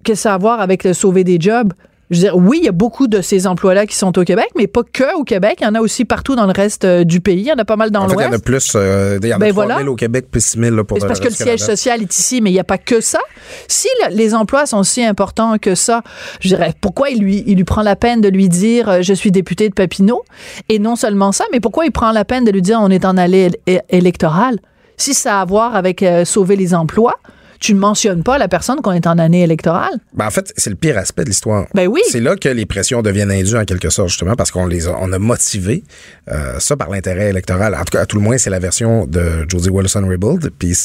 qu'est-ce 0.05 0.29
à 0.29 0.37
voir 0.39 0.61
avec 0.61 0.85
le 0.85 0.95
sauver 0.95 1.25
des 1.25 1.39
jobs? 1.39 1.73
Je 2.13 2.19
veux 2.19 2.23
dire, 2.23 2.37
oui, 2.37 2.59
il 2.63 2.67
y 2.67 2.69
a 2.69 2.73
beaucoup 2.73 3.09
de 3.09 3.21
ces 3.23 3.47
emplois-là 3.47 3.87
qui 3.87 3.97
sont 3.97 4.17
au 4.19 4.23
Québec, 4.23 4.47
mais 4.57 4.67
pas 4.69 4.83
que 4.85 5.17
au 5.17 5.25
Québec. 5.25 5.57
Il 5.61 5.65
y 5.65 5.67
en 5.67 5.75
a 5.75 5.81
aussi 5.81 6.05
partout 6.05 6.37
dans 6.37 6.47
le 6.47 6.53
reste 6.53 6.85
euh, 6.85 7.03
du 7.05 7.21
pays. 7.21 7.41
Il 7.41 7.47
y 7.47 7.53
en 7.53 7.57
a 7.57 7.65
pas 7.65 7.77
mal 7.77 7.91
dans 7.91 8.03
en 8.05 8.09
fait, 8.09 8.15
il 8.17 8.21
y 8.21 8.25
en 8.25 8.27
a 8.27 8.31
l'Ouest. 8.33 8.45
plus. 8.45 8.73
euh, 8.77 9.19
il 9.23 9.29
y 9.29 9.33
en 9.33 9.37
a 9.37 9.39
Ben 9.41 9.51
3 9.51 9.65
voilà. 9.65 9.81
000 9.81 9.93
au 9.93 9.97
Québec, 9.97 10.27
puis 10.31 10.41
6 10.41 10.59
000 10.61 10.77
là, 10.77 10.85
pour 10.85 10.99
parce 10.99 11.19
que 11.19 11.25
le 11.25 11.31
siège 11.31 11.47
Canada. 11.61 11.65
social 11.77 12.03
est 12.03 12.15
ici, 12.15 12.41
mais 12.43 12.51
il 12.51 12.55
n'y 12.55 12.61
a 12.61 12.65
pas 12.65 12.79
que 12.79 13.01
ça. 13.01 13.19
Si 13.67 13.89
le- 14.05 14.15
les 14.15 14.35
emplois 14.35 14.67
sont 14.67 14.83
si 14.83 15.03
importants 15.03 15.57
que 15.59 15.75
ça, 15.75 16.03
je 16.41 16.49
dirais, 16.49 16.75
pourquoi 16.81 17.11
il 17.11 17.19
lui, 17.21 17.43
il 17.47 17.57
lui 17.57 17.65
prend 17.65 17.83
la 17.83 17.97
peine 17.97 18.21
de 18.21 18.29
lui 18.29 18.49
dire 18.49 18.89
euh, 18.89 18.99
je 19.03 19.15
suis 19.15 19.31
député 19.33 19.69
de 19.71 19.75
Papineau? 19.75 20.23
Et 20.69 20.79
non 20.79 20.97
seulement 20.97 21.33
ça, 21.33 21.45
mais 21.51 21.61
pourquoi 21.61 21.87
il 21.87 21.93
prend 21.93 22.13
la 22.13 22.25
peine 22.27 22.45
de 22.45 22.51
lui 22.51 22.63
dire 22.63 22.79
on 22.81 22.91
est 22.91 23.05
en 23.07 23.17
allée 23.17 23.51
électorale? 23.89 24.59
Si 24.99 25.15
ça 25.15 25.39
a 25.39 25.41
à 25.41 25.45
voir 25.45 25.75
avec 25.75 26.03
euh, 26.03 26.25
sauver 26.25 26.57
les 26.57 26.75
emplois, 26.75 27.15
tu 27.63 27.75
ne 27.75 27.79
mentionnes 27.79 28.23
pas 28.25 28.39
la 28.39 28.49
personne 28.49 28.81
qu'on 28.83 28.93
est 28.93 29.07
en 29.07 29.19
année 29.19 29.43
électorale? 29.43 29.93
Ben, 30.15 30.27
en 30.27 30.31
fait, 30.31 30.53
c'est 30.57 30.69
le 30.71 30.77
pire 30.77 30.99
aspect 30.99 31.23
de 31.23 31.29
l'histoire. 31.29 31.67
Ben 31.75 31.87
oui. 31.87 32.01
C'est 32.11 32.21
là 32.21 32.35
que 32.37 32.49
les 32.49 32.67
pressions 32.67 33.03
deviennent 33.03 33.31
indues 33.31 33.57
en 33.57 33.65
quelque 33.65 33.89
sorte, 33.89 34.09
justement, 34.09 34.35
parce 34.35 34.51
qu'on 34.51 34.67
les 34.67 34.89
a, 34.89 34.97
on 35.01 35.13
a 35.13 35.19
motivé 35.19 35.85
euh, 36.31 36.59
ça 36.59 36.77
par 36.77 36.91
l'intérêt 36.91 37.31
électoral. 37.31 37.75
En 37.75 37.79
tout 37.85 37.93
cas, 37.97 38.01
à 38.01 38.07
tout 38.07 38.17
le 38.17 38.23
moins, 38.23 38.37
c'est 38.37 38.51
la 38.51 38.59
version 38.59 39.07
de 39.07 39.47
Josie 39.49 39.71
Wilson 39.71 40.05
Raybould, 40.09 40.51
puis 40.59 40.77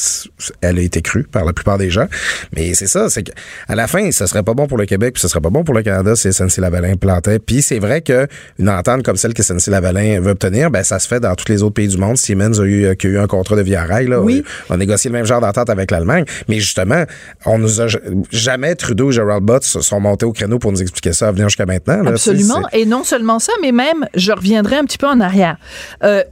elle 0.60 0.78
a 0.78 0.82
été 0.82 1.02
crue 1.02 1.24
par 1.24 1.44
la 1.44 1.52
plupart 1.52 1.78
des 1.78 1.90
gens. 1.90 2.06
Mais 2.54 2.74
c'est 2.74 2.86
ça, 2.86 3.10
c'est 3.10 3.24
qu'à 3.24 3.74
la 3.74 3.86
fin, 3.88 4.10
ce 4.12 4.26
serait 4.26 4.44
pas 4.44 4.54
bon 4.54 4.66
pour 4.68 4.78
le 4.78 4.86
Québec, 4.86 5.14
puis 5.14 5.20
ce 5.20 5.26
serait 5.28 5.40
pas 5.40 5.50
bon 5.50 5.64
pour 5.64 5.74
le 5.74 5.82
Canada 5.82 6.14
si 6.14 6.28
SNC-Lavalin 6.32 6.96
plantait. 6.96 7.40
Puis 7.40 7.62
c'est 7.62 7.80
vrai 7.80 8.02
que 8.02 8.28
une 8.58 8.68
entente 8.68 9.02
comme 9.02 9.16
celle 9.16 9.34
que 9.34 9.42
SNC-Lavalin 9.42 10.20
veut 10.20 10.30
obtenir, 10.30 10.70
ben 10.70 10.84
ça 10.84 10.98
se 11.00 11.08
fait 11.08 11.18
dans 11.20 11.34
tous 11.34 11.48
les 11.50 11.62
autres 11.62 11.74
pays 11.74 11.88
du 11.88 11.96
monde. 11.98 12.16
Siemens 12.16 12.60
a 12.60 12.64
eu, 12.64 12.94
qui 12.96 13.08
a 13.08 13.10
eu 13.10 13.18
un 13.18 13.26
contrat 13.26 13.56
de 13.56 13.62
via 13.62 13.84
rail, 13.84 14.06
là, 14.06 14.20
Oui. 14.20 14.44
on 14.70 14.74
a 14.74 14.76
négocié 14.76 15.10
le 15.10 15.16
même 15.16 15.26
genre 15.26 15.40
d'entente 15.40 15.70
avec 15.70 15.90
l'Allemagne. 15.90 16.24
Mais 16.48 16.60
justement, 16.68 17.04
on 17.46 17.58
nous 17.58 17.80
a 17.80 17.86
jamais 18.30 18.74
Trudeau 18.74 19.10
et 19.10 19.14
Gerald 19.14 19.44
Butts 19.44 19.64
sont 19.64 20.00
montés 20.00 20.26
au 20.26 20.32
créneau 20.32 20.58
pour 20.58 20.70
nous 20.70 20.82
expliquer 20.82 21.12
ça 21.12 21.28
à 21.28 21.32
venir 21.32 21.48
jusqu'à 21.48 21.66
maintenant. 21.66 22.02
là. 22.02 22.10
Absolument. 22.10 22.62
Et 22.72 22.86
non 22.86 23.04
seulement 23.04 23.38
ça, 23.38 23.52
mais 23.60 23.72
même, 23.72 24.06
je 24.14 24.32
reviendrai 24.32 24.76
un 24.76 24.84
petit 24.84 24.98
peu 24.98 25.06
en 25.06 25.20
arrière. 25.20 25.56
Euh, 26.04 26.22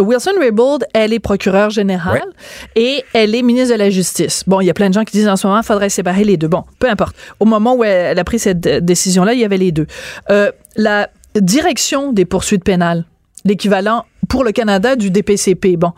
Wilson 0.00 0.32
Raybould, 0.40 0.86
elle 0.92 1.12
est 1.12 1.20
procureure 1.20 1.70
générale 1.70 2.24
et 2.74 3.04
elle 3.12 3.34
est 3.34 3.42
ministre 3.42 3.74
de 3.74 3.78
la 3.78 3.90
Justice. 3.90 4.42
Bon, 4.46 4.60
il 4.60 4.66
y 4.66 4.70
a 4.70 4.74
plein 4.74 4.88
de 4.88 4.94
gens 4.94 5.04
qui 5.04 5.16
disent 5.16 5.28
en 5.28 5.36
ce 5.36 5.46
moment, 5.46 5.60
il 5.60 5.64
faudrait 5.64 5.88
séparer 5.88 6.24
les 6.24 6.36
deux. 6.36 6.48
Bon, 6.48 6.64
peu 6.80 6.88
importe. 6.88 7.14
Au 7.38 7.44
moment 7.44 7.74
où 7.76 7.84
elle, 7.84 8.06
elle 8.06 8.18
a 8.18 8.24
pris 8.24 8.38
cette 8.38 8.66
euh, 8.66 8.80
décision-là, 8.80 9.34
il 9.34 9.40
y 9.40 9.44
avait 9.44 9.56
les 9.56 9.72
deux. 9.72 9.86
Euh, 10.30 10.50
la 10.76 11.08
direction 11.40 12.12
des 12.12 12.24
poursuites 12.24 12.64
pénales, 12.64 13.04
l'équivalent 13.44 14.04
pour 14.28 14.42
le 14.42 14.50
Canada 14.50 14.96
du 14.96 15.10
DPCP, 15.10 15.76
bon, 15.76 15.92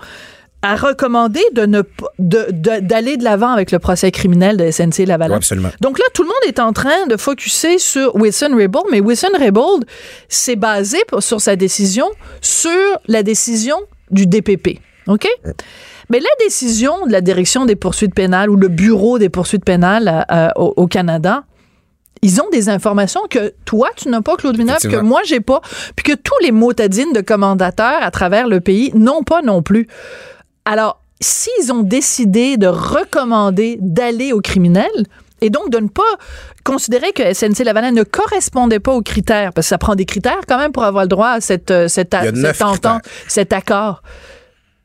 a 0.62 0.76
recommandé 0.76 1.40
de 1.54 1.64
ne 1.64 1.80
p- 1.82 2.04
de- 2.18 2.46
de- 2.50 2.80
d'aller 2.80 3.16
de 3.16 3.24
l'avant 3.24 3.50
avec 3.50 3.70
le 3.72 3.78
procès 3.78 4.10
criminel 4.10 4.56
de 4.58 4.70
SNC 4.70 5.06
Lavalin. 5.06 5.34
Oui, 5.34 5.38
absolument. 5.38 5.70
Donc 5.80 5.98
là, 5.98 6.04
tout 6.12 6.22
le 6.22 6.28
monde 6.28 6.36
est 6.46 6.58
en 6.58 6.72
train 6.74 7.06
de 7.08 7.16
focuser 7.16 7.78
sur 7.78 8.14
Wilson 8.16 8.50
Raybould, 8.54 8.84
mais 8.90 9.00
Wilson 9.00 9.28
Raybould 9.38 9.86
s'est 10.28 10.56
basé 10.56 10.98
pour- 11.08 11.22
sur 11.22 11.40
sa 11.40 11.56
décision 11.56 12.06
sur 12.42 12.70
la 13.06 13.22
décision 13.22 13.76
du 14.10 14.26
DPP. 14.26 14.80
OK? 15.06 15.26
Mais 16.10 16.20
la 16.20 16.28
décision 16.44 17.06
de 17.06 17.12
la 17.12 17.20
direction 17.20 17.64
des 17.64 17.76
poursuites 17.76 18.14
pénales 18.14 18.50
ou 18.50 18.56
le 18.56 18.68
bureau 18.68 19.18
des 19.18 19.28
poursuites 19.30 19.64
pénales 19.64 20.26
euh, 20.30 20.48
au, 20.56 20.74
au 20.76 20.86
Canada, 20.88 21.44
ils 22.22 22.40
ont 22.42 22.50
des 22.52 22.68
informations 22.68 23.22
que 23.30 23.54
toi, 23.64 23.88
tu 23.96 24.08
n'as 24.10 24.20
pas, 24.20 24.36
Claude 24.36 24.56
Villeneuve, 24.56 24.76
que 24.90 24.96
moi, 25.02 25.22
j'ai 25.24 25.40
pas, 25.40 25.62
puis 25.96 26.04
que 26.04 26.12
tous 26.20 26.34
les 26.42 26.52
motadines 26.52 27.12
de 27.14 27.22
commandateurs 27.22 28.02
à 28.02 28.10
travers 28.10 28.46
le 28.46 28.60
pays 28.60 28.90
n'ont 28.94 29.22
pas 29.22 29.40
non 29.40 29.62
plus. 29.62 29.88
Alors, 30.64 31.02
s'ils 31.20 31.72
ont 31.72 31.82
décidé 31.82 32.56
de 32.56 32.66
recommander 32.66 33.78
d'aller 33.80 34.32
aux 34.32 34.40
criminels, 34.40 35.06
et 35.40 35.50
donc 35.50 35.70
de 35.70 35.78
ne 35.78 35.88
pas 35.88 36.02
considérer 36.64 37.12
que 37.12 37.32
SNC 37.32 37.64
Lavalin 37.64 37.92
ne 37.92 38.02
correspondait 38.02 38.80
pas 38.80 38.92
aux 38.92 39.02
critères, 39.02 39.52
parce 39.52 39.66
que 39.66 39.70
ça 39.70 39.78
prend 39.78 39.94
des 39.94 40.04
critères 40.04 40.40
quand 40.46 40.58
même 40.58 40.72
pour 40.72 40.84
avoir 40.84 41.04
le 41.04 41.08
droit 41.08 41.30
à 41.30 41.40
cette, 41.40 41.70
euh, 41.70 41.88
cette, 41.88 42.14
cette 42.34 42.62
entente, 42.62 43.02
cet 43.26 43.52
accord. 43.52 44.02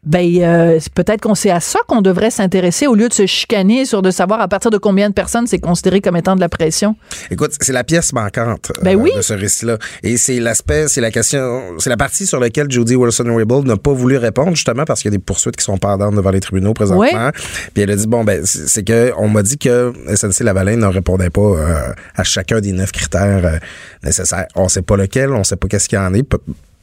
Ben, 0.06 0.30
euh, 0.38 0.80
peut-être 0.94 1.22
qu'on 1.22 1.36
c'est 1.36 1.50
à 1.50 1.60
ça 1.60 1.80
qu'on 1.88 2.02
devrait 2.02 2.30
s'intéresser 2.30 2.86
au 2.88 2.96
lieu 2.96 3.10
de 3.10 3.14
se 3.14 3.26
chicaner 3.26 3.86
sur 3.86 4.02
de 4.02 4.12
savoir 4.12 4.40
à 4.40 4.48
partir 4.48 4.70
de 4.70 4.78
combien 4.78 5.10
de 5.10 5.14
personnes 5.14 5.48
c'est 5.48 5.60
considéré 5.60 6.02
comme 6.02 6.16
étant 6.16 6.36
de 6.36 6.42
la 6.42 6.50
pression. 6.50 6.96
Écoute, 7.32 7.54
c'est 7.60 7.74
la 7.74 7.84
pièce 7.84 8.14
manquante 8.14 8.72
euh, 8.78 8.82
Ben 8.84 8.96
oui. 8.96 9.12
de 9.16 9.22
ce 9.22 9.34
récit-là. 9.34 9.78
Et 10.04 10.18
c'est 10.18 10.40
l'aspect, 10.40 10.88
c'est 10.88 11.02
la 11.02 11.12
question, 11.12 11.62
c'est 11.80 11.90
la 11.90 11.98
partie 11.98 12.28
sur 12.28 12.40
laquelle 12.40 12.70
Jody 12.70 12.96
Wilson-Raybould 12.96 13.66
n'a 13.66 13.78
pas 13.78 13.94
voulu 13.94 14.18
répondre, 14.18 14.56
justement 14.56 14.86
parce 14.86 15.02
qu'il 15.02 15.12
y 15.12 15.16
a 15.16 15.18
des 15.18 15.24
poursuites 15.24 15.56
qui 15.56 15.64
sont 15.64 15.78
pendantes 15.78 16.16
devant 16.16 16.32
les 16.32 16.40
tribunaux 16.40 16.74
présentement. 16.74 17.32
Puis 17.74 17.84
elle 17.84 17.92
a 17.92 17.96
dit, 17.96 18.08
bon, 18.08 18.24
ben, 18.24 18.46
c'est 18.46 18.84
que 18.84 19.12
on 19.18 19.28
m'a 19.28 19.42
dit 19.42 19.58
que 19.58 19.92
SNC-Lavalin 20.14 20.78
ne 20.78 20.86
répondait 20.86 21.30
pas 21.30 21.42
euh, 21.42 21.94
à 22.16 22.24
chacun 22.24 22.62
des 22.62 22.72
neuf 22.72 22.92
critères 22.92 23.46
euh, 23.46 23.58
nécessaires. 24.04 24.48
On 24.56 24.68
sait 24.68 24.82
pas 24.82 24.98
lequel, 24.98 25.32
on 25.32 25.44
sait 25.44 25.56
pas 25.56 25.68
qu'est-ce 25.68 25.90
qu'il 25.90 25.98
y 25.98 26.02
en 26.02 26.14
est. 26.14 26.24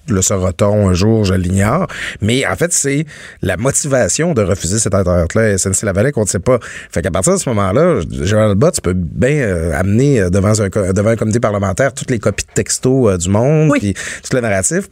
Le 0.09 0.21
saura-t-on 0.21 0.89
un 0.89 0.95
jour, 0.95 1.25
je 1.25 1.35
l'ignore. 1.35 1.87
Mais 2.21 2.45
en 2.47 2.57
fait, 2.57 2.73
c'est 2.73 3.07
la 3.41 3.57
motivation 3.57 4.35
de 4.35 4.43
refuser 4.43 4.79
cette 4.79 4.95
entente-là 4.95 5.57
SNC 5.57 5.83
Lavalin 5.85 6.11
qu'on 6.11 6.23
ne 6.23 6.27
sait 6.27 6.41
pas. 6.41 6.59
Fait 6.91 7.03
qu'à 7.03 7.11
partir 7.11 7.35
de 7.35 7.39
ce 7.39 7.49
moment-là, 7.51 8.01
Gérald 8.11 8.59
Bott 8.59 8.81
peut 8.81 8.95
bien 8.95 9.31
euh, 9.37 9.79
amener 9.79 10.21
euh, 10.21 10.31
devant 10.31 10.61
un, 10.61 10.71
co- 10.71 10.93
devant 10.93 11.11
un 11.11 11.17
comité 11.17 11.39
parlementaire 11.39 11.95
toutes 11.95 12.11
les 12.11 12.19
copies 12.19 12.45
de 12.47 12.53
textos 12.53 13.13
euh, 13.13 13.17
du 13.17 13.29
monde, 13.29 13.71
Oui. 13.71 13.79
puis 13.79 13.95
tout 13.95 14.35
le 14.35 14.41
narratif. 14.41 14.89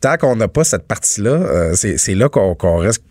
Tant 0.00 0.16
qu'on 0.16 0.36
n'a 0.36 0.46
pas 0.48 0.62
cette 0.64 0.86
partie-là, 0.86 1.30
euh, 1.30 1.72
c'est 1.74 1.98
c'est 1.98 2.14
là 2.14 2.28
qu'on 2.28 2.54
qu'on 2.54 2.76
reste 2.78 3.02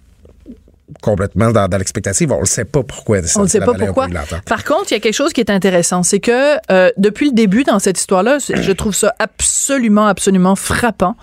complètement 1.01 1.51
dans, 1.51 1.67
dans 1.67 1.77
l'expectative. 1.77 2.31
On 2.31 2.41
ne 2.41 2.45
sait 2.45 2.65
pas 2.65 2.83
pourquoi. 2.83 3.19
On 3.35 3.43
ne 3.43 3.47
sait 3.47 3.59
pas 3.59 3.73
pourquoi. 3.73 4.07
Par 4.45 4.63
contre, 4.63 4.91
il 4.91 4.95
y 4.95 4.97
a 4.97 4.99
quelque 4.99 5.13
chose 5.13 5.33
qui 5.33 5.41
est 5.41 5.49
intéressant, 5.49 6.03
c'est 6.03 6.19
que 6.19 6.57
euh, 6.71 6.89
depuis 6.97 7.29
le 7.29 7.35
début 7.35 7.63
dans 7.63 7.79
cette 7.79 7.99
histoire-là, 7.99 8.37
je 8.39 8.71
trouve 8.71 8.95
ça 8.95 9.13
absolument, 9.19 10.07
absolument 10.07 10.55
frappant. 10.55 11.15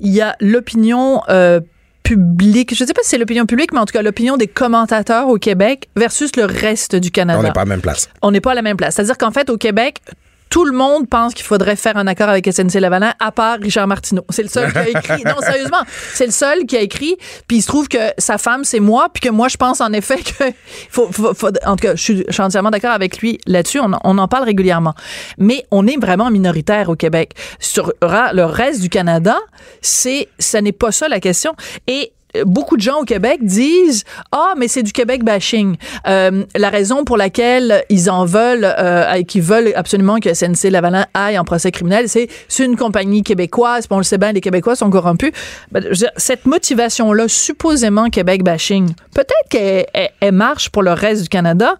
Il 0.00 0.12
y 0.12 0.20
a 0.20 0.36
l'opinion 0.40 1.22
euh, 1.28 1.60
publique, 2.02 2.74
je 2.74 2.84
ne 2.84 2.86
sais 2.86 2.92
pas 2.92 3.02
si 3.02 3.10
c'est 3.10 3.18
l'opinion 3.18 3.46
publique, 3.46 3.72
mais 3.72 3.78
en 3.78 3.86
tout 3.86 3.92
cas 3.92 4.02
l'opinion 4.02 4.36
des 4.36 4.46
commentateurs 4.46 5.28
au 5.28 5.38
Québec 5.38 5.88
versus 5.96 6.36
le 6.36 6.44
reste 6.44 6.94
du 6.94 7.10
Canada. 7.10 7.38
On 7.38 7.42
n'est 7.42 7.52
pas 7.52 7.62
à 7.62 7.64
la 7.64 7.70
même 7.70 7.80
place. 7.80 8.10
On 8.22 8.30
n'est 8.30 8.40
pas 8.40 8.52
à 8.52 8.54
la 8.54 8.62
même 8.62 8.76
place. 8.76 8.96
C'est-à-dire 8.96 9.16
qu'en 9.16 9.30
fait, 9.30 9.48
au 9.48 9.56
Québec, 9.56 10.00
tout 10.50 10.64
le 10.64 10.72
monde 10.72 11.08
pense 11.08 11.34
qu'il 11.34 11.44
faudrait 11.44 11.74
faire 11.74 11.96
un 11.96 12.06
accord 12.06 12.28
avec 12.28 12.46
SNC 12.52 12.74
Lavalin, 12.78 13.12
à 13.18 13.32
part 13.32 13.58
Richard 13.60 13.88
Martineau. 13.88 14.24
C'est 14.30 14.42
le 14.44 14.48
seul 14.48 14.72
qui 14.72 14.78
a 14.78 14.88
écrit. 14.88 15.24
Non, 15.24 15.34
sérieusement, 15.40 15.82
c'est 16.12 16.26
le 16.26 16.32
seul 16.32 16.64
qui 16.66 16.76
a 16.76 16.80
écrit. 16.80 17.16
Puis 17.48 17.56
il 17.56 17.62
se 17.62 17.66
trouve 17.66 17.88
que 17.88 17.98
sa 18.18 18.38
femme, 18.38 18.62
c'est 18.62 18.78
moi, 18.78 19.08
puis 19.12 19.20
que 19.20 19.30
moi, 19.30 19.48
je 19.48 19.56
pense 19.56 19.80
en 19.80 19.92
effet 19.92 20.18
que 20.22 20.44
faut, 20.90 21.10
faut, 21.10 21.34
faut- 21.34 21.48
en 21.66 21.74
tout 21.76 21.82
cas, 21.88 21.96
je 21.96 22.02
suis, 22.02 22.24
je 22.28 22.32
suis 22.32 22.42
entièrement 22.42 22.70
d'accord 22.70 22.92
avec 22.92 23.18
lui 23.18 23.38
là-dessus. 23.46 23.80
On, 23.80 23.92
en- 23.92 24.00
on 24.04 24.16
en 24.18 24.28
parle 24.28 24.44
régulièrement. 24.44 24.94
Mais 25.38 25.64
on 25.72 25.86
est 25.88 25.96
vraiment 26.00 26.30
minoritaire 26.30 26.88
au 26.88 26.94
Québec. 26.94 27.32
Sur 27.58 27.92
le 28.02 28.44
reste 28.44 28.80
du 28.80 28.88
Canada, 28.88 29.36
c'est, 29.82 30.28
ça 30.38 30.60
n'est 30.60 30.72
pas 30.72 30.92
ça 30.92 31.08
la 31.08 31.18
question. 31.18 31.54
Et 31.88 32.12
beaucoup 32.46 32.76
de 32.76 32.82
gens 32.82 33.00
au 33.00 33.04
Québec 33.04 33.38
disent 33.42 34.04
ah 34.32 34.54
mais 34.56 34.68
c'est 34.68 34.82
du 34.82 34.92
Québec 34.92 35.22
bashing. 35.24 35.76
Euh, 36.06 36.44
la 36.56 36.70
raison 36.70 37.04
pour 37.04 37.16
laquelle 37.16 37.84
ils 37.88 38.10
en 38.10 38.24
veulent 38.24 38.64
euh, 38.78 39.12
et 39.14 39.24
qu'ils 39.24 39.42
veulent 39.42 39.72
absolument 39.76 40.18
que 40.18 40.32
SNC 40.34 40.70
Lavalin 40.70 41.06
aille 41.14 41.38
en 41.38 41.44
procès 41.44 41.70
criminel 41.70 42.08
c'est 42.08 42.28
c'est 42.48 42.64
une 42.64 42.76
compagnie 42.76 43.22
québécoise 43.22 43.86
on 43.90 43.98
le 43.98 44.02
sait 44.04 44.18
bien 44.18 44.32
les 44.32 44.40
Québécois 44.40 44.74
sont 44.76 44.90
corrompus 44.90 45.30
Ben, 45.70 45.84
cette 46.16 46.46
motivation 46.46 47.12
là 47.12 47.28
supposément 47.28 48.08
Québec 48.10 48.42
bashing 48.42 48.92
peut-être 49.14 49.48
qu'elle 49.50 49.86
elle- 49.92 50.10
elle 50.20 50.32
marche 50.32 50.70
pour 50.70 50.82
le 50.82 50.92
reste 50.92 51.22
du 51.22 51.28
Canada 51.28 51.76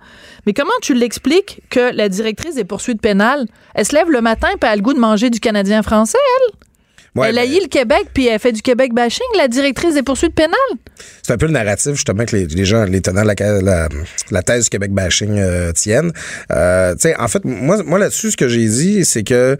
mais 0.46 0.52
comment 0.52 0.70
tu 0.82 0.94
l'expliques 0.94 1.60
que 1.70 1.94
la 1.94 2.08
directrice 2.08 2.54
des 2.54 2.64
poursuites 2.64 3.00
pénales 3.00 3.46
elle 3.74 3.84
se 3.86 3.94
lève 3.94 4.10
le 4.10 4.20
matin 4.20 4.48
puis 4.50 4.58
elle 4.62 4.68
a 4.68 4.76
le 4.76 4.82
goût 4.82 4.94
de 4.94 5.00
manger 5.00 5.30
du 5.30 5.40
Canadien 5.40 5.82
français 5.82 6.18
elle? 6.40 6.54
Ouais, 7.14 7.28
elle 7.28 7.36
ben, 7.36 7.42
haït 7.42 7.60
le 7.60 7.68
Québec, 7.68 8.08
puis 8.12 8.26
elle 8.26 8.40
fait 8.40 8.52
du 8.52 8.60
Québec 8.60 8.92
bashing, 8.92 9.26
la 9.36 9.46
directrice 9.46 9.94
des 9.94 10.02
poursuites 10.02 10.34
pénales? 10.34 10.58
C'est 11.22 11.32
un 11.32 11.36
peu 11.36 11.46
le 11.46 11.52
narratif, 11.52 11.92
justement, 11.92 12.24
que 12.24 12.34
les, 12.34 12.46
les 12.46 12.64
gens, 12.64 12.84
les 12.84 13.00
tenants 13.00 13.22
de 13.22 13.28
la, 13.28 13.60
la, 13.60 13.88
la 14.30 14.42
thèse 14.42 14.64
du 14.64 14.70
Québec 14.70 14.92
bashing 14.92 15.38
euh, 15.38 15.72
tiennent. 15.72 16.12
Euh, 16.50 16.94
en 17.18 17.28
fait, 17.28 17.44
moi, 17.44 17.82
moi 17.84 17.98
là-dessus, 17.98 18.32
ce 18.32 18.36
que 18.36 18.48
j'ai 18.48 18.66
dit, 18.66 19.04
c'est 19.04 19.22
que. 19.22 19.56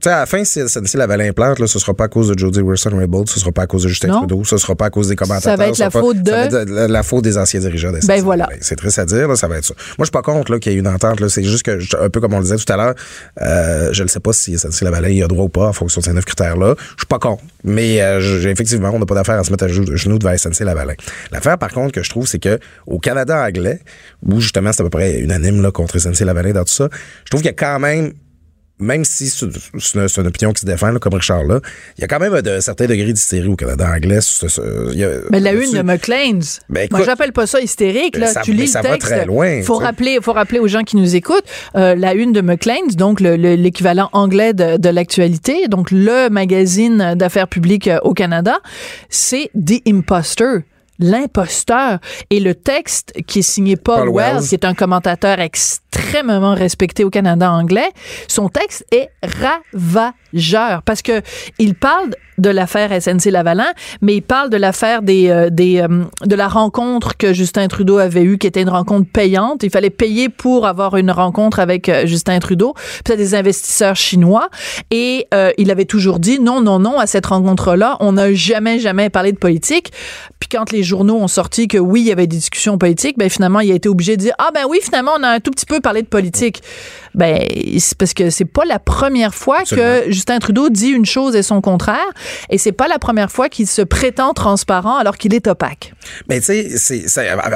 Tu 0.00 0.08
sais, 0.08 0.14
à 0.14 0.20
la 0.20 0.26
fin, 0.26 0.44
si 0.44 0.60
SNC 0.60 0.94
Lavalin 0.94 1.32
plante, 1.32 1.58
là, 1.58 1.66
ce 1.66 1.80
sera 1.80 1.92
pas 1.92 2.04
à 2.04 2.08
cause 2.08 2.28
de 2.28 2.38
Jody 2.38 2.60
Wilson-Raybould, 2.60 3.28
ce 3.28 3.40
sera 3.40 3.50
pas 3.50 3.62
à 3.62 3.66
cause 3.66 3.82
de 3.82 3.88
Justin 3.88 4.06
Non. 4.06 4.18
Trudeau, 4.18 4.44
ce 4.44 4.56
sera 4.56 4.76
pas 4.76 4.84
à 4.86 4.90
cause 4.90 5.08
des 5.08 5.16
commentateurs. 5.16 5.50
Ça 5.50 5.56
va 5.56 5.66
être 5.68 5.78
la 5.78 5.90
pas- 5.90 5.98
faute 6.00 6.22
de- 6.22 6.30
ça 6.30 6.36
va 6.36 6.44
être 6.62 6.70
la, 6.70 6.86
la 6.86 7.02
faute 7.02 7.24
des 7.24 7.36
anciens 7.36 7.58
dirigeants 7.58 7.90
de 7.90 7.96
SNC 7.98 8.06
Ben 8.06 8.22
voilà. 8.22 8.44
Lavalin. 8.44 8.58
C'est 8.62 8.76
triste 8.76 9.00
à 9.00 9.04
dire, 9.06 9.26
là, 9.26 9.34
ça 9.34 9.48
va 9.48 9.58
être 9.58 9.64
ça. 9.64 9.74
Moi, 9.76 9.84
je 9.98 10.04
suis 10.04 10.10
pas 10.12 10.22
contre 10.22 10.52
là, 10.52 10.60
qu'il 10.60 10.72
y 10.72 10.76
ait 10.76 10.78
une 10.78 10.86
entente. 10.86 11.18
là. 11.18 11.28
C'est 11.28 11.42
juste 11.42 11.64
que, 11.64 11.80
un 12.00 12.10
peu 12.10 12.20
comme 12.20 12.32
on 12.32 12.36
le 12.38 12.44
disait 12.44 12.54
tout 12.58 12.72
à 12.72 12.76
l'heure, 12.76 12.94
euh, 13.42 13.88
je 13.92 14.04
ne 14.04 14.08
sais 14.08 14.20
pas 14.20 14.32
si 14.32 14.56
SNC 14.56 14.82
Lavalin 14.84 15.08
y 15.08 15.22
a 15.24 15.26
droit 15.26 15.46
ou 15.46 15.48
pas 15.48 15.66
en 15.66 15.72
fonction 15.72 16.00
de 16.00 16.04
ces 16.04 16.12
neuf 16.12 16.26
critères-là. 16.26 16.76
Je 16.78 16.98
suis 16.98 17.06
pas 17.08 17.18
contre. 17.18 17.42
Mais 17.64 18.00
euh, 18.00 18.20
effectivement, 18.48 18.90
on 18.94 19.00
n'a 19.00 19.06
pas 19.06 19.16
d'affaire 19.16 19.40
à 19.40 19.42
se 19.42 19.50
mettre 19.50 19.64
à 19.64 19.68
genoux 19.68 20.18
devant 20.20 20.36
SNC 20.36 20.60
Lavalin. 20.60 20.94
L'affaire, 21.32 21.58
par 21.58 21.72
contre, 21.72 21.90
que 21.90 22.04
je 22.04 22.10
trouve, 22.10 22.28
c'est 22.28 22.38
que 22.38 22.60
au 22.86 23.00
Canada 23.00 23.44
anglais, 23.44 23.80
où 24.24 24.40
justement 24.40 24.70
c'est 24.72 24.82
à 24.82 24.84
peu 24.84 24.90
près 24.90 25.18
unanime 25.18 25.60
là, 25.60 25.72
contre 25.72 25.98
SNC 25.98 26.20
Lavalin 26.24 26.52
dans 26.52 26.62
tout 26.62 26.72
ça, 26.72 26.88
je 27.24 27.30
trouve 27.30 27.40
qu'il 27.40 27.48
y 27.50 27.50
a 27.50 27.52
quand 27.54 27.80
même 27.80 28.12
même 28.80 29.04
si 29.04 29.28
c'est 29.28 29.46
une, 29.46 30.26
opinion 30.26 30.52
qui 30.52 30.60
se 30.60 30.66
défend, 30.66 30.90
là, 30.90 30.98
comme 30.98 31.14
Richard, 31.14 31.44
là, 31.44 31.60
il 31.96 32.02
y 32.02 32.04
a 32.04 32.06
quand 32.06 32.18
même 32.18 32.34
un, 32.34 32.60
certain 32.60 32.86
degré 32.86 33.12
d'hystérie 33.12 33.48
au 33.48 33.56
Canada 33.56 33.90
anglais. 33.94 34.18
y 34.94 35.04
a- 35.04 35.10
Mais 35.30 35.40
la 35.40 35.52
une 35.52 35.72
de 35.72 35.82
McLean's. 35.82 36.60
Ben, 36.68 36.86
Moi, 36.90 37.00
écoute, 37.00 37.04
j'appelle 37.10 37.32
pas 37.32 37.46
ça 37.46 37.60
hystérique. 37.60 38.16
Là. 38.16 38.26
ben, 38.26 38.32
ça- 38.32 38.40
tu 38.42 38.52
lis 38.52 38.68
ça 38.68 38.82
le 38.82 38.88
va 38.88 38.94
texte. 38.94 39.08
très 39.10 39.26
loin, 39.26 39.62
Faut 39.62 39.76
rappeler, 39.76 40.18
faut 40.22 40.32
rappeler 40.32 40.58
aux 40.58 40.68
gens 40.68 40.82
qui 40.82 40.96
nous 40.96 41.16
écoutent 41.16 41.44
euh, 41.76 41.94
la 41.94 42.14
une 42.14 42.32
de 42.32 42.40
McLean's, 42.40 42.96
donc 42.96 43.20
le- 43.20 43.36
le- 43.36 43.54
l'équivalent 43.54 44.08
anglais 44.12 44.52
de, 44.52 44.76
de 44.76 44.88
l'actualité, 44.88 45.68
donc 45.68 45.90
le 45.90 46.28
magazine 46.30 47.14
d'affaires 47.16 47.48
publiques 47.48 47.88
euh, 47.88 47.98
au 48.02 48.14
Canada, 48.14 48.58
c'est 49.10 49.50
The 49.54 49.82
Imposter. 49.88 50.64
L'imposteur. 51.00 51.98
Et 52.30 52.40
le 52.40 52.54
texte 52.56 53.12
qui 53.26 53.38
est 53.38 53.42
signé 53.42 53.76
Paul, 53.76 54.06
Paul 54.06 54.08
Wells, 54.16 54.34
Wells. 54.38 54.48
qui 54.48 54.54
est 54.56 54.64
un 54.64 54.74
commentateur 54.74 55.38
extrêmement 55.40 55.87
respecté 56.54 57.04
au 57.04 57.10
Canada 57.10 57.50
anglais, 57.50 57.90
son 58.26 58.48
texte 58.48 58.84
est 58.92 59.10
ravageur 59.22 60.82
parce 60.84 61.02
que 61.02 61.22
il 61.58 61.74
parle 61.74 62.10
de 62.38 62.50
l'affaire 62.50 62.90
SNC 63.02 63.30
Lavalin, 63.30 63.72
mais 64.00 64.16
il 64.16 64.22
parle 64.22 64.48
de 64.48 64.56
l'affaire 64.56 65.02
des, 65.02 65.28
euh, 65.28 65.50
des 65.50 65.80
euh, 65.80 66.04
de 66.24 66.34
la 66.36 66.48
rencontre 66.48 67.16
que 67.16 67.32
Justin 67.32 67.66
Trudeau 67.68 67.98
avait 67.98 68.22
eue, 68.22 68.38
qui 68.38 68.46
était 68.46 68.62
une 68.62 68.68
rencontre 68.68 69.08
payante. 69.12 69.64
Il 69.64 69.70
fallait 69.70 69.90
payer 69.90 70.28
pour 70.28 70.66
avoir 70.66 70.96
une 70.96 71.10
rencontre 71.10 71.58
avec 71.58 71.88
euh, 71.88 72.06
Justin 72.06 72.38
Trudeau, 72.38 72.74
puis 73.04 73.16
des 73.16 73.34
investisseurs 73.34 73.96
chinois. 73.96 74.48
Et 74.90 75.26
il 75.58 75.70
avait 75.70 75.84
toujours 75.84 76.18
dit 76.18 76.38
non, 76.38 76.60
non, 76.60 76.78
non 76.78 76.98
à 76.98 77.06
cette 77.06 77.26
rencontre-là. 77.26 77.96
On 78.00 78.12
n'a 78.12 78.32
jamais, 78.32 78.78
jamais 78.78 79.10
parlé 79.10 79.32
de 79.32 79.38
politique. 79.38 79.92
Puis 80.38 80.48
quand 80.48 80.70
les 80.70 80.82
journaux 80.82 81.16
ont 81.16 81.28
sorti 81.28 81.66
que 81.66 81.78
oui, 81.78 82.02
il 82.02 82.06
y 82.06 82.12
avait 82.12 82.26
des 82.26 82.36
discussions 82.36 82.78
politiques, 82.78 83.18
ben 83.18 83.28
finalement, 83.28 83.60
il 83.60 83.72
a 83.72 83.74
été 83.74 83.88
obligé 83.88 84.16
de 84.16 84.22
dire 84.22 84.34
ah 84.38 84.50
ben 84.54 84.64
oui, 84.68 84.78
finalement, 84.82 85.12
on 85.18 85.22
a 85.22 85.28
un 85.28 85.40
tout 85.40 85.50
petit 85.50 85.66
peu 85.66 85.77
parlé 85.80 86.02
de 86.02 86.06
politique. 86.08 86.62
Ben 87.14 87.40
c'est 87.78 87.96
parce 87.96 88.12
que 88.14 88.30
c'est 88.30 88.44
pas 88.44 88.64
la 88.64 88.78
première 88.78 89.34
fois 89.34 89.60
Absolument. 89.62 89.86
que 90.06 90.12
Justin 90.12 90.38
Trudeau 90.38 90.68
dit 90.68 90.88
une 90.90 91.06
chose 91.06 91.34
et 91.34 91.42
son 91.42 91.60
contraire, 91.60 92.06
et 92.50 92.58
c'est 92.58 92.70
pas 92.72 92.86
la 92.86 92.98
première 92.98 93.32
fois 93.32 93.48
qu'il 93.48 93.66
se 93.66 93.82
prétend 93.82 94.34
transparent 94.34 94.96
alors 94.98 95.16
qu'il 95.16 95.34
est 95.34 95.46
opaque. 95.48 95.94
Mais 96.28 96.40
tu 96.40 96.76
sais, 96.78 97.04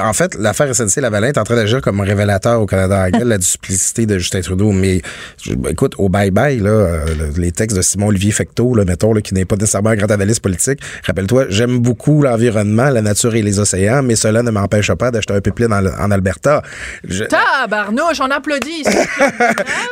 en 0.01 0.13
fait, 0.13 0.35
l'affaire 0.35 0.73
SNC 0.73 0.97
Lavalin 1.01 1.27
est 1.29 1.37
en 1.37 1.43
train 1.43 1.55
d'agir 1.55 1.81
comme 1.81 2.01
révélateur 2.01 2.59
au 2.61 2.65
Canada 2.65 3.03
anglais 3.05 3.23
la 3.23 3.37
duplicité 3.37 4.05
de 4.05 4.17
Justin 4.17 4.41
Trudeau. 4.41 4.71
Mais 4.71 5.01
je- 5.41 5.53
écoute, 5.69 5.93
au 5.97 6.09
bye-bye, 6.09 6.61
là, 6.61 6.69
euh, 6.69 7.05
le- 7.17 7.41
les 7.41 7.51
textes 7.51 7.77
de 7.77 7.81
Simon-Olivier 7.81 8.31
Fecteau, 8.31 8.73
là, 8.75 8.83
mettons, 8.85 9.13
là, 9.13 9.21
qui 9.21 9.33
n'est 9.33 9.45
pas 9.45 9.55
nécessairement 9.55 9.91
un 9.91 9.95
grand 9.95 10.11
analyste 10.11 10.41
politique, 10.41 10.79
rappelle-toi, 11.05 11.45
j'aime 11.49 11.79
beaucoup 11.79 12.21
l'environnement, 12.21 12.89
la 12.89 13.01
nature 13.01 13.35
et 13.35 13.41
les 13.43 13.59
océans, 13.59 14.01
mais 14.03 14.15
cela 14.15 14.41
ne 14.43 14.51
m'empêche 14.51 14.91
pas 14.93 15.11
d'acheter 15.11 15.33
un 15.33 15.41
pipeline 15.41 15.71
en, 15.71 15.85
en 15.85 16.11
Alberta. 16.11 16.61
Je- 17.07 17.23
Tabarnouche, 17.25 18.12
on 18.21 18.29
applaudit 18.31 18.69
ici. 18.85 18.97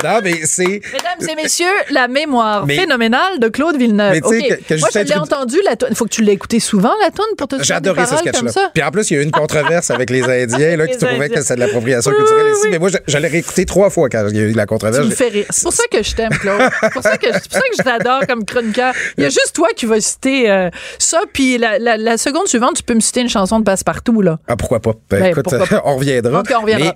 non, 0.03 0.19
mais 0.23 0.41
c'est... 0.45 0.63
Mesdames 0.93 1.29
et 1.29 1.35
messieurs, 1.35 1.65
la 1.91 2.07
mémoire 2.07 2.65
Mais- 2.65 2.77
phénoménale 2.77 3.39
de 3.39 3.47
Claude 3.47 3.77
Villeneuve. 3.77 4.13
Mais 4.13 4.21
tu 4.21 4.29
sais 4.29 4.53
OK. 4.53 4.59
que- 4.67 4.73
que 4.75 4.79
Moi, 4.79 4.89
je 4.93 4.99
l'ai 4.99 5.15
entendu, 5.15 5.57
la. 5.65 5.75
Il 5.89 5.95
faut 5.95 6.05
que 6.05 6.09
tu 6.09 6.21
l'aies 6.23 6.33
écouté 6.33 6.59
souvent, 6.59 6.93
la 7.03 7.11
toune, 7.11 7.25
pour 7.37 7.47
te 7.47 7.55
des 7.55 7.71
adoré 7.71 8.05
ce 8.05 8.17
sketch-là. 8.17 8.71
Puis 8.73 8.83
en 8.83 8.91
plus, 8.91 9.09
il 9.11 9.13
y 9.15 9.17
a 9.17 9.21
eu 9.21 9.23
une 9.25 9.31
controverse 9.41 9.91
avec 9.91 10.09
les 10.09 10.23
Indiens 10.23 10.77
là, 10.77 10.87
qui 10.87 10.97
trouvaient 10.97 11.29
que 11.29 11.41
c'est 11.41 11.55
de 11.55 11.59
l'appropriation 11.59 12.11
culturelle 12.11 12.51
ici. 12.53 12.67
Mais 12.69 12.79
moi, 12.79 12.89
je, 12.89 12.97
je 13.07 13.17
l'ai 13.17 13.27
réécouté 13.27 13.65
trois 13.65 13.89
fois 13.89 14.09
quand 14.09 14.25
il 14.29 14.35
y 14.37 14.39
a 14.39 14.43
eu 14.43 14.51
la 14.53 14.63
Tu 14.63 14.67
controverse. 14.67 15.05
me 15.05 15.11
fais 15.11 15.29
rire. 15.29 15.45
C'est 15.49 15.63
pour 15.63 15.73
ça 15.73 15.83
que 15.91 16.01
je 16.03 16.15
t'aime, 16.15 16.29
Claude. 16.29 16.61
C'est 16.81 16.93
pour 16.93 17.03
ça 17.03 17.17
que, 17.17 17.27
je 17.27 17.83
t'adore 17.83 18.21
comme 18.27 18.45
chroniqueur. 18.45 18.93
Il 19.17 19.23
y 19.23 19.27
a 19.27 19.29
juste 19.41 19.53
toi 19.53 19.69
qui 19.75 19.85
vas 19.85 19.99
citer 20.01 20.49
euh, 20.49 20.69
ça, 20.99 21.21
puis 21.31 21.57
la, 21.57 22.17
seconde 22.17 22.47
suivante, 22.47 22.75
tu 22.77 22.83
peux 22.83 22.93
me 22.93 22.99
citer 22.99 23.21
une 23.21 23.29
chanson 23.29 23.59
de 23.59 23.63
Passe-Partout, 23.63 24.21
là. 24.21 24.39
Ah, 24.47 24.55
pourquoi 24.55 24.79
pas? 24.79 24.93
Ben, 25.09 25.19
Ben, 25.21 25.25
écoute, 25.31 25.45
on 25.85 25.95
reviendra. 25.97 26.43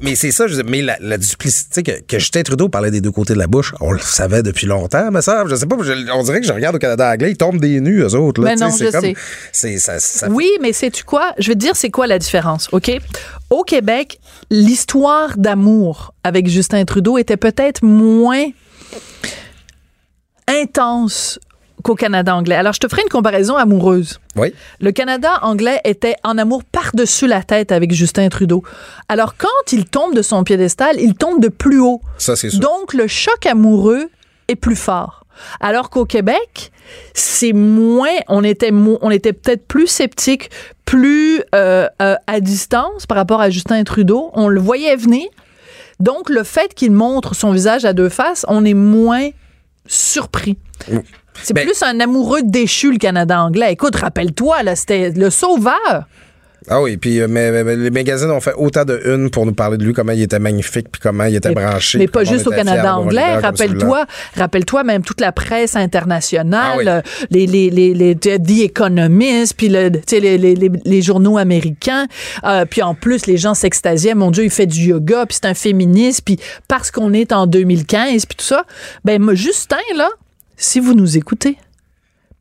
Mais, 0.01 0.15
c'est 0.15 0.31
ça, 0.31 0.47
dire, 0.47 0.63
mais 0.67 0.83
la, 1.15 1.25
duplicité 1.25 1.83
que, 1.83 2.01
que 2.01 2.19
Justin 2.19 2.43
Trudeau 2.43 2.69
parlait 2.69 2.91
des 2.91 3.01
deux 3.01 3.11
côtés 3.11 3.33
de 3.33 3.39
la 3.39 3.47
bouche, 3.47 3.73
on 3.81 3.91
le 3.91 3.99
savait 3.99 4.43
depuis 4.43 4.67
longtemps, 4.67 5.09
mais 5.11 5.21
ça, 5.21 5.43
je 5.47 5.55
sais 5.55 5.65
pas, 5.65 5.75
je- 5.81 6.11
on 6.13 6.23
dirait 6.23 6.41
que 6.41 6.47
je 6.47 6.53
regarde 6.53 6.75
au 6.75 6.79
Canada 6.79 7.11
anglais, 7.11 7.31
ils 7.31 7.37
tombent 7.37 7.59
des 7.59 7.79
nus, 7.81 8.01
eux 8.01 8.15
autres. 8.15 8.41
Là, 8.43 8.55
sais, 8.57 8.65
non, 8.65 8.71
je 8.77 8.91
comme- 8.91 9.01
sais. 9.01 9.15
C'est, 9.51 9.77
ça, 9.77 9.99
ça- 9.99 10.29
Oui, 10.29 10.49
mais 10.61 10.73
sais-tu 10.73 11.03
quoi? 11.03 11.33
Je 11.39 11.47
vais 11.49 11.55
te 11.55 11.59
dire 11.59 11.75
c'est 11.75 11.89
quoi 11.91 12.07
la 12.07 12.19
différence, 12.19 12.67
OK? 12.71 12.91
Au 13.49 13.63
Québec, 13.63 14.19
l'histoire 14.49 15.37
d'amour 15.37 16.13
avec 16.23 16.47
Justin 16.47 16.83
Trudeau 16.85 17.17
était 17.17 17.37
peut-être 17.37 17.83
moins 17.83 18.45
intense 20.47 21.39
qu'au 21.85 21.93
Canada 21.93 22.35
anglais. 22.35 22.55
Alors, 22.55 22.73
je 22.73 22.79
te 22.79 22.87
ferai 22.87 23.03
une 23.03 23.09
comparaison 23.09 23.57
amoureuse. 23.57 24.19
Oui. 24.35 24.51
Le 24.81 24.91
Canada 24.91 25.37
anglais 25.43 25.79
était 25.83 26.15
en 26.23 26.39
amour 26.39 26.63
par-dessus 26.63 27.27
la 27.27 27.43
tête 27.43 27.71
avec 27.71 27.93
Justin 27.93 28.27
Trudeau. 28.29 28.63
Alors, 29.07 29.37
quand 29.37 29.71
il 29.71 29.85
tombe 29.85 30.15
de 30.15 30.23
son 30.23 30.43
piédestal, 30.43 30.99
il 30.99 31.13
tombe 31.13 31.39
de 31.39 31.47
plus 31.47 31.79
haut. 31.79 32.01
Ça, 32.17 32.35
c'est 32.35 32.49
sûr. 32.49 32.59
Donc, 32.59 32.95
le 32.95 33.05
choc 33.05 33.45
amoureux 33.45 34.09
est 34.47 34.55
plus 34.55 34.75
fort. 34.75 35.27
Alors 35.59 35.91
qu'au 35.91 36.05
Québec, 36.05 36.71
c'est 37.13 37.53
moins, 37.53 38.17
on 38.29 38.43
était, 38.43 38.71
on 38.73 39.11
était 39.11 39.33
peut-être 39.33 39.67
plus 39.67 39.85
sceptique, 39.85 40.49
plus 40.85 41.43
euh, 41.53 41.87
euh, 42.01 42.15
à 42.25 42.39
distance 42.39 43.05
par 43.05 43.17
rapport 43.17 43.41
à 43.41 43.51
Justin 43.51 43.83
Trudeau. 43.83 44.31
On 44.33 44.47
le 44.47 44.59
voyait 44.59 44.95
venir. 44.95 45.27
Donc, 45.99 46.31
le 46.31 46.43
fait 46.43 46.73
qu'il 46.73 46.91
montre 46.91 47.35
son 47.35 47.51
visage 47.51 47.85
à 47.85 47.93
deux 47.93 48.09
faces, 48.09 48.43
on 48.47 48.65
est 48.65 48.73
moins 48.73 49.29
surpris. 49.85 50.57
C'est 51.43 51.53
Ben- 51.53 51.65
plus 51.65 51.81
un 51.83 51.99
amoureux 51.99 52.41
déchu, 52.43 52.91
le 52.91 52.97
Canada 52.97 53.41
anglais. 53.41 53.73
Écoute, 53.73 53.95
rappelle-toi, 53.95 54.63
là, 54.63 54.75
c'était 54.75 55.11
le 55.11 55.29
sauveur. 55.29 56.05
Ah 56.67 56.81
oui, 56.81 56.97
puis 56.97 57.21
euh, 57.21 57.27
mais, 57.29 57.63
les 57.75 57.91
magazines 57.91 58.31
ont 58.31 58.39
fait 58.39 58.53
autant 58.57 58.85
de 58.85 58.99
une 59.05 59.29
pour 59.29 59.45
nous 59.45 59.53
parler 59.53 59.77
de 59.77 59.83
lui, 59.83 59.93
comment 59.93 60.13
il 60.13 60.23
était 60.23 60.39
magnifique, 60.39 60.87
puis 60.91 60.99
comment 60.99 61.25
il 61.25 61.35
était 61.35 61.53
branché. 61.53 61.99
Mais 61.99 62.07
pas 62.07 62.23
juste 62.23 62.47
au 62.47 62.49
Canada 62.49 62.97
anglais. 62.97 63.35
Rappelle-toi, 63.35 64.05
rappelle-toi 64.35 64.83
même 64.83 65.03
toute 65.03 65.21
la 65.21 65.31
presse 65.31 65.75
internationale, 65.75 66.71
Ah 66.73 66.75
oui. 66.77 66.85
euh, 66.87 67.01
les, 67.29 67.45
les, 67.45 67.69
les, 67.69 67.93
les 67.93 68.15
The 68.15 68.61
Economist, 68.63 69.53
puis 69.55 69.69
le, 69.69 69.91
les, 70.11 70.37
les, 70.39 70.55
les, 70.55 70.71
les 70.83 71.01
journaux 71.03 71.37
américains. 71.37 72.07
Euh, 72.43 72.65
puis 72.65 72.81
en 72.81 72.95
plus, 72.95 73.27
les 73.27 73.37
gens 73.37 73.53
s'extasiaient. 73.53 74.15
Mon 74.15 74.31
Dieu, 74.31 74.45
il 74.45 74.49
fait 74.49 74.65
du 74.65 74.85
yoga, 74.87 75.27
puis 75.27 75.37
c'est 75.39 75.47
un 75.47 75.53
féministe, 75.53 76.23
puis 76.25 76.39
parce 76.67 76.89
qu'on 76.89 77.13
est 77.13 77.31
en 77.31 77.45
2015, 77.45 78.25
puis 78.25 78.37
tout 78.37 78.45
ça. 78.45 78.63
Ben, 79.03 79.21
Justin, 79.35 79.77
là, 79.95 80.09
si 80.57 80.79
vous 80.79 80.93
nous 80.93 81.17
écoutez, 81.17 81.57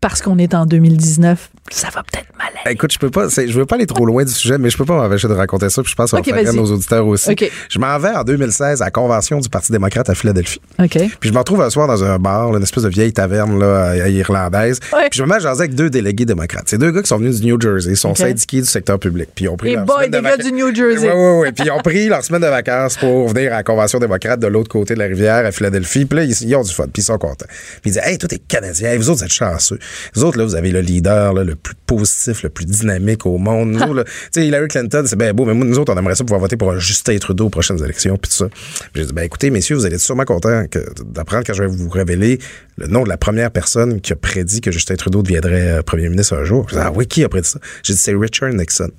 parce 0.04 0.20
qu'on 0.20 0.36
est 0.36 0.52
en 0.52 0.66
2019, 0.66 1.48
ça 1.70 1.88
va 1.88 2.02
peut-être 2.02 2.28
mal 2.36 2.48
aller. 2.62 2.74
Écoute, 2.74 2.92
je 2.92 2.98
peux 2.98 3.08
pas, 3.08 3.26
je 3.28 3.58
veux 3.58 3.64
pas 3.64 3.76
aller 3.76 3.86
trop 3.86 4.04
loin 4.04 4.22
du 4.22 4.30
sujet, 4.30 4.58
mais 4.58 4.68
je 4.68 4.76
peux 4.76 4.84
pas 4.84 4.96
m'empêcher 4.96 5.28
de 5.28 5.32
raconter 5.32 5.70
ça, 5.70 5.80
puis 5.80 5.90
je 5.90 5.96
pense 5.96 6.10
que 6.10 6.18
ça 6.18 6.22
va 6.22 6.42
faire 6.42 6.52
nos 6.52 6.72
auditeurs 6.72 7.06
aussi. 7.06 7.34
Je 7.70 7.78
m'en 7.78 7.98
vais 7.98 8.10
en 8.10 8.22
2016 8.22 8.82
à 8.82 8.84
la 8.84 8.90
convention 8.90 9.40
du 9.40 9.48
Parti 9.48 9.72
démocrate 9.72 10.10
à 10.10 10.14
Philadelphie. 10.14 10.60
Puis 10.76 11.08
je 11.22 11.32
me 11.32 11.38
retrouve 11.38 11.62
un 11.62 11.70
soir 11.70 11.88
dans 11.88 12.04
un 12.04 12.18
bar, 12.18 12.52
là, 12.52 12.58
une 12.58 12.62
espèce 12.62 12.82
de 12.82 12.90
vieille 12.90 13.14
taverne 13.14 13.58
là, 13.58 13.92
à 13.92 14.08
irlandaise. 14.10 14.78
Ouais. 14.92 15.08
Puis 15.10 15.16
je 15.16 15.22
me 15.22 15.28
mets 15.28 15.36
à 15.36 15.38
jaser 15.38 15.62
avec 15.62 15.74
deux 15.74 15.88
délégués 15.88 16.26
démocrates. 16.26 16.64
C'est 16.66 16.76
deux 16.76 16.90
gars 16.90 17.00
qui 17.00 17.08
sont 17.08 17.16
venus 17.16 17.40
du 17.40 17.46
New 17.46 17.58
Jersey, 17.58 17.92
ils 17.92 17.96
sont 17.96 18.14
syndiqués 18.14 18.60
du 18.60 18.68
secteur 18.68 18.98
public. 18.98 19.30
Puis 19.34 19.46
ils 19.46 19.48
ont 19.48 19.56
pris 19.56 19.70
Et 19.70 19.76
leur 19.76 19.86
boy, 19.86 20.04
semaine 20.04 20.10
de 20.10 20.16
des 20.18 20.22
gars 20.22 20.36
du 20.36 20.52
New 20.52 20.74
Jersey. 20.74 21.08
Ouais, 21.08 21.14
ouais, 21.14 21.38
ouais. 21.38 21.52
Puis 21.52 21.64
ils 21.64 21.70
ont 21.70 21.80
pris 21.80 22.08
leur 22.08 22.22
semaine 22.22 22.42
de 22.42 22.46
vacances 22.46 22.98
pour 22.98 23.28
venir 23.28 23.54
à 23.54 23.56
la 23.56 23.62
convention 23.62 23.98
démocrate 23.98 24.38
de 24.38 24.48
l'autre 24.48 24.68
côté 24.68 24.92
de 24.92 24.98
la 24.98 25.06
rivière 25.06 25.46
à 25.46 25.50
Philadelphie. 25.50 26.04
Puis 26.04 26.18
là, 26.18 26.24
ils, 26.24 26.42
ils 26.42 26.54
ont 26.56 26.62
du 26.62 26.74
fun, 26.74 26.88
puis 26.92 27.00
ils 27.00 27.06
sont 27.06 27.16
contents. 27.16 27.46
Puis 27.80 27.90
ils 27.90 27.92
disent 27.92 28.02
Hey, 28.04 28.18
toi, 28.18 28.28
t'es 28.28 28.38
Canadien, 28.38 28.94
vous 28.98 29.08
autres, 29.08 29.20
vous 29.20 29.24
êtes 29.24 29.32
chanceux. 29.32 29.78
Vous 30.14 30.24
autres, 30.24 30.38
là, 30.38 30.44
vous 30.44 30.54
avez 30.54 30.70
le 30.70 30.80
leader 30.80 31.32
là, 31.32 31.44
le 31.44 31.54
plus 31.54 31.74
positif, 31.86 32.42
le 32.42 32.48
plus 32.48 32.64
dynamique 32.64 33.26
au 33.26 33.38
monde. 33.38 33.72
Nous, 33.72 33.94
là, 33.94 34.04
Hillary 34.36 34.68
Clinton, 34.68 35.04
c'est 35.06 35.16
bien 35.16 35.32
beau, 35.32 35.44
mais 35.44 35.54
nous 35.54 35.78
autres, 35.78 35.92
on 35.92 35.98
aimerait 35.98 36.14
ça 36.14 36.24
pouvoir 36.24 36.40
voter 36.40 36.56
pour 36.56 36.76
Justin 36.78 37.16
Trudeau 37.18 37.46
aux 37.46 37.50
prochaines 37.50 37.82
élections, 37.82 38.16
puis 38.16 38.30
tout 38.30 38.36
ça. 38.36 38.48
J'ai 38.94 39.04
dit 39.06 39.12
Ben 39.12 39.22
écoutez, 39.22 39.50
messieurs, 39.50 39.76
vous 39.76 39.86
allez 39.86 39.96
être 39.96 40.00
sûrement 40.00 40.24
contents 40.24 40.64
d'apprendre 41.06 41.44
quand 41.46 41.54
je 41.54 41.62
vais 41.62 41.68
vous 41.68 41.88
révéler 41.88 42.38
le 42.76 42.86
nom 42.86 43.04
de 43.04 43.08
la 43.08 43.16
première 43.16 43.50
personne 43.50 44.00
qui 44.00 44.12
a 44.12 44.16
prédit 44.16 44.60
que 44.60 44.70
Justin 44.70 44.96
Trudeau 44.96 45.22
deviendrait 45.22 45.78
euh, 45.78 45.82
premier 45.82 46.08
ministre 46.08 46.34
un 46.36 46.44
jour. 46.44 46.66
Je 46.68 46.74
dis, 46.74 46.80
ah 46.82 46.92
oui, 46.94 47.06
qui 47.06 47.24
a 47.24 47.28
prédit 47.28 47.48
ça? 47.48 47.60
J'ai 47.82 47.92
dit, 47.92 47.98
c'est 47.98 48.14
Richard 48.14 48.52
Nixon. 48.52 48.90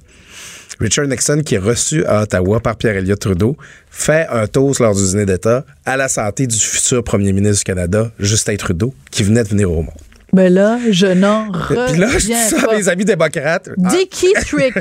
Richard 0.80 1.08
Nixon, 1.08 1.42
qui 1.46 1.56
est 1.56 1.60
reçu 1.60 2.06
à 2.06 2.24
Ottawa 2.24 2.60
par 2.60 2.76
Pierre-Éliott 2.76 3.20
Trudeau, 3.20 3.56
fait 3.90 4.28
un 4.30 4.46
toast 4.48 4.80
lors 4.80 4.94
du 4.94 5.04
dîner 5.04 5.26
d'État 5.26 5.66
à 5.86 5.96
la 5.96 6.10
santé 6.10 6.48
du 6.48 6.58
futur 6.58 7.04
premier 7.04 7.32
ministre 7.32 7.60
du 7.60 7.64
Canada, 7.64 8.12
Justin 8.20 8.56
Trudeau, 8.58 8.94
qui 9.10 9.24
venait 9.24 9.44
de 9.44 9.50
venir 9.50 9.72
au 9.72 9.82
monde. 9.82 9.94
Ben 10.34 10.54
là, 10.54 10.78
je 10.90 11.08
n'en 11.08 11.52
Puis 11.52 11.98
là, 11.98 12.08
je 12.08 12.18
dis 12.18 12.34
reviens 12.34 12.50
ça 12.50 12.72
à 12.72 12.76
mes 12.76 12.90
amis 12.90 13.06
démocrates. 13.06 13.70
Ah, 13.70 13.90
Dickie 13.90 14.34
Trick, 14.34 14.74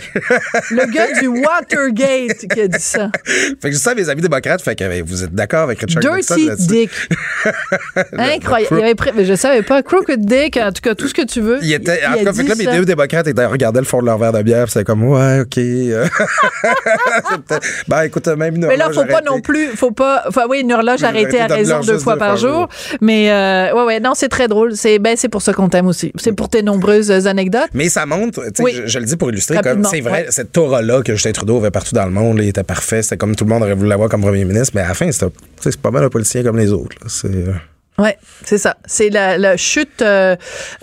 le 0.71 0.93
gars 0.93 1.21
du 1.21 1.29
Watergate 1.29 2.47
qui 2.53 2.61
a 2.61 2.69
dit 2.69 2.81
ça. 2.81 3.11
fait 3.25 3.57
que 3.61 3.69
je 3.69 3.77
dis 3.77 3.79
ça 3.79 3.93
à 3.93 3.95
mes 3.95 4.09
amis 4.09 4.23
démocrates, 4.23 4.63
fait 4.63 4.75
que 4.75 4.85
eh, 4.85 5.03
vous 5.03 5.25
êtes 5.25 5.35
d'accord 5.35 5.65
avec 5.65 5.81
Richard 5.81 6.03
Dirty? 6.03 6.51
Dick. 6.59 6.91
Incroyable. 8.13 8.79
Il 8.79 8.85
avait 8.85 8.95
mais 9.15 9.25
je 9.25 9.35
savais 9.35 9.63
pas. 9.63 9.83
Crooked 9.83 10.25
Dick, 10.25 10.57
en 10.57 10.73
tout 10.73 10.83
cas, 10.83 10.95
tout 10.95 11.09
ce 11.09 11.15
que 11.15 11.23
tu 11.23 11.41
veux. 11.41 11.59
Il 11.63 11.73
était, 11.73 12.01
en 12.07 12.13
a 12.13 12.19
tout 12.19 12.25
cas, 12.25 12.33
fait 12.33 12.45
que 12.45 12.49
là, 12.49 12.55
mes 12.57 12.79
deux 12.79 12.85
démocrates 12.85 13.27
étaient, 13.27 13.47
regardaient 13.47 13.81
le 13.81 13.87
fond 13.87 14.01
de 14.01 14.07
leur 14.07 14.19
verre 14.19 14.33
de 14.33 14.43
bière, 14.43 14.69
c'était 14.69 14.85
comme, 14.85 15.05
ouais, 15.05 15.41
OK. 15.41 15.55
C'est 15.55 15.95
ben, 17.89 18.03
écoute, 18.03 18.27
même 18.29 18.57
une 18.57 18.67
Mais 18.67 18.77
là, 18.77 18.87
horloge 18.87 19.05
faut 19.05 19.13
pas 19.13 19.21
non 19.21 19.41
plus, 19.41 19.69
faut 19.69 19.91
pas, 19.91 20.25
enfin 20.27 20.43
oui, 20.49 20.61
une 20.61 20.73
horloge 20.73 21.03
arrêtée 21.03 21.41
à 21.41 21.47
raison 21.47 21.81
deux 21.81 21.99
fois 21.99 22.17
par 22.17 22.37
jour. 22.37 22.69
Mais 23.01 23.31
euh, 23.31 23.75
ouais, 23.75 23.85
ouais, 23.85 24.01
non, 24.01 24.13
c'est 24.15 24.29
très 24.29 24.49
drôle. 24.49 24.77
C'est 24.77 24.99
ben, 24.99 25.17
c'est 25.17 25.29
pour 25.29 25.43
ça 25.45 25.53
qu'on 25.53 25.69
t'aime 25.69 25.87
aussi. 25.87 26.13
C'est 26.17 26.33
pour 26.33 26.49
tes 26.49 26.63
nombreuses 26.63 27.11
anecdotes. 27.27 27.69
Mais 27.75 27.89
ça 27.89 28.07
montre, 28.07 28.43
Oui. 28.61 28.73
je, 28.75 28.87
je 28.87 28.99
le 28.99 29.05
dis 29.05 29.17
pour 29.17 29.31
illustrer, 29.31 29.59
comme 29.63 29.85
c'est 29.85 30.01
vrai, 30.01 30.25
ouais. 30.25 30.27
cette 30.31 30.57
aura-là 30.59 31.03
que 31.03 31.13
Justin 31.15 31.33
Trudeau 31.33 31.59
avait 31.59 31.71
partout 31.71 31.95
dans 31.95 32.05
le 32.07 32.11
monde, 32.13 32.39
il 32.43 32.49
était 32.49 32.63
parfait, 32.65 33.03
c'était 33.03 33.17
comme 33.17 33.37
tout 33.37 33.45
le 33.45 33.51
monde 33.51 33.63
aurait 33.63 33.75
voulu 33.75 33.89
l'avoir 33.89 34.09
comme 34.09 34.23
premier 34.23 34.45
ministre, 34.45 34.73
mais 34.75 34.81
à 34.83 34.89
la 34.89 34.95
fin, 34.95 35.11
c'est 35.13 35.77
pas 35.81 35.91
mal 35.91 36.05
un 36.05 36.09
politicien 36.09 36.43
comme 36.43 36.59
les 36.59 36.73
autres. 36.73 36.97
C'est, 37.07 37.29
Ouais, 37.97 38.19
c'est 38.45 38.59
ça. 38.59 38.77
C'est 38.87 39.09
la, 39.09 39.39
la 39.39 39.57
chute, 39.57 40.03
euh, 40.03 40.35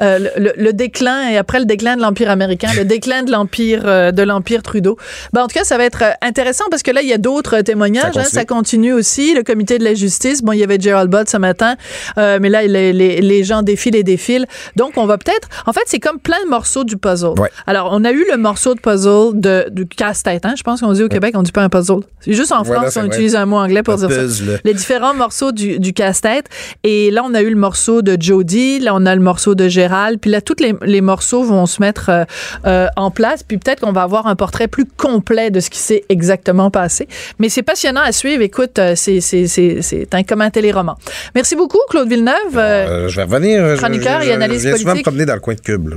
euh, 0.01 0.29
le, 0.37 0.53
le 0.55 0.71
déclin 0.71 1.29
et 1.29 1.37
après 1.37 1.59
le 1.59 1.65
déclin 1.65 1.97
de 1.97 2.01
l'empire 2.01 2.29
américain, 2.29 2.69
le 2.77 2.85
déclin 2.85 3.23
de 3.23 3.31
l'empire 3.31 3.81
euh, 3.85 4.11
de 4.11 4.23
l'empire 4.23 4.63
Trudeau. 4.63 4.97
Ben, 5.33 5.43
en 5.43 5.47
tout 5.47 5.55
cas, 5.55 5.65
ça 5.65 5.77
va 5.77 5.83
être 5.83 6.03
intéressant 6.21 6.63
parce 6.71 6.83
que 6.83 6.91
là, 6.91 7.01
il 7.01 7.09
y 7.09 7.13
a 7.13 7.17
d'autres 7.17 7.59
témoignages. 7.61 8.13
Ça 8.13 8.19
hein, 8.19 8.23
continue. 8.23 8.29
ça 8.39 8.45
continue 8.45 8.93
aussi. 8.93 9.33
Le 9.35 9.43
comité 9.43 9.77
de 9.77 9.83
la 9.83 9.93
justice. 9.93 10.41
Bon, 10.41 10.53
il 10.53 10.59
y 10.59 10.63
avait 10.63 10.79
Gerald 10.79 11.09
Bott 11.09 11.29
ce 11.29 11.35
matin, 11.37 11.75
mais 12.15 12.47
là, 12.49 12.63
les, 12.63 12.93
les, 12.93 13.19
les 13.19 13.43
gens 13.43 13.61
défilent 13.61 13.95
et 13.97 14.03
défilent. 14.03 14.45
Donc, 14.77 14.93
on 14.97 15.05
va 15.05 15.17
peut-être. 15.17 15.49
En 15.65 15.73
fait, 15.73 15.81
c'est 15.87 15.99
comme 15.99 16.17
plein 16.19 16.41
de 16.45 16.49
morceaux 16.49 16.85
du 16.85 16.95
puzzle. 16.95 17.37
Ouais. 17.39 17.49
Alors, 17.67 17.89
on 17.91 18.05
a 18.05 18.11
eu 18.11 18.25
le 18.31 18.37
morceau 18.37 18.73
de 18.73 18.79
puzzle 18.79 19.31
de, 19.39 19.67
du 19.69 19.85
casse-tête. 19.85 20.45
Hein? 20.45 20.53
Je 20.57 20.63
pense 20.63 20.79
qu'on 20.79 20.93
dit 20.93 21.03
au 21.03 21.09
Québec, 21.09 21.33
on 21.35 21.43
dit 21.43 21.51
pas 21.51 21.61
un 21.63 21.69
puzzle. 21.69 21.99
C'est 22.21 22.33
juste 22.33 22.51
en 22.53 22.63
Voilà, 22.63 22.83
France 22.83 22.95
vrai. 22.95 23.07
utilise 23.07 23.35
un 23.35 23.45
mot 23.45 23.57
anglais 23.57 23.83
pour 23.83 23.95
dire 23.95 24.09
ça 24.09 24.15
puzzle. 24.15 24.61
les 24.63 24.73
différents 24.73 25.13
morceaux 25.13 25.51
du, 25.51 25.77
du 25.79 25.91
casse-tête. 25.91 26.45
Et 26.83 27.00
là, 27.09 27.23
on 27.25 27.33
a 27.33 27.41
eu 27.41 27.49
le 27.49 27.55
morceau 27.55 28.03
de 28.03 28.15
Jody, 28.19 28.79
là, 28.79 28.93
on 28.93 29.05
a 29.07 29.15
le 29.15 29.21
morceau 29.21 29.55
de 29.55 29.67
Gérald. 29.67 30.19
Puis 30.19 30.29
là, 30.29 30.41
tous 30.41 30.57
les, 30.59 30.75
les 30.83 31.01
morceaux 31.01 31.43
vont 31.43 31.65
se 31.65 31.81
mettre 31.81 32.09
euh, 32.09 32.23
euh, 32.67 32.87
en 32.97 33.09
place. 33.09 33.41
Puis 33.41 33.57
peut-être 33.57 33.79
qu'on 33.79 33.93
va 33.93 34.03
avoir 34.03 34.27
un 34.27 34.35
portrait 34.35 34.67
plus 34.67 34.85
complet 34.85 35.49
de 35.49 35.59
ce 35.59 35.69
qui 35.71 35.79
s'est 35.79 36.03
exactement 36.09 36.69
passé. 36.69 37.07
Mais 37.39 37.49
c'est 37.49 37.63
passionnant 37.63 38.01
à 38.01 38.11
suivre. 38.11 38.43
Écoute, 38.43 38.77
euh, 38.77 38.93
c'est, 38.95 39.21
c'est, 39.21 39.47
c'est, 39.47 39.81
c'est 39.81 40.13
un, 40.13 40.23
comme 40.23 40.41
un 40.41 40.49
téléroman. 40.51 40.95
Merci 41.33 41.55
beaucoup, 41.55 41.79
Claude 41.89 42.09
Villeneuve. 42.09 42.35
Euh, 42.57 43.07
je 43.07 43.15
vais 43.15 43.23
revenir. 43.23 43.75
je- 43.75 43.81
Chroniqueur 43.81 44.21
je, 44.21 44.29
et 44.29 44.33
analyste 44.33 44.61
Je 44.63 44.67
viens 44.67 44.77
souvent 44.77 44.95
me 44.95 45.01
promener 45.01 45.25
dans 45.25 45.33
le 45.35 45.39
coin 45.39 45.53
de 45.55 45.61
Cube. 45.61 45.87
là. 45.87 45.95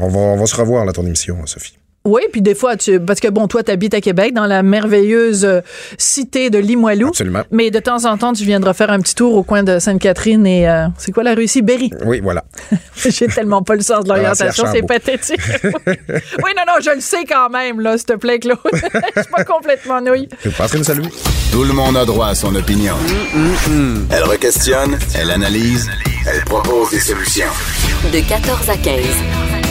On, 0.00 0.08
va, 0.08 0.18
on 0.18 0.36
va 0.38 0.46
se 0.46 0.56
revoir 0.56 0.88
à 0.88 0.92
ton 0.92 1.04
émission, 1.06 1.36
Sophie. 1.46 1.76
Oui, 2.06 2.22
puis 2.32 2.40
des 2.40 2.54
fois, 2.54 2.76
tu, 2.76 2.98
parce 2.98 3.20
que 3.20 3.28
bon, 3.28 3.46
toi, 3.46 3.62
tu 3.62 3.70
habites 3.70 3.92
à 3.92 4.00
Québec, 4.00 4.32
dans 4.32 4.46
la 4.46 4.62
merveilleuse 4.62 5.44
euh, 5.44 5.60
cité 5.98 6.48
de 6.48 6.56
Limoilou. 6.58 7.08
Absolument. 7.08 7.42
Mais 7.50 7.70
de 7.70 7.78
temps 7.78 8.06
en 8.06 8.16
temps, 8.16 8.32
tu 8.32 8.44
viendras 8.44 8.72
faire 8.72 8.90
un 8.90 9.00
petit 9.00 9.14
tour 9.14 9.34
au 9.34 9.42
coin 9.42 9.62
de 9.62 9.78
Sainte-Catherine 9.78 10.46
et 10.46 10.66
euh, 10.66 10.86
c'est 10.96 11.12
quoi 11.12 11.24
la 11.24 11.34
rue 11.34 11.44
ici? 11.44 11.60
Berry. 11.60 11.90
Oui, 12.06 12.20
voilà. 12.20 12.44
J'ai 12.96 13.26
tellement 13.26 13.62
pas 13.62 13.74
le 13.74 13.82
sens 13.82 14.04
de 14.04 14.08
l'orientation, 14.08 14.64
Ah, 14.66 14.72
c'est 14.72 14.82
pathétique. 14.82 15.40
oui, 15.64 16.52
non, 16.56 16.62
non, 16.66 16.80
je 16.82 16.94
le 16.94 17.00
sais 17.00 17.24
quand 17.28 17.50
même, 17.50 17.80
là, 17.80 17.98
s'il 17.98 18.06
te 18.06 18.14
plaît, 18.14 18.38
Claude. 18.38 18.58
Je 18.72 19.22
suis 19.22 19.30
pas 19.30 19.44
complètement 19.44 20.00
nouille. 20.00 20.28
Je 20.42 20.48
vous 20.48 20.76
une 20.76 20.84
saluer. 20.84 21.08
Tout 21.52 21.64
le 21.64 21.74
monde 21.74 21.98
a 21.98 22.06
droit 22.06 22.28
à 22.28 22.34
son 22.34 22.54
opinion. 22.54 22.94
Elle 24.10 24.24
requestionne, 24.24 24.98
elle 25.14 25.30
analyse, 25.30 25.90
elle 26.26 26.44
propose 26.44 26.90
des 26.90 27.00
solutions. 27.00 27.50
De 28.10 28.26
14 28.26 28.70
à 28.70 28.76
15. 28.76 29.59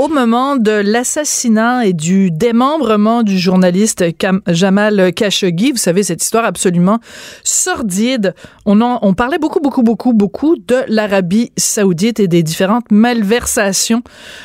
Au 0.00 0.06
moment 0.06 0.54
de 0.54 0.70
l'assassinat 0.70 1.84
et 1.86 1.92
du 1.92 2.30
démembrement 2.30 3.24
du 3.24 3.36
journaliste 3.36 4.04
Jamal 4.46 5.12
Khashoggi, 5.12 5.72
vous 5.72 5.76
savez, 5.76 6.04
cette 6.04 6.22
histoire 6.22 6.44
absolument 6.44 7.00
sordide, 7.42 8.32
on, 8.64 8.80
en- 8.80 9.12
parlait 9.14 9.38
beaucoup, 9.38 9.58
beaucoup, 9.58 9.82
beaucoup, 9.82 10.12
beaucoup 10.12 10.54
de 10.56 10.76
l'Arabie 10.86 11.50
saoudite 11.56 12.20
et 12.20 12.28
des 12.28 12.44
différentes 12.44 12.92
malversations 12.92 14.02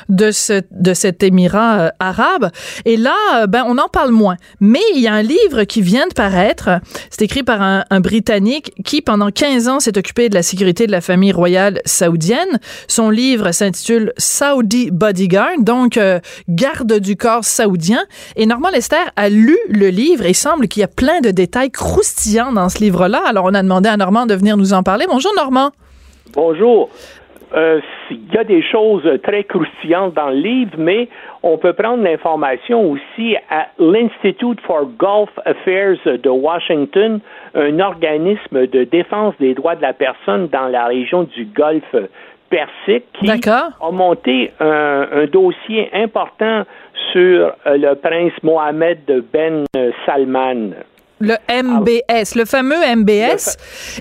de, 0.09 0.31
ce, 0.31 0.63
de 0.71 0.95
cet 0.95 1.21
émirat 1.21 1.79
euh, 1.81 1.89
arabe. 1.99 2.49
Et 2.85 2.97
là, 2.97 3.13
euh, 3.35 3.45
ben, 3.45 3.63
on 3.67 3.77
en 3.77 3.89
parle 3.89 4.09
moins. 4.09 4.37
Mais 4.59 4.81
il 4.95 5.01
y 5.01 5.07
a 5.07 5.13
un 5.13 5.21
livre 5.21 5.65
qui 5.65 5.83
vient 5.83 6.07
de 6.07 6.13
paraître. 6.15 6.81
C'est 7.11 7.21
écrit 7.21 7.43
par 7.43 7.61
un 7.61 7.99
Britannique 7.99 8.71
qui, 8.83 9.03
pendant 9.03 9.29
15 9.29 9.67
ans, 9.67 9.79
s'est 9.79 9.99
occupé 9.99 10.29
de 10.29 10.33
la 10.33 10.41
sécurité 10.41 10.87
de 10.87 10.91
la 10.91 11.01
famille 11.01 11.31
royale 11.31 11.79
saoudienne. 11.85 12.59
Son 12.87 13.11
livre 13.11 13.51
s'intitule 13.51 14.13
Saudi 14.17 14.89
Bodyguard, 14.89 15.42
donc 15.59 15.97
euh, 15.97 16.19
garde 16.49 16.99
du 16.99 17.15
corps 17.15 17.43
saoudien. 17.43 17.99
Et 18.35 18.45
Normand 18.45 18.69
Lester 18.69 18.95
a 19.15 19.29
lu 19.29 19.57
le 19.69 19.87
livre 19.87 20.25
et 20.25 20.33
semble 20.33 20.67
qu'il 20.67 20.81
y 20.81 20.83
a 20.83 20.87
plein 20.87 21.21
de 21.21 21.31
détails 21.31 21.71
croustillants 21.71 22.51
dans 22.51 22.69
ce 22.69 22.79
livre-là. 22.79 23.21
Alors, 23.27 23.45
on 23.45 23.53
a 23.53 23.61
demandé 23.61 23.89
à 23.89 23.97
Normand 23.97 24.25
de 24.25 24.35
venir 24.35 24.57
nous 24.57 24.73
en 24.73 24.83
parler. 24.83 25.05
Bonjour, 25.07 25.31
Normand. 25.35 25.71
Bonjour. 26.33 26.89
Euh, 27.55 27.79
Il 28.09 28.33
y 28.33 28.37
a 28.37 28.43
des 28.43 28.63
choses 28.63 29.07
très 29.23 29.43
croustillantes 29.43 30.15
dans 30.15 30.29
le 30.29 30.37
livre, 30.37 30.73
mais 30.77 31.07
on 31.43 31.57
peut 31.57 31.73
prendre 31.73 32.03
l'information 32.03 32.91
aussi 32.91 33.35
à 33.49 33.67
l'Institute 33.77 34.59
for 34.61 34.87
Gulf 34.99 35.29
Affairs 35.45 35.97
de 36.05 36.29
Washington, 36.29 37.19
un 37.53 37.79
organisme 37.79 38.67
de 38.67 38.83
défense 38.83 39.35
des 39.39 39.53
droits 39.53 39.75
de 39.75 39.81
la 39.81 39.93
personne 39.93 40.47
dans 40.47 40.67
la 40.67 40.85
région 40.85 41.23
du 41.23 41.45
Golfe 41.45 41.95
Qui 43.19 43.29
a 43.81 43.91
monté 43.91 44.51
un, 44.59 45.07
un 45.11 45.25
dossier 45.25 45.89
important 45.93 46.63
sur 47.11 47.53
euh, 47.65 47.77
le 47.77 47.95
prince 47.95 48.33
Mohamed 48.43 49.23
Ben 49.31 49.65
Salman. 50.05 50.71
Le 51.19 51.35
MBS, 51.49 52.35
le 52.35 52.45
fameux 52.45 52.75
MBS. 52.95 53.57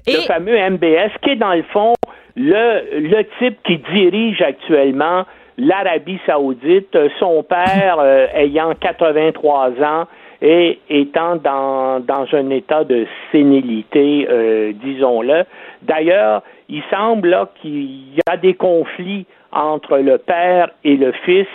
le 0.07 0.13
et 0.13 0.27
fameux 0.27 0.59
MBS, 0.71 1.13
qui 1.23 1.31
est 1.31 1.37
dans 1.37 1.55
le 1.55 1.63
fond 1.73 1.95
le, 2.37 3.01
le 3.01 3.25
type 3.39 3.59
qui 3.65 3.79
dirige 3.93 4.41
actuellement 4.41 5.25
l'Arabie 5.59 6.19
saoudite, 6.27 6.97
son 7.19 7.43
père 7.43 7.99
euh, 8.01 8.27
ayant 8.35 8.75
83 8.81 9.71
ans 9.83 10.07
et 10.41 10.81
étant 10.89 11.37
dans, 11.37 12.01
dans 12.01 12.27
un 12.33 12.51
état 12.51 12.85
de 12.85 13.07
sénilité, 13.31 14.27
euh, 14.29 14.73
disons-le. 14.83 15.45
D'ailleurs, 15.83 16.43
il 16.69 16.83
semble 16.91 17.37
qu'il 17.61 18.15
y 18.15 18.21
a 18.29 18.37
des 18.37 18.55
conflits 18.55 19.27
entre 19.53 19.99
le 19.99 20.19
père 20.19 20.71
et 20.85 20.97
le 20.97 21.13
fils. 21.25 21.47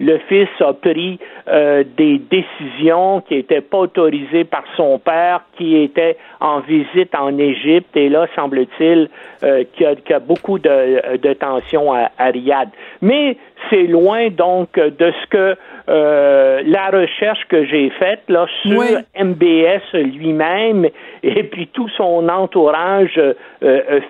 Le 0.00 0.18
fils 0.28 0.48
a 0.60 0.72
pris 0.72 1.18
euh, 1.48 1.84
des 1.96 2.18
décisions 2.18 3.20
qui 3.22 3.34
n'étaient 3.34 3.60
pas 3.60 3.78
autorisées 3.78 4.44
par 4.44 4.64
son 4.76 4.98
père, 4.98 5.42
qui 5.56 5.76
était 5.76 6.16
en 6.40 6.60
visite 6.60 7.14
en 7.14 7.38
Égypte, 7.38 7.96
et 7.96 8.08
là, 8.08 8.26
semble-t-il, 8.34 9.08
euh, 9.42 9.64
qu'il 9.74 9.86
y, 10.08 10.12
a 10.12 10.18
beaucoup 10.18 10.58
de, 10.58 11.16
de 11.16 11.32
tensions 11.34 11.92
à, 11.92 12.10
Riyad. 12.18 12.68
Mais 13.00 13.36
c'est 13.70 13.84
loin 13.84 14.28
donc 14.30 14.74
de 14.74 15.12
ce 15.22 15.26
que 15.28 15.56
euh, 15.88 16.62
la 16.64 16.90
recherche 16.90 17.44
que 17.48 17.64
j'ai 17.64 17.90
faite 17.90 18.22
là 18.28 18.46
sur 18.62 18.82
MBS 19.18 19.92
lui-même 19.94 20.88
et 21.22 21.42
puis 21.44 21.68
tout 21.68 21.88
son 21.90 22.28
entourage 22.28 23.20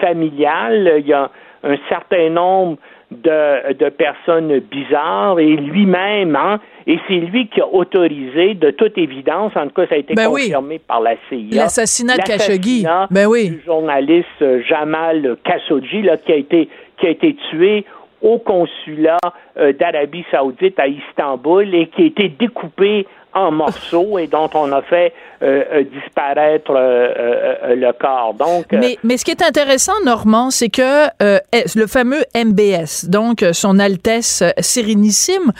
familial. 0.00 0.94
Il 0.98 1.06
y 1.06 1.12
a 1.12 1.30
un 1.62 1.76
certain 1.88 2.30
nombre 2.30 2.78
de, 3.10 3.72
de 3.74 3.88
personnes 3.88 4.58
bizarres 4.58 5.38
et 5.38 5.56
lui-même, 5.56 6.34
hein, 6.34 6.60
et 6.86 6.98
c'est 7.06 7.14
lui 7.14 7.48
qui 7.48 7.60
a 7.60 7.66
autorisé, 7.66 8.54
de 8.54 8.70
toute 8.70 8.98
évidence, 8.98 9.52
en 9.56 9.66
tout 9.68 9.74
cas, 9.74 9.86
ça 9.88 9.94
a 9.94 9.98
été 9.98 10.14
ben 10.14 10.28
confirmé 10.28 10.78
par 10.78 11.00
la 11.00 11.14
CIA. 11.28 11.56
L'assassinat 11.56 12.16
de 12.16 12.22
Khashoggi. 12.22 12.86
Ben 13.10 13.26
oui. 13.26 13.50
Du 13.50 13.62
journaliste 13.64 14.44
Jamal 14.68 15.36
Khashoggi, 15.44 16.02
là, 16.02 16.16
qui 16.16 16.32
a 16.32 16.36
été, 16.36 16.68
qui 16.98 17.06
a 17.06 17.10
été 17.10 17.36
tué 17.50 17.84
au 18.22 18.38
consulat 18.38 19.18
euh, 19.58 19.72
d'Arabie 19.72 20.24
Saoudite 20.30 20.78
à 20.78 20.86
Istanbul 20.88 21.74
et 21.74 21.88
qui 21.88 22.02
a 22.02 22.06
été 22.06 22.28
découpé 22.28 23.06
en 23.36 23.52
morceaux 23.52 24.18
et 24.18 24.26
dont 24.26 24.48
on 24.54 24.72
a 24.72 24.82
fait 24.82 25.12
euh, 25.42 25.64
euh, 25.70 25.84
disparaître 25.84 26.70
euh, 26.70 27.74
le 27.74 27.92
corps. 27.92 28.32
Donc, 28.32 28.68
mais, 28.72 28.96
mais 29.04 29.18
ce 29.18 29.24
qui 29.26 29.32
est 29.32 29.42
intéressant, 29.42 29.92
Normand, 30.06 30.50
c'est 30.50 30.70
que 30.70 31.08
le 31.20 31.86
fameux 31.86 32.22
MBS, 32.34 33.10
donc 33.10 33.44
son 33.52 33.78
Altesse 33.78 34.42
Sérénissime, 34.60 35.52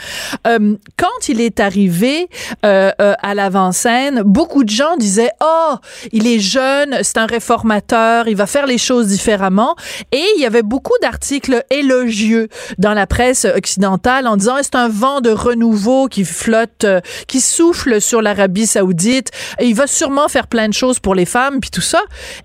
quand 0.43 1.29
il 1.29 1.41
est 1.41 1.59
arrivé 1.59 2.27
à 2.63 3.35
l'avant-scène, 3.35 4.23
beaucoup 4.23 4.63
de 4.63 4.69
gens 4.69 4.97
disaient 4.97 5.29
oh 5.41 5.75
il 6.11 6.25
est 6.25 6.39
jeune, 6.39 6.97
c'est 7.03 7.19
un 7.19 7.27
réformateur, 7.27 8.27
il 8.27 8.35
va 8.35 8.47
faire 8.47 8.65
les 8.65 8.79
choses 8.79 9.07
différemment, 9.07 9.75
et 10.11 10.23
il 10.35 10.41
y 10.41 10.45
avait 10.47 10.63
beaucoup 10.63 10.97
d'articles 11.03 11.63
élogieux 11.69 12.47
dans 12.79 12.93
la 12.93 13.05
presse 13.05 13.45
occidentale 13.45 14.25
en 14.25 14.37
disant 14.37 14.55
c'est 14.63 14.75
un 14.75 14.89
vent 14.89 15.21
de 15.21 15.29
renouveau 15.29 16.07
qui 16.07 16.25
flotte, 16.25 16.87
qui 17.27 17.41
souffle 17.67 17.99
sur 17.99 18.21
l'Arabie 18.21 18.65
Saoudite 18.65 19.31
il 19.61 19.75
va 19.75 19.87
sûrement 19.87 20.27
faire 20.27 20.47
plein 20.47 20.67
de 20.67 20.73
choses 20.73 20.99
pour 20.99 21.15
les 21.15 21.25
femmes, 21.25 21.59
puis 21.59 21.69
tout 21.69 21.81
ça. 21.81 21.99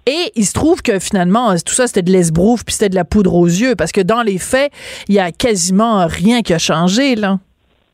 Et 0.07 0.33
il 0.35 0.45
se 0.45 0.53
trouve 0.53 0.83
que 0.83 0.99
finalement, 0.99 1.53
tout 1.64 1.75
ça, 1.75 1.87
c'était 1.87 2.03
de 2.03 2.11
l'esbrouf, 2.11 2.64
puis 2.64 2.75
c'était 2.75 2.89
de 2.89 2.95
la 2.95 3.05
poudre 3.05 3.35
aux 3.35 3.47
yeux, 3.47 3.75
parce 3.77 3.93
que 3.93 4.01
dans 4.01 4.23
les 4.23 4.39
faits, 4.39 4.73
il 5.09 5.14
y 5.14 5.20
a 5.20 5.31
quasiment 5.31 6.07
rien 6.07 6.43
qui 6.43 6.53
a 6.55 6.59
changé, 6.59 7.14
là. 7.14 7.37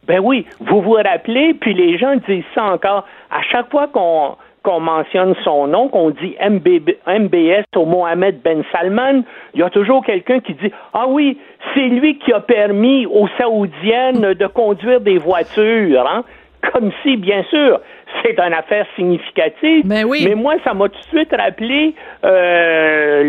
Ben 0.06 0.20
oui, 0.20 0.46
vous 0.60 0.80
vous 0.80 0.92
rappelez, 0.92 1.54
puis 1.60 1.74
les 1.74 1.98
gens 1.98 2.14
disent 2.26 2.44
ça 2.54 2.64
encore. 2.64 3.04
À 3.30 3.42
chaque 3.50 3.70
fois 3.70 3.88
qu'on 3.88 4.36
qu'on 4.64 4.80
mentionne 4.80 5.34
son 5.44 5.68
nom, 5.68 5.88
qu'on 5.88 6.10
dit 6.10 6.34
MBS 6.40 7.64
au 7.76 7.86
Mohamed 7.86 8.40
Ben 8.42 8.62
Salman, 8.72 9.22
il 9.54 9.60
y 9.60 9.62
a 9.62 9.70
toujours 9.70 10.04
quelqu'un 10.04 10.40
qui 10.40 10.52
dit 10.54 10.70
Ah 10.92 11.06
oui, 11.08 11.38
c'est 11.74 11.88
lui 11.88 12.18
qui 12.18 12.32
a 12.32 12.40
permis 12.40 13.06
aux 13.06 13.28
Saoudiennes 13.38 14.34
de 14.34 14.46
conduire 14.46 15.00
des 15.00 15.16
voitures. 15.16 16.06
Hein? 16.06 16.24
Comme 16.72 16.90
si, 17.02 17.16
bien 17.16 17.44
sûr, 17.44 17.80
c'est 18.22 18.38
une 18.38 18.52
affaire 18.52 18.86
significative. 18.96 19.84
Mais, 19.86 20.04
oui. 20.04 20.24
mais 20.28 20.34
moi, 20.34 20.54
ça 20.64 20.74
m'a 20.74 20.88
tout 20.88 20.98
de 20.98 21.18
suite 21.18 21.32
rappelé 21.36 21.94
euh, 22.24 23.22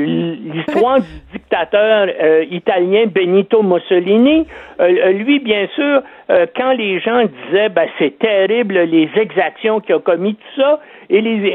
l'histoire 0.53 0.99
du 0.99 1.07
dictateur 1.33 2.07
euh, 2.21 2.45
italien 2.49 3.05
Benito 3.07 3.61
Mussolini. 3.61 4.47
Euh, 4.79 5.11
lui, 5.11 5.39
bien 5.39 5.67
sûr, 5.75 6.01
quand 6.55 6.73
les 6.73 6.99
gens 6.99 7.23
disaient 7.23 7.69
ben, 7.69 7.87
c'est 7.97 8.17
terrible 8.19 8.79
les 8.79 9.09
exactions 9.15 9.79
qu'il 9.79 9.95
a 9.95 9.99
commis, 9.99 10.35
tout 10.35 10.61
ça, 10.61 10.79
et, 11.09 11.21
les, 11.21 11.47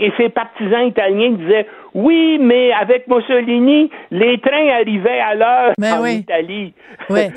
et, 0.00 0.12
ses 0.16 0.28
partisans 0.28 0.86
italiens 0.86 1.30
disaient 1.30 1.66
oui, 1.94 2.38
mais 2.40 2.72
avec 2.72 3.08
Mussolini, 3.08 3.90
les 4.10 4.38
trains 4.38 4.68
arrivaient 4.68 5.20
à 5.20 5.34
l'heure 5.34 5.72
en 5.80 6.04
Italie. 6.04 6.74
Mais 7.10 7.30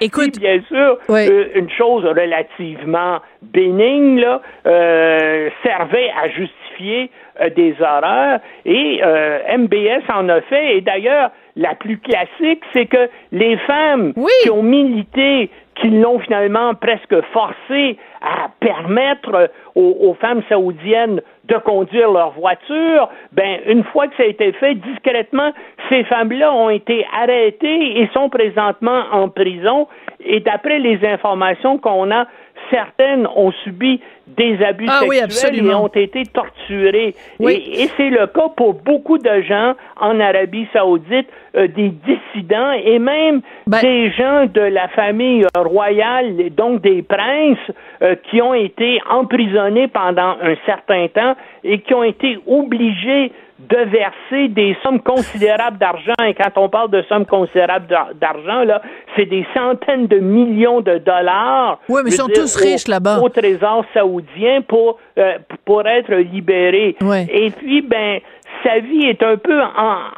écoute, 0.00 0.38
bien 0.38 0.60
sûr, 0.68 0.98
une 1.08 1.70
chose 1.70 2.04
relativement 2.04 3.20
bénigne 3.40 4.20
là, 4.20 4.42
euh, 4.66 5.48
servait 5.62 6.10
à 6.22 6.28
justifier 6.28 7.10
euh, 7.40 7.48
des 7.50 7.74
horreurs. 7.80 8.40
Et 8.64 9.00
euh, 9.02 9.38
MBS 9.56 10.02
en 10.12 10.28
a 10.28 10.40
fait. 10.42 10.76
Et 10.76 10.80
d'ailleurs, 10.80 11.30
la 11.56 11.74
plus 11.74 11.98
classique, 11.98 12.62
c'est 12.72 12.86
que 12.86 13.08
les 13.30 13.56
femmes 13.58 14.12
qui 14.42 14.50
ont 14.50 14.62
milité, 14.62 15.50
qui 15.76 15.88
l'ont 15.90 16.18
finalement 16.18 16.74
presque 16.74 17.20
forcé 17.32 17.98
à 18.20 18.48
permettre 18.60 19.50
aux, 19.74 20.14
femmes 20.20 20.42
saoudiennes 20.48 21.20
de 21.44 21.56
conduire 21.56 22.10
leur 22.10 22.30
voiture, 22.32 23.08
ben 23.32 23.60
une 23.66 23.82
fois 23.84 24.06
que 24.06 24.16
ça 24.16 24.22
a 24.22 24.26
été 24.26 24.52
fait 24.52 24.74
discrètement, 24.74 25.52
ces 25.88 26.04
femmes-là 26.04 26.52
ont 26.52 26.70
été 26.70 27.06
arrêtées 27.18 28.00
et 28.00 28.08
sont 28.12 28.28
présentement 28.28 29.04
en 29.12 29.28
prison. 29.28 29.88
Et 30.20 30.40
d'après 30.40 30.78
les 30.78 31.04
informations 31.04 31.78
qu'on 31.78 32.10
a, 32.10 32.26
certaines 32.72 33.26
ont 33.26 33.52
subi 33.64 34.00
des 34.26 34.62
abus 34.64 34.86
ah 34.88 35.00
sexuels 35.00 35.66
et 35.66 35.74
ont 35.74 35.88
été 35.88 36.24
torturées. 36.24 37.14
Et, 37.40 37.88
c'est 37.96 38.08
le 38.08 38.26
cas 38.28 38.48
pour 38.56 38.74
beaucoup 38.74 39.18
de 39.18 39.42
gens 39.42 39.74
en 40.00 40.18
Arabie 40.20 40.66
saoudite, 40.72 41.28
euh, 41.54 41.68
des 41.68 41.90
dissidents 41.90 42.72
et 42.72 42.98
même 42.98 43.42
ben 43.66 43.80
des 43.80 44.10
gens 44.12 44.46
de 44.46 44.60
la 44.60 44.88
famille 44.88 45.44
royale, 45.54 46.50
donc 46.56 46.80
des 46.80 47.02
princes, 47.02 47.58
euh, 48.00 48.14
qui 48.30 48.40
ont 48.40 48.54
été 48.54 49.00
emprisonnés 49.10 49.88
pendant 49.88 50.36
un 50.42 50.54
certain 50.64 51.08
temps 51.08 51.36
et 51.64 51.80
qui 51.80 51.92
ont 51.94 52.04
été 52.04 52.38
obligés 52.46 53.32
de 53.68 53.76
verser 53.76 54.48
des 54.48 54.76
sommes 54.82 55.00
considérables 55.00 55.78
d'argent. 55.78 56.14
Et 56.26 56.34
quand 56.34 56.50
on 56.56 56.68
parle 56.68 56.90
de 56.90 57.02
sommes 57.02 57.26
considérables 57.26 57.86
d'argent, 58.20 58.64
là, 58.64 58.82
c'est 59.16 59.26
des 59.26 59.46
centaines 59.54 60.06
de 60.06 60.18
millions 60.18 60.80
de 60.80 60.98
dollars. 60.98 61.78
Oui, 61.88 62.02
mais 62.04 62.10
ils 62.10 62.14
sont 62.14 62.28
tous 62.28 62.56
riches 62.56 62.88
là-bas. 62.88 63.20
Au 63.20 63.28
trésor 63.28 63.84
saoudien 63.94 64.62
pour, 64.62 64.98
euh, 65.18 65.38
pour 65.64 65.86
être 65.86 66.12
libérés. 66.14 66.96
Et 67.30 67.50
puis, 67.50 67.82
ben, 67.82 68.20
sa 68.64 68.80
vie 68.80 69.06
est 69.06 69.22
un 69.22 69.36
peu 69.36 69.60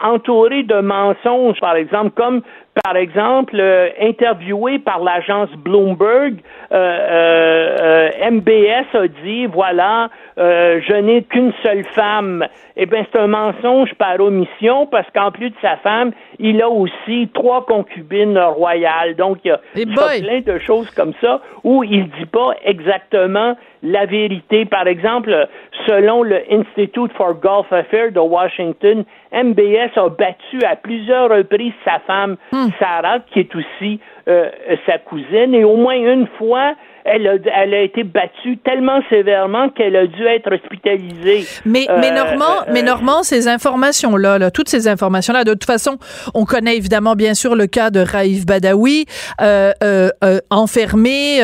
entourée 0.02 0.62
de 0.62 0.80
mensonges, 0.80 1.60
par 1.60 1.76
exemple, 1.76 2.10
comme 2.10 2.42
par 2.82 2.96
exemple, 2.96 3.56
euh, 3.58 3.88
interviewé 4.00 4.80
par 4.80 5.02
l'agence 5.02 5.48
Bloomberg, 5.56 6.34
euh, 6.72 8.08
euh, 8.10 8.30
MBS 8.30 8.94
a 8.94 9.06
dit, 9.22 9.46
voilà, 9.46 10.10
je 10.36 11.00
n'ai 11.00 11.22
qu'une 11.22 11.52
seule 11.62 11.84
femme. 11.84 12.44
Eh 12.76 12.86
bien, 12.86 13.06
c'est 13.12 13.20
un 13.20 13.28
mensonge 13.28 13.94
par 13.94 14.18
omission 14.18 14.86
parce 14.86 15.08
qu'en 15.14 15.30
plus 15.30 15.50
de 15.50 15.56
sa 15.62 15.76
femme, 15.76 16.10
il 16.40 16.60
a 16.60 16.68
aussi 16.68 17.28
trois 17.32 17.64
concubines 17.64 18.38
royales. 18.38 19.14
Donc, 19.14 19.38
il 19.44 19.48
y 19.48 19.52
a, 19.52 19.60
plein 19.76 20.40
de 20.40 20.58
choses 20.58 20.90
comme 20.90 21.12
ça 21.20 21.40
où 21.62 21.84
il 21.84 22.10
dit 22.10 22.26
pas 22.26 22.50
exactement 22.64 23.56
la 23.84 24.06
vérité. 24.06 24.64
Par 24.64 24.88
exemple, 24.88 25.46
selon 25.86 26.22
le 26.22 26.40
Institute 26.50 27.12
for 27.16 27.34
Gulf 27.34 27.72
Affairs 27.72 28.10
de 28.10 28.18
Washington, 28.18 29.04
MBS 29.34 29.96
a 29.96 30.08
battu 30.08 30.64
à 30.64 30.76
plusieurs 30.76 31.28
reprises 31.28 31.72
sa 31.84 31.98
femme, 32.00 32.36
hmm. 32.52 32.68
Sarah, 32.78 33.20
qui 33.20 33.40
est 33.40 33.54
aussi 33.54 34.00
euh, 34.28 34.50
sa 34.86 34.98
cousine, 34.98 35.54
et 35.54 35.64
au 35.64 35.76
moins 35.76 35.96
une 35.96 36.26
fois, 36.38 36.74
elle 37.04 37.26
a, 37.28 37.34
elle 37.62 37.74
a 37.74 37.80
été 37.82 38.02
battue 38.02 38.56
tellement 38.64 39.00
sévèrement 39.10 39.68
qu'elle 39.68 39.94
a 39.94 40.06
dû 40.06 40.26
être 40.26 40.50
hospitalisée. 40.54 41.44
Mais, 41.66 41.86
mais 42.00 42.10
euh, 42.10 42.14
Normand, 42.14 42.62
euh, 42.66 42.72
mais 42.72 42.82
Normand, 42.82 43.22
ces 43.22 43.46
informations-là, 43.46 44.38
là, 44.38 44.50
toutes 44.50 44.70
ces 44.70 44.88
informations-là, 44.88 45.44
de 45.44 45.52
toute 45.52 45.64
façon, 45.64 45.98
on 46.32 46.46
connaît 46.46 46.76
évidemment 46.76 47.14
bien 47.14 47.34
sûr 47.34 47.56
le 47.56 47.66
cas 47.66 47.90
de 47.90 48.00
Raif 48.00 48.46
Badawi, 48.46 49.04
euh, 49.42 49.72
euh, 49.82 50.08
euh 50.22 50.40
enfermé, 50.50 51.40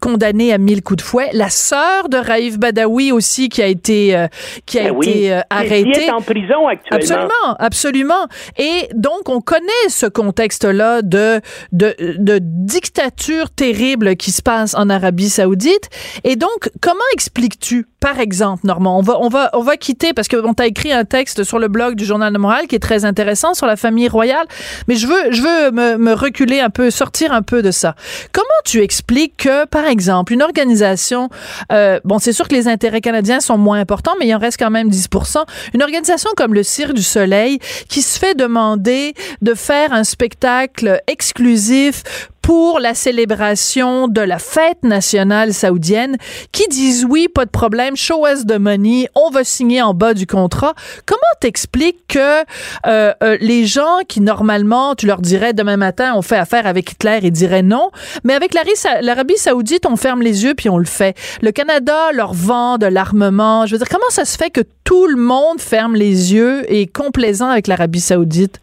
condamné 0.00 0.52
à 0.52 0.58
mille 0.58 0.82
coups 0.82 1.02
de 1.02 1.02
fouet. 1.02 1.30
La 1.32 1.48
sœur 1.48 2.08
de 2.08 2.16
Raif 2.18 2.58
Badawi 2.58 3.12
aussi 3.12 3.48
qui 3.48 3.62
a 3.62 3.66
été, 3.66 4.26
qui 4.66 4.78
a 4.78 4.92
ben 4.92 4.96
été 5.02 5.40
arrêtée. 5.48 5.90
Qui 5.90 6.00
est 6.00 6.10
en 6.10 6.20
prison 6.20 6.68
actuellement. 6.68 6.98
Absolument, 6.98 7.56
absolument. 7.58 8.26
Et 8.58 8.88
donc, 8.94 9.28
on 9.28 9.40
connaît 9.40 9.88
ce 9.88 10.06
contexte-là 10.06 11.02
de, 11.02 11.40
de, 11.72 11.94
de 12.18 12.38
dictature 12.40 13.50
terrible 13.50 14.16
qui 14.16 14.32
se 14.32 14.42
passe 14.42 14.74
en 14.74 14.81
Arabie 14.90 15.28
Saoudite. 15.28 15.88
Et 16.24 16.36
donc, 16.36 16.70
comment 16.80 17.00
expliques-tu, 17.12 17.86
par 18.00 18.18
exemple, 18.18 18.66
Normand, 18.66 18.98
on 18.98 19.02
va, 19.02 19.18
on 19.20 19.28
va, 19.28 19.50
on 19.52 19.62
va 19.62 19.76
quitter 19.76 20.12
parce 20.12 20.28
qu'on 20.28 20.54
t'a 20.54 20.66
écrit 20.66 20.92
un 20.92 21.04
texte 21.04 21.44
sur 21.44 21.58
le 21.58 21.68
blog 21.68 21.94
du 21.94 22.04
Journal 22.04 22.32
de 22.32 22.38
Montréal 22.38 22.66
qui 22.66 22.74
est 22.74 22.80
très 22.80 23.04
intéressant 23.04 23.54
sur 23.54 23.66
la 23.66 23.76
famille 23.76 24.08
royale, 24.08 24.46
mais 24.88 24.96
je 24.96 25.06
veux, 25.06 25.32
je 25.32 25.42
veux 25.42 25.70
me, 25.70 25.96
me 25.96 26.12
reculer 26.12 26.60
un 26.60 26.70
peu, 26.70 26.90
sortir 26.90 27.32
un 27.32 27.42
peu 27.42 27.62
de 27.62 27.70
ça. 27.70 27.94
Comment 28.32 28.48
tu 28.64 28.80
expliques 28.80 29.36
que, 29.36 29.66
par 29.66 29.84
exemple, 29.84 30.32
une 30.32 30.42
organisation, 30.42 31.28
euh, 31.70 32.00
bon, 32.04 32.18
c'est 32.18 32.32
sûr 32.32 32.48
que 32.48 32.54
les 32.54 32.68
intérêts 32.68 33.00
canadiens 33.00 33.40
sont 33.40 33.58
moins 33.58 33.78
importants, 33.80 34.14
mais 34.18 34.26
il 34.26 34.34
en 34.34 34.38
reste 34.38 34.58
quand 34.58 34.70
même 34.70 34.88
10% 34.88 35.44
Une 35.74 35.82
organisation 35.82 36.30
comme 36.36 36.54
le 36.54 36.62
Cirque 36.62 36.94
du 36.94 37.02
Soleil 37.02 37.58
qui 37.88 38.02
se 38.02 38.18
fait 38.18 38.34
demander 38.34 39.14
de 39.40 39.54
faire 39.54 39.92
un 39.92 40.04
spectacle 40.04 41.00
exclusif 41.06 42.02
pour 42.42 42.80
la 42.80 42.94
célébration 42.94 44.08
de 44.08 44.20
la 44.20 44.38
fête 44.38 44.82
nationale 44.82 45.54
saoudienne 45.54 46.16
qui 46.50 46.66
disent 46.68 47.06
oui, 47.08 47.28
pas 47.28 47.44
de 47.44 47.50
problème, 47.50 47.96
show 47.96 48.26
us 48.26 48.44
the 48.46 48.58
money, 48.58 49.08
on 49.14 49.30
va 49.30 49.44
signer 49.44 49.80
en 49.80 49.94
bas 49.94 50.12
du 50.12 50.26
contrat. 50.26 50.74
Comment 51.06 51.20
t'expliques 51.40 52.04
que 52.08 52.40
euh, 52.86 53.12
euh, 53.22 53.36
les 53.40 53.64
gens 53.64 54.00
qui 54.08 54.20
normalement, 54.20 54.94
tu 54.94 55.06
leur 55.06 55.20
dirais 55.20 55.52
demain 55.52 55.76
matin, 55.76 56.12
on 56.16 56.22
fait 56.22 56.36
affaire 56.36 56.66
avec 56.66 56.92
Hitler, 56.92 57.20
ils 57.22 57.30
diraient 57.30 57.62
non, 57.62 57.90
mais 58.24 58.34
avec 58.34 58.54
l'Arabie 58.54 59.36
saoudite, 59.36 59.86
on 59.86 59.96
ferme 59.96 60.20
les 60.20 60.44
yeux 60.44 60.54
puis 60.54 60.68
on 60.68 60.78
le 60.78 60.84
fait. 60.84 61.16
Le 61.40 61.52
Canada 61.52 62.10
leur 62.12 62.34
vend 62.34 62.76
de 62.76 62.86
l'armement. 62.86 63.66
Je 63.66 63.72
veux 63.72 63.78
dire, 63.78 63.88
comment 63.88 64.10
ça 64.10 64.24
se 64.24 64.36
fait 64.36 64.50
que 64.50 64.62
tout 64.84 65.06
le 65.06 65.16
monde 65.16 65.60
ferme 65.60 65.94
les 65.94 66.34
yeux 66.34 66.70
et 66.70 66.82
est 66.82 66.86
complaisant 66.86 67.48
avec 67.48 67.68
l'Arabie 67.68 68.00
saoudite? 68.00 68.60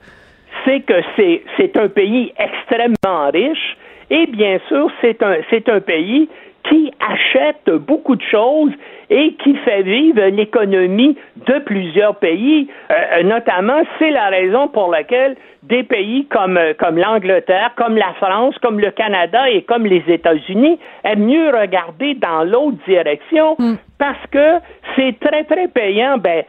C'est 0.69 0.81
que 0.81 1.41
c'est 1.57 1.77
un 1.77 1.87
pays 1.87 2.31
extrêmement 2.37 3.29
riche 3.33 3.77
et 4.11 4.27
bien 4.27 4.59
sûr, 4.67 4.91
c'est 5.01 5.21
un, 5.23 5.37
un 5.67 5.79
pays 5.79 6.29
qui 6.69 6.91
achète 6.99 7.69
beaucoup 7.69 8.15
de 8.15 8.23
choses 8.23 8.71
et 9.09 9.33
qui 9.43 9.55
fait 9.57 9.81
vivre 9.83 10.21
l'économie 10.27 11.17
de 11.47 11.59
plusieurs 11.59 12.15
pays. 12.15 12.67
Euh, 12.91 13.23
notamment, 13.23 13.81
c'est 13.97 14.11
la 14.11 14.29
raison 14.29 14.67
pour 14.67 14.89
laquelle 14.91 15.35
des 15.63 15.83
pays 15.83 16.25
comme, 16.27 16.57
euh, 16.57 16.73
comme 16.77 16.97
l'Angleterre, 16.97 17.71
comme 17.75 17.97
la 17.97 18.13
France, 18.13 18.55
comme 18.61 18.79
le 18.79 18.91
Canada 18.91 19.49
et 19.49 19.63
comme 19.63 19.85
les 19.85 20.03
États-Unis 20.07 20.79
aiment 21.03 21.25
mieux 21.25 21.49
regarder 21.49 22.13
dans 22.15 22.43
l'autre 22.43 22.77
direction 22.87 23.55
mm. 23.59 23.75
parce 23.97 24.25
que 24.31 24.59
c'est 24.95 25.19
très, 25.19 25.43
très 25.43 25.67
payant. 25.67 26.17
Ben, 26.17 26.43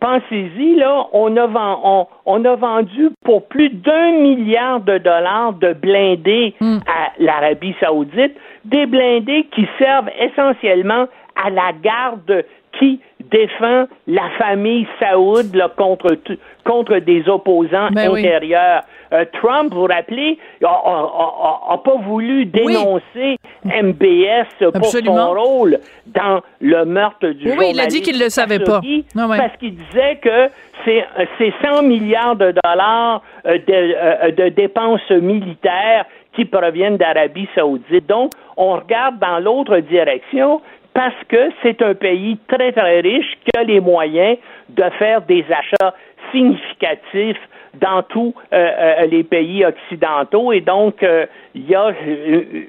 pensez-y, 0.00 0.76
là, 0.76 1.06
on 1.12 1.36
a, 1.36 1.48
on, 1.84 2.06
on 2.24 2.44
a 2.44 2.54
vendu 2.54 3.10
pour 3.24 3.46
plus 3.48 3.70
d'un 3.70 4.12
milliard 4.12 4.80
de 4.80 4.98
dollars 4.98 5.54
de 5.54 5.72
blindés 5.72 6.54
mm. 6.60 6.78
à 6.86 7.12
l'Arabie 7.18 7.74
saoudite, 7.80 8.36
des 8.64 8.86
blindés 8.86 9.48
qui 9.54 9.66
servent 9.78 10.10
essentiellement 10.20 11.06
à 11.36 11.50
la 11.50 11.72
garde 11.82 12.44
qui 12.78 13.00
défend 13.30 13.86
la 14.06 14.30
famille 14.38 14.86
saoud 14.98 15.52
contre, 15.76 16.16
contre 16.64 16.98
des 16.98 17.28
opposants 17.28 17.88
ben 17.92 18.10
intérieurs. 18.10 18.82
Euh, 19.12 19.24
Trump, 19.40 19.72
vous 19.72 19.80
vous 19.80 19.86
rappelez, 19.86 20.38
n'a 20.62 21.78
pas 21.84 21.96
voulu 22.04 22.46
dénoncer 22.46 23.36
MBS 23.64 24.70
pour 24.72 24.86
son 24.86 25.32
rôle 25.34 25.78
dans 26.06 26.40
le 26.60 26.84
meurtre 26.84 27.28
du 27.28 27.50
oui, 27.50 27.56
Oui, 27.58 27.66
il 27.74 27.80
a 27.80 27.86
dit 27.86 28.00
qu'il 28.00 28.18
ne 28.18 28.24
le 28.24 28.30
savait 28.30 28.58
pas. 28.58 28.80
Ah 29.16 29.26
parce 29.28 29.56
qu'il 29.58 29.76
disait 29.76 30.18
que 30.22 30.48
c'est 30.84 31.52
100 31.62 31.82
milliards 31.82 32.36
de 32.36 32.54
dollars 32.64 33.22
euh, 33.46 33.58
de, 33.58 33.62
euh, 33.68 34.30
de 34.30 34.48
dépenses 34.48 35.10
militaires 35.10 36.06
qui 36.34 36.44
proviennent 36.46 36.96
d'Arabie 36.96 37.48
saoudite. 37.54 38.08
Donc, 38.08 38.32
on 38.56 38.76
regarde 38.76 39.18
dans 39.18 39.38
l'autre 39.38 39.78
direction, 39.78 40.60
parce 40.94 41.14
que 41.28 41.50
c'est 41.62 41.80
un 41.82 41.94
pays 41.94 42.38
très, 42.48 42.72
très 42.72 43.00
riche 43.00 43.38
qui 43.44 43.56
a 43.56 43.62
les 43.62 43.80
moyens 43.80 44.38
de 44.68 44.84
faire 44.98 45.22
des 45.22 45.44
achats 45.50 45.94
significatifs 46.30 47.40
dans 47.80 48.02
tous 48.02 48.34
euh, 48.52 48.56
euh, 48.56 49.06
les 49.06 49.24
pays 49.24 49.64
occidentaux 49.64 50.52
et 50.52 50.60
donc 50.60 51.02
euh, 51.02 51.26
il 51.54 51.68
y 51.68 51.74
a 51.74 51.90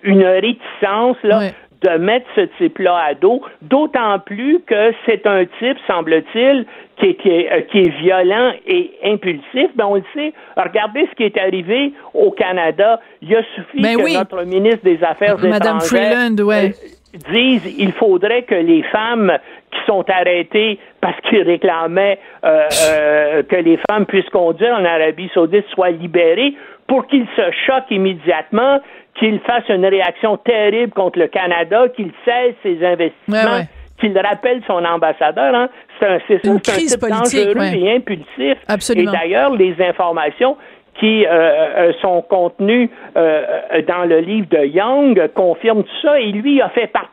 une 0.03 0.23
réticence 0.23 1.17
là, 1.23 1.49
de 1.81 1.97
mettre 1.97 2.25
ce 2.35 2.41
type-là 2.57 2.95
à 3.09 3.13
dos, 3.13 3.41
d'autant 3.61 4.19
plus 4.19 4.61
que 4.65 4.93
c'est 5.05 5.27
un 5.27 5.43
type, 5.59 5.77
semble-t-il, 5.85 6.65
qui 6.97 7.07
est, 7.07 7.67
qui, 7.69 7.79
est, 7.79 7.89
violent 7.99 8.53
et 8.65 8.91
impulsif. 9.03 9.69
Ben, 9.75 9.85
on 9.87 9.95
le 9.95 10.03
sait. 10.13 10.33
Regardez 10.55 11.05
ce 11.11 11.15
qui 11.15 11.23
est 11.23 11.37
arrivé 11.37 11.91
au 12.13 12.31
Canada. 12.31 13.01
Il 13.21 13.35
a 13.35 13.43
suffi 13.55 13.81
ben 13.81 13.97
que 13.97 14.17
notre 14.17 14.45
ministre 14.45 14.83
des 14.85 15.03
Affaires 15.03 15.37
Madame 15.39 15.81
Freeland, 15.81 16.37
ouais 16.39 16.71
disent 17.13 17.75
il 17.77 17.91
faudrait 17.93 18.43
que 18.43 18.55
les 18.55 18.83
femmes 18.83 19.31
qui 19.71 19.79
sont 19.85 20.05
arrêtées 20.09 20.79
parce 21.01 21.19
qu'ils 21.21 21.43
réclamaient 21.43 22.19
euh, 22.43 22.67
euh, 22.87 23.43
que 23.43 23.55
les 23.55 23.77
femmes 23.89 24.05
puissent 24.05 24.29
conduire 24.29 24.75
en 24.75 24.85
Arabie 24.85 25.29
saoudite 25.33 25.65
soient 25.73 25.91
libérées 25.91 26.53
pour 26.87 27.07
qu'ils 27.07 27.27
se 27.35 27.51
choquent 27.65 27.91
immédiatement, 27.91 28.79
qu'ils 29.19 29.39
fassent 29.41 29.69
une 29.69 29.85
réaction 29.85 30.37
terrible 30.37 30.93
contre 30.93 31.19
le 31.19 31.27
Canada, 31.27 31.87
qu'ils 31.95 32.11
cessent 32.25 32.55
ses 32.63 32.83
investissements. 32.85 33.65
qu'il 33.99 34.17
rappelle 34.17 34.61
son 34.67 34.83
ambassadeur. 34.83 35.55
Hein. 35.55 35.69
C'est 35.99 36.07
un, 36.07 36.19
c'est, 36.27 36.47
un 36.47 36.57
type 36.57 36.99
dangereux 36.99 37.73
et 37.73 37.95
impulsif. 37.95 38.57
Absolument. 38.67 39.13
Et 39.13 39.15
d'ailleurs, 39.15 39.55
les 39.55 39.75
informations 39.79 40.57
qui 40.99 41.25
euh, 41.25 41.29
euh, 41.31 41.93
sont 42.01 42.21
contenus 42.21 42.89
euh, 43.15 43.81
dans 43.87 44.05
le 44.05 44.19
livre 44.19 44.47
de 44.49 44.65
Young 44.65 45.29
confirment 45.33 45.83
ça 46.01 46.19
et 46.19 46.31
lui 46.31 46.61
a 46.61 46.69
fait 46.69 46.87
partie 46.87 47.09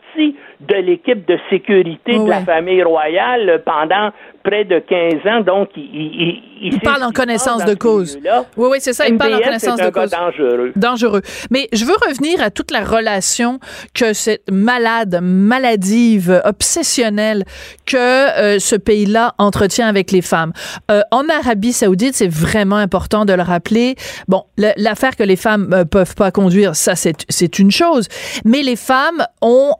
de 0.60 0.74
l'équipe 0.74 1.26
de 1.26 1.38
sécurité 1.48 2.18
de 2.18 2.28
la 2.28 2.40
famille 2.40 2.82
royale 2.82 3.62
pendant 3.64 4.10
près 4.42 4.64
de 4.64 4.78
15 4.78 5.26
ans, 5.26 5.40
donc 5.42 5.68
il, 5.76 6.40
il, 6.62 6.80
parle 6.80 7.02
en 7.02 7.12
connaissance 7.12 7.64
de 7.64 7.74
cause. 7.74 8.18
Oui, 8.56 8.68
oui, 8.70 8.78
c'est 8.80 8.92
ça, 8.92 9.06
il 9.06 9.16
parle 9.16 9.34
en 9.34 9.40
connaissance 9.40 9.80
de 9.80 9.90
cause. 9.90 10.10
dangereux. 10.10 10.72
Dangereux. 10.76 11.22
Mais 11.50 11.68
je 11.72 11.84
veux 11.84 11.94
revenir 12.06 12.42
à 12.42 12.50
toute 12.50 12.70
la 12.70 12.82
relation 12.82 13.58
que 13.94 14.12
cette 14.12 14.50
malade, 14.50 15.20
maladive, 15.22 16.40
obsessionnelle 16.44 17.44
que 17.86 17.96
euh, 17.96 18.58
ce 18.58 18.76
pays-là 18.76 19.34
entretient 19.38 19.88
avec 19.88 20.10
les 20.10 20.22
femmes. 20.22 20.52
Euh, 20.90 21.02
en 21.10 21.28
Arabie 21.28 21.72
Saoudite, 21.72 22.14
c'est 22.14 22.30
vraiment 22.30 22.76
important 22.76 23.24
de 23.24 23.32
le 23.32 23.42
rappeler. 23.42 23.96
Bon, 24.28 24.44
l'affaire 24.56 25.16
que 25.16 25.22
les 25.22 25.36
femmes 25.36 25.70
euh, 25.72 25.84
peuvent 25.84 26.14
pas 26.14 26.30
conduire, 26.30 26.76
ça 26.76 26.94
c'est 26.96 27.58
une 27.58 27.70
chose, 27.70 28.08
mais 28.44 28.62
les 28.62 28.76
femmes 28.76 29.24
ont 29.42 29.74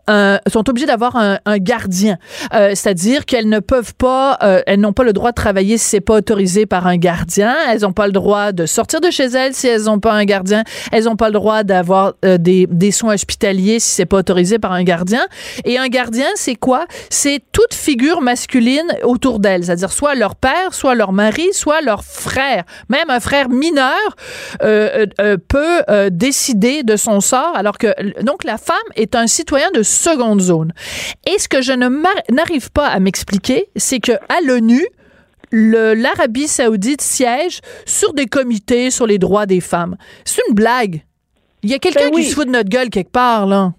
sont 0.47 0.68
obligées 0.68 0.87
d'avoir 0.87 1.16
un, 1.16 1.39
gardien, 1.59 2.18
c'est-à-dire 2.51 3.25
qu'elles 3.25 3.49
ne 3.49 3.61
peuvent 3.61 3.95
pas 3.95 4.39
euh, 4.43 4.62
elles 4.66 4.81
n'ont 4.81 4.93
pas 4.93 5.05
le 5.05 5.12
droit 5.12 5.31
de 5.31 5.35
travailler 5.35 5.79
si 5.79 5.87
c'est 5.87 6.01
pas 6.01 6.14
autorisé 6.14 6.66
par 6.66 6.87
un 6.87 6.97
gardien. 6.97 7.55
Elles 7.68 7.83
n'ont 7.83 7.93
pas 7.93 8.07
le 8.07 8.12
droit 8.12 8.53
de 8.53 8.66
sortir 8.66 9.01
de 9.01 9.11
chez 9.11 9.27
elles 9.27 9.55
si 9.55 9.66
elles 9.66 9.85
n'ont 9.85 10.01
pas 10.01 10.12
un 10.12 10.25
gardien. 10.25 10.64
Elles 10.93 11.05
n'ont 11.05 11.16
pas 11.16 11.29
le 11.29 11.35
droit 11.35 11.62
d'avoir 11.62 12.14
euh, 12.25 12.39
des, 12.39 12.91
soins 12.91 13.14
hospitaliers 13.14 13.79
si 13.79 13.91
c'est 13.91 14.07
pas 14.07 14.18
autorisé 14.18 14.59
par 14.59 14.73
un 14.73 14.83
gardien. 14.83 15.25
Et 15.64 15.79
un 15.79 15.89
gardien, 15.89 16.27
c'est 16.35 16.55
quoi? 16.55 16.87
C'est 17.09 17.41
toute 17.53 17.75
figure 17.75 18.21
masculine 18.21 18.87
autour 19.05 19.39
d'elles, 19.39 19.64
c'est-à-dire 19.64 19.93
soit 19.93 20.14
leur 20.14 20.35
père, 20.35 20.73
soit 20.73 20.95
leur 20.95 21.12
mari, 21.12 21.49
soit 21.53 21.81
leur 21.81 22.05
frère. 22.05 22.64
Même 22.89 23.09
un 23.11 23.21
frère 23.21 23.49
mineur 23.49 23.91
euh, 24.62 25.07
peut 25.49 25.83
décider 26.11 26.83
de 26.83 26.97
son 26.97 27.21
sort, 27.21 27.53
alors 27.55 27.79
que 27.79 28.23
donc 28.23 28.45
la 28.45 28.59
femme 28.59 28.77
est 28.97 29.14
un 29.14 29.27
citoyen 29.27 29.71
de 29.73 29.83
seconde 30.13 30.41
zone. 30.41 30.73
Et 31.27 31.39
ce 31.39 31.49
que 31.49 31.63
je 31.63 31.73
ne 31.73 31.89
n'arrive 32.33 32.71
pas 32.73 32.87
à 32.87 33.01
m'expliquer, 33.01 33.67
c'est 33.77 34.01
que 34.01 34.13
à 34.13 34.41
l'ONU, 34.47 34.85
l'Arabie 35.53 36.49
saoudite 36.49 37.01
siège 37.01 37.61
sur 37.87 38.13
des 38.13 38.27
comités 38.27 38.91
sur 38.91 39.07
les 39.07 39.19
droits 39.19 39.47
des 39.47 39.61
femmes. 39.61 39.97
C'est 40.25 40.43
une 40.49 40.55
blague. 40.55 41.03
Il 41.63 41.71
y 41.71 41.75
a 41.75 41.79
quelqu'un 41.79 42.11
ben 42.11 42.17
qui 42.17 42.25
se 42.25 42.35
fout 42.35 42.47
de 42.47 42.53
notre 42.53 42.71
gueule 42.71 42.89
quelque 42.89 43.13
part, 43.13 43.47
là. 43.47 43.73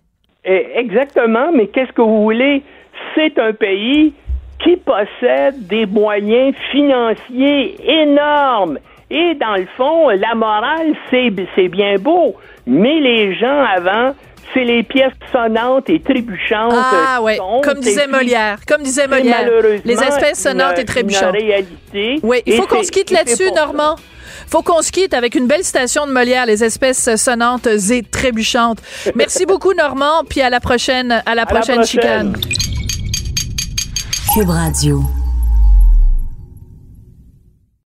Eh, 0.46 0.68
exactement, 0.76 1.52
mais 1.56 1.68
qu'est-ce 1.68 1.92
que 1.92 2.02
vous 2.02 2.24
voulez? 2.24 2.64
C'est 3.16 3.38
un 3.40 3.54
pays 3.54 4.14
qui 4.64 4.78
possède 4.78 5.68
des 5.68 5.86
moyens 5.86 6.56
financiers 6.72 7.76
énormes. 8.04 8.78
Et 9.10 9.36
dans 9.36 9.56
le 9.56 9.68
fond, 9.76 10.10
la 10.10 10.36
morale, 10.36 10.94
c'est 11.10 11.68
bien 11.68 11.98
beau. 11.98 12.36
Mais 12.66 13.00
les 13.00 13.36
gens 13.36 13.64
avant 13.76 14.14
c'est 14.54 14.64
les 14.64 14.84
pièces 14.84 15.14
sonnantes 15.32 15.90
et 15.90 16.00
trébuchantes. 16.00 16.74
Ah 16.76 17.22
ouais, 17.22 17.38
comme 17.64 17.80
disait 17.80 18.08
Molière, 18.08 18.60
comme 18.68 18.84
disait 18.84 19.08
Molière, 19.08 19.50
les 19.84 20.02
espèces 20.02 20.42
sonnantes 20.42 20.80
et 20.80 20.86
trébuchantes. 20.86 21.34
réalité. 21.34 22.20
Oui, 22.24 22.42
il 22.46 22.56
faut 22.56 22.68
qu'on 22.68 22.84
se 22.84 22.92
quitte 22.92 23.12
là-dessus, 23.12 23.52
Normand. 23.52 23.96
Faut 24.48 24.64
qu'on 24.64 24.82
se 24.82 24.92
quitte 24.92 25.14
avec 25.14 25.36
une 25.36 25.48
belle 25.48 25.64
citation 25.64 26.06
de 26.06 26.12
Molière, 26.12 26.46
les 26.46 26.64
espèces 26.64 27.16
sonnantes 27.16 27.68
et 27.68 28.04
trébuchantes. 28.04 28.80
Merci 29.16 29.46
beaucoup, 29.48 29.74
Normand, 29.74 30.24
puis 30.28 30.42
à 30.42 30.50
la 30.50 30.60
prochaine, 30.60 31.24
à 31.26 31.36
la 31.36 31.46
prochaine, 31.46 31.80
à 31.80 31.82
la 31.82 31.84
prochaine. 31.84 31.86
chicane. 31.86 32.36
Cube 34.34 34.50
Radio. 34.50 35.21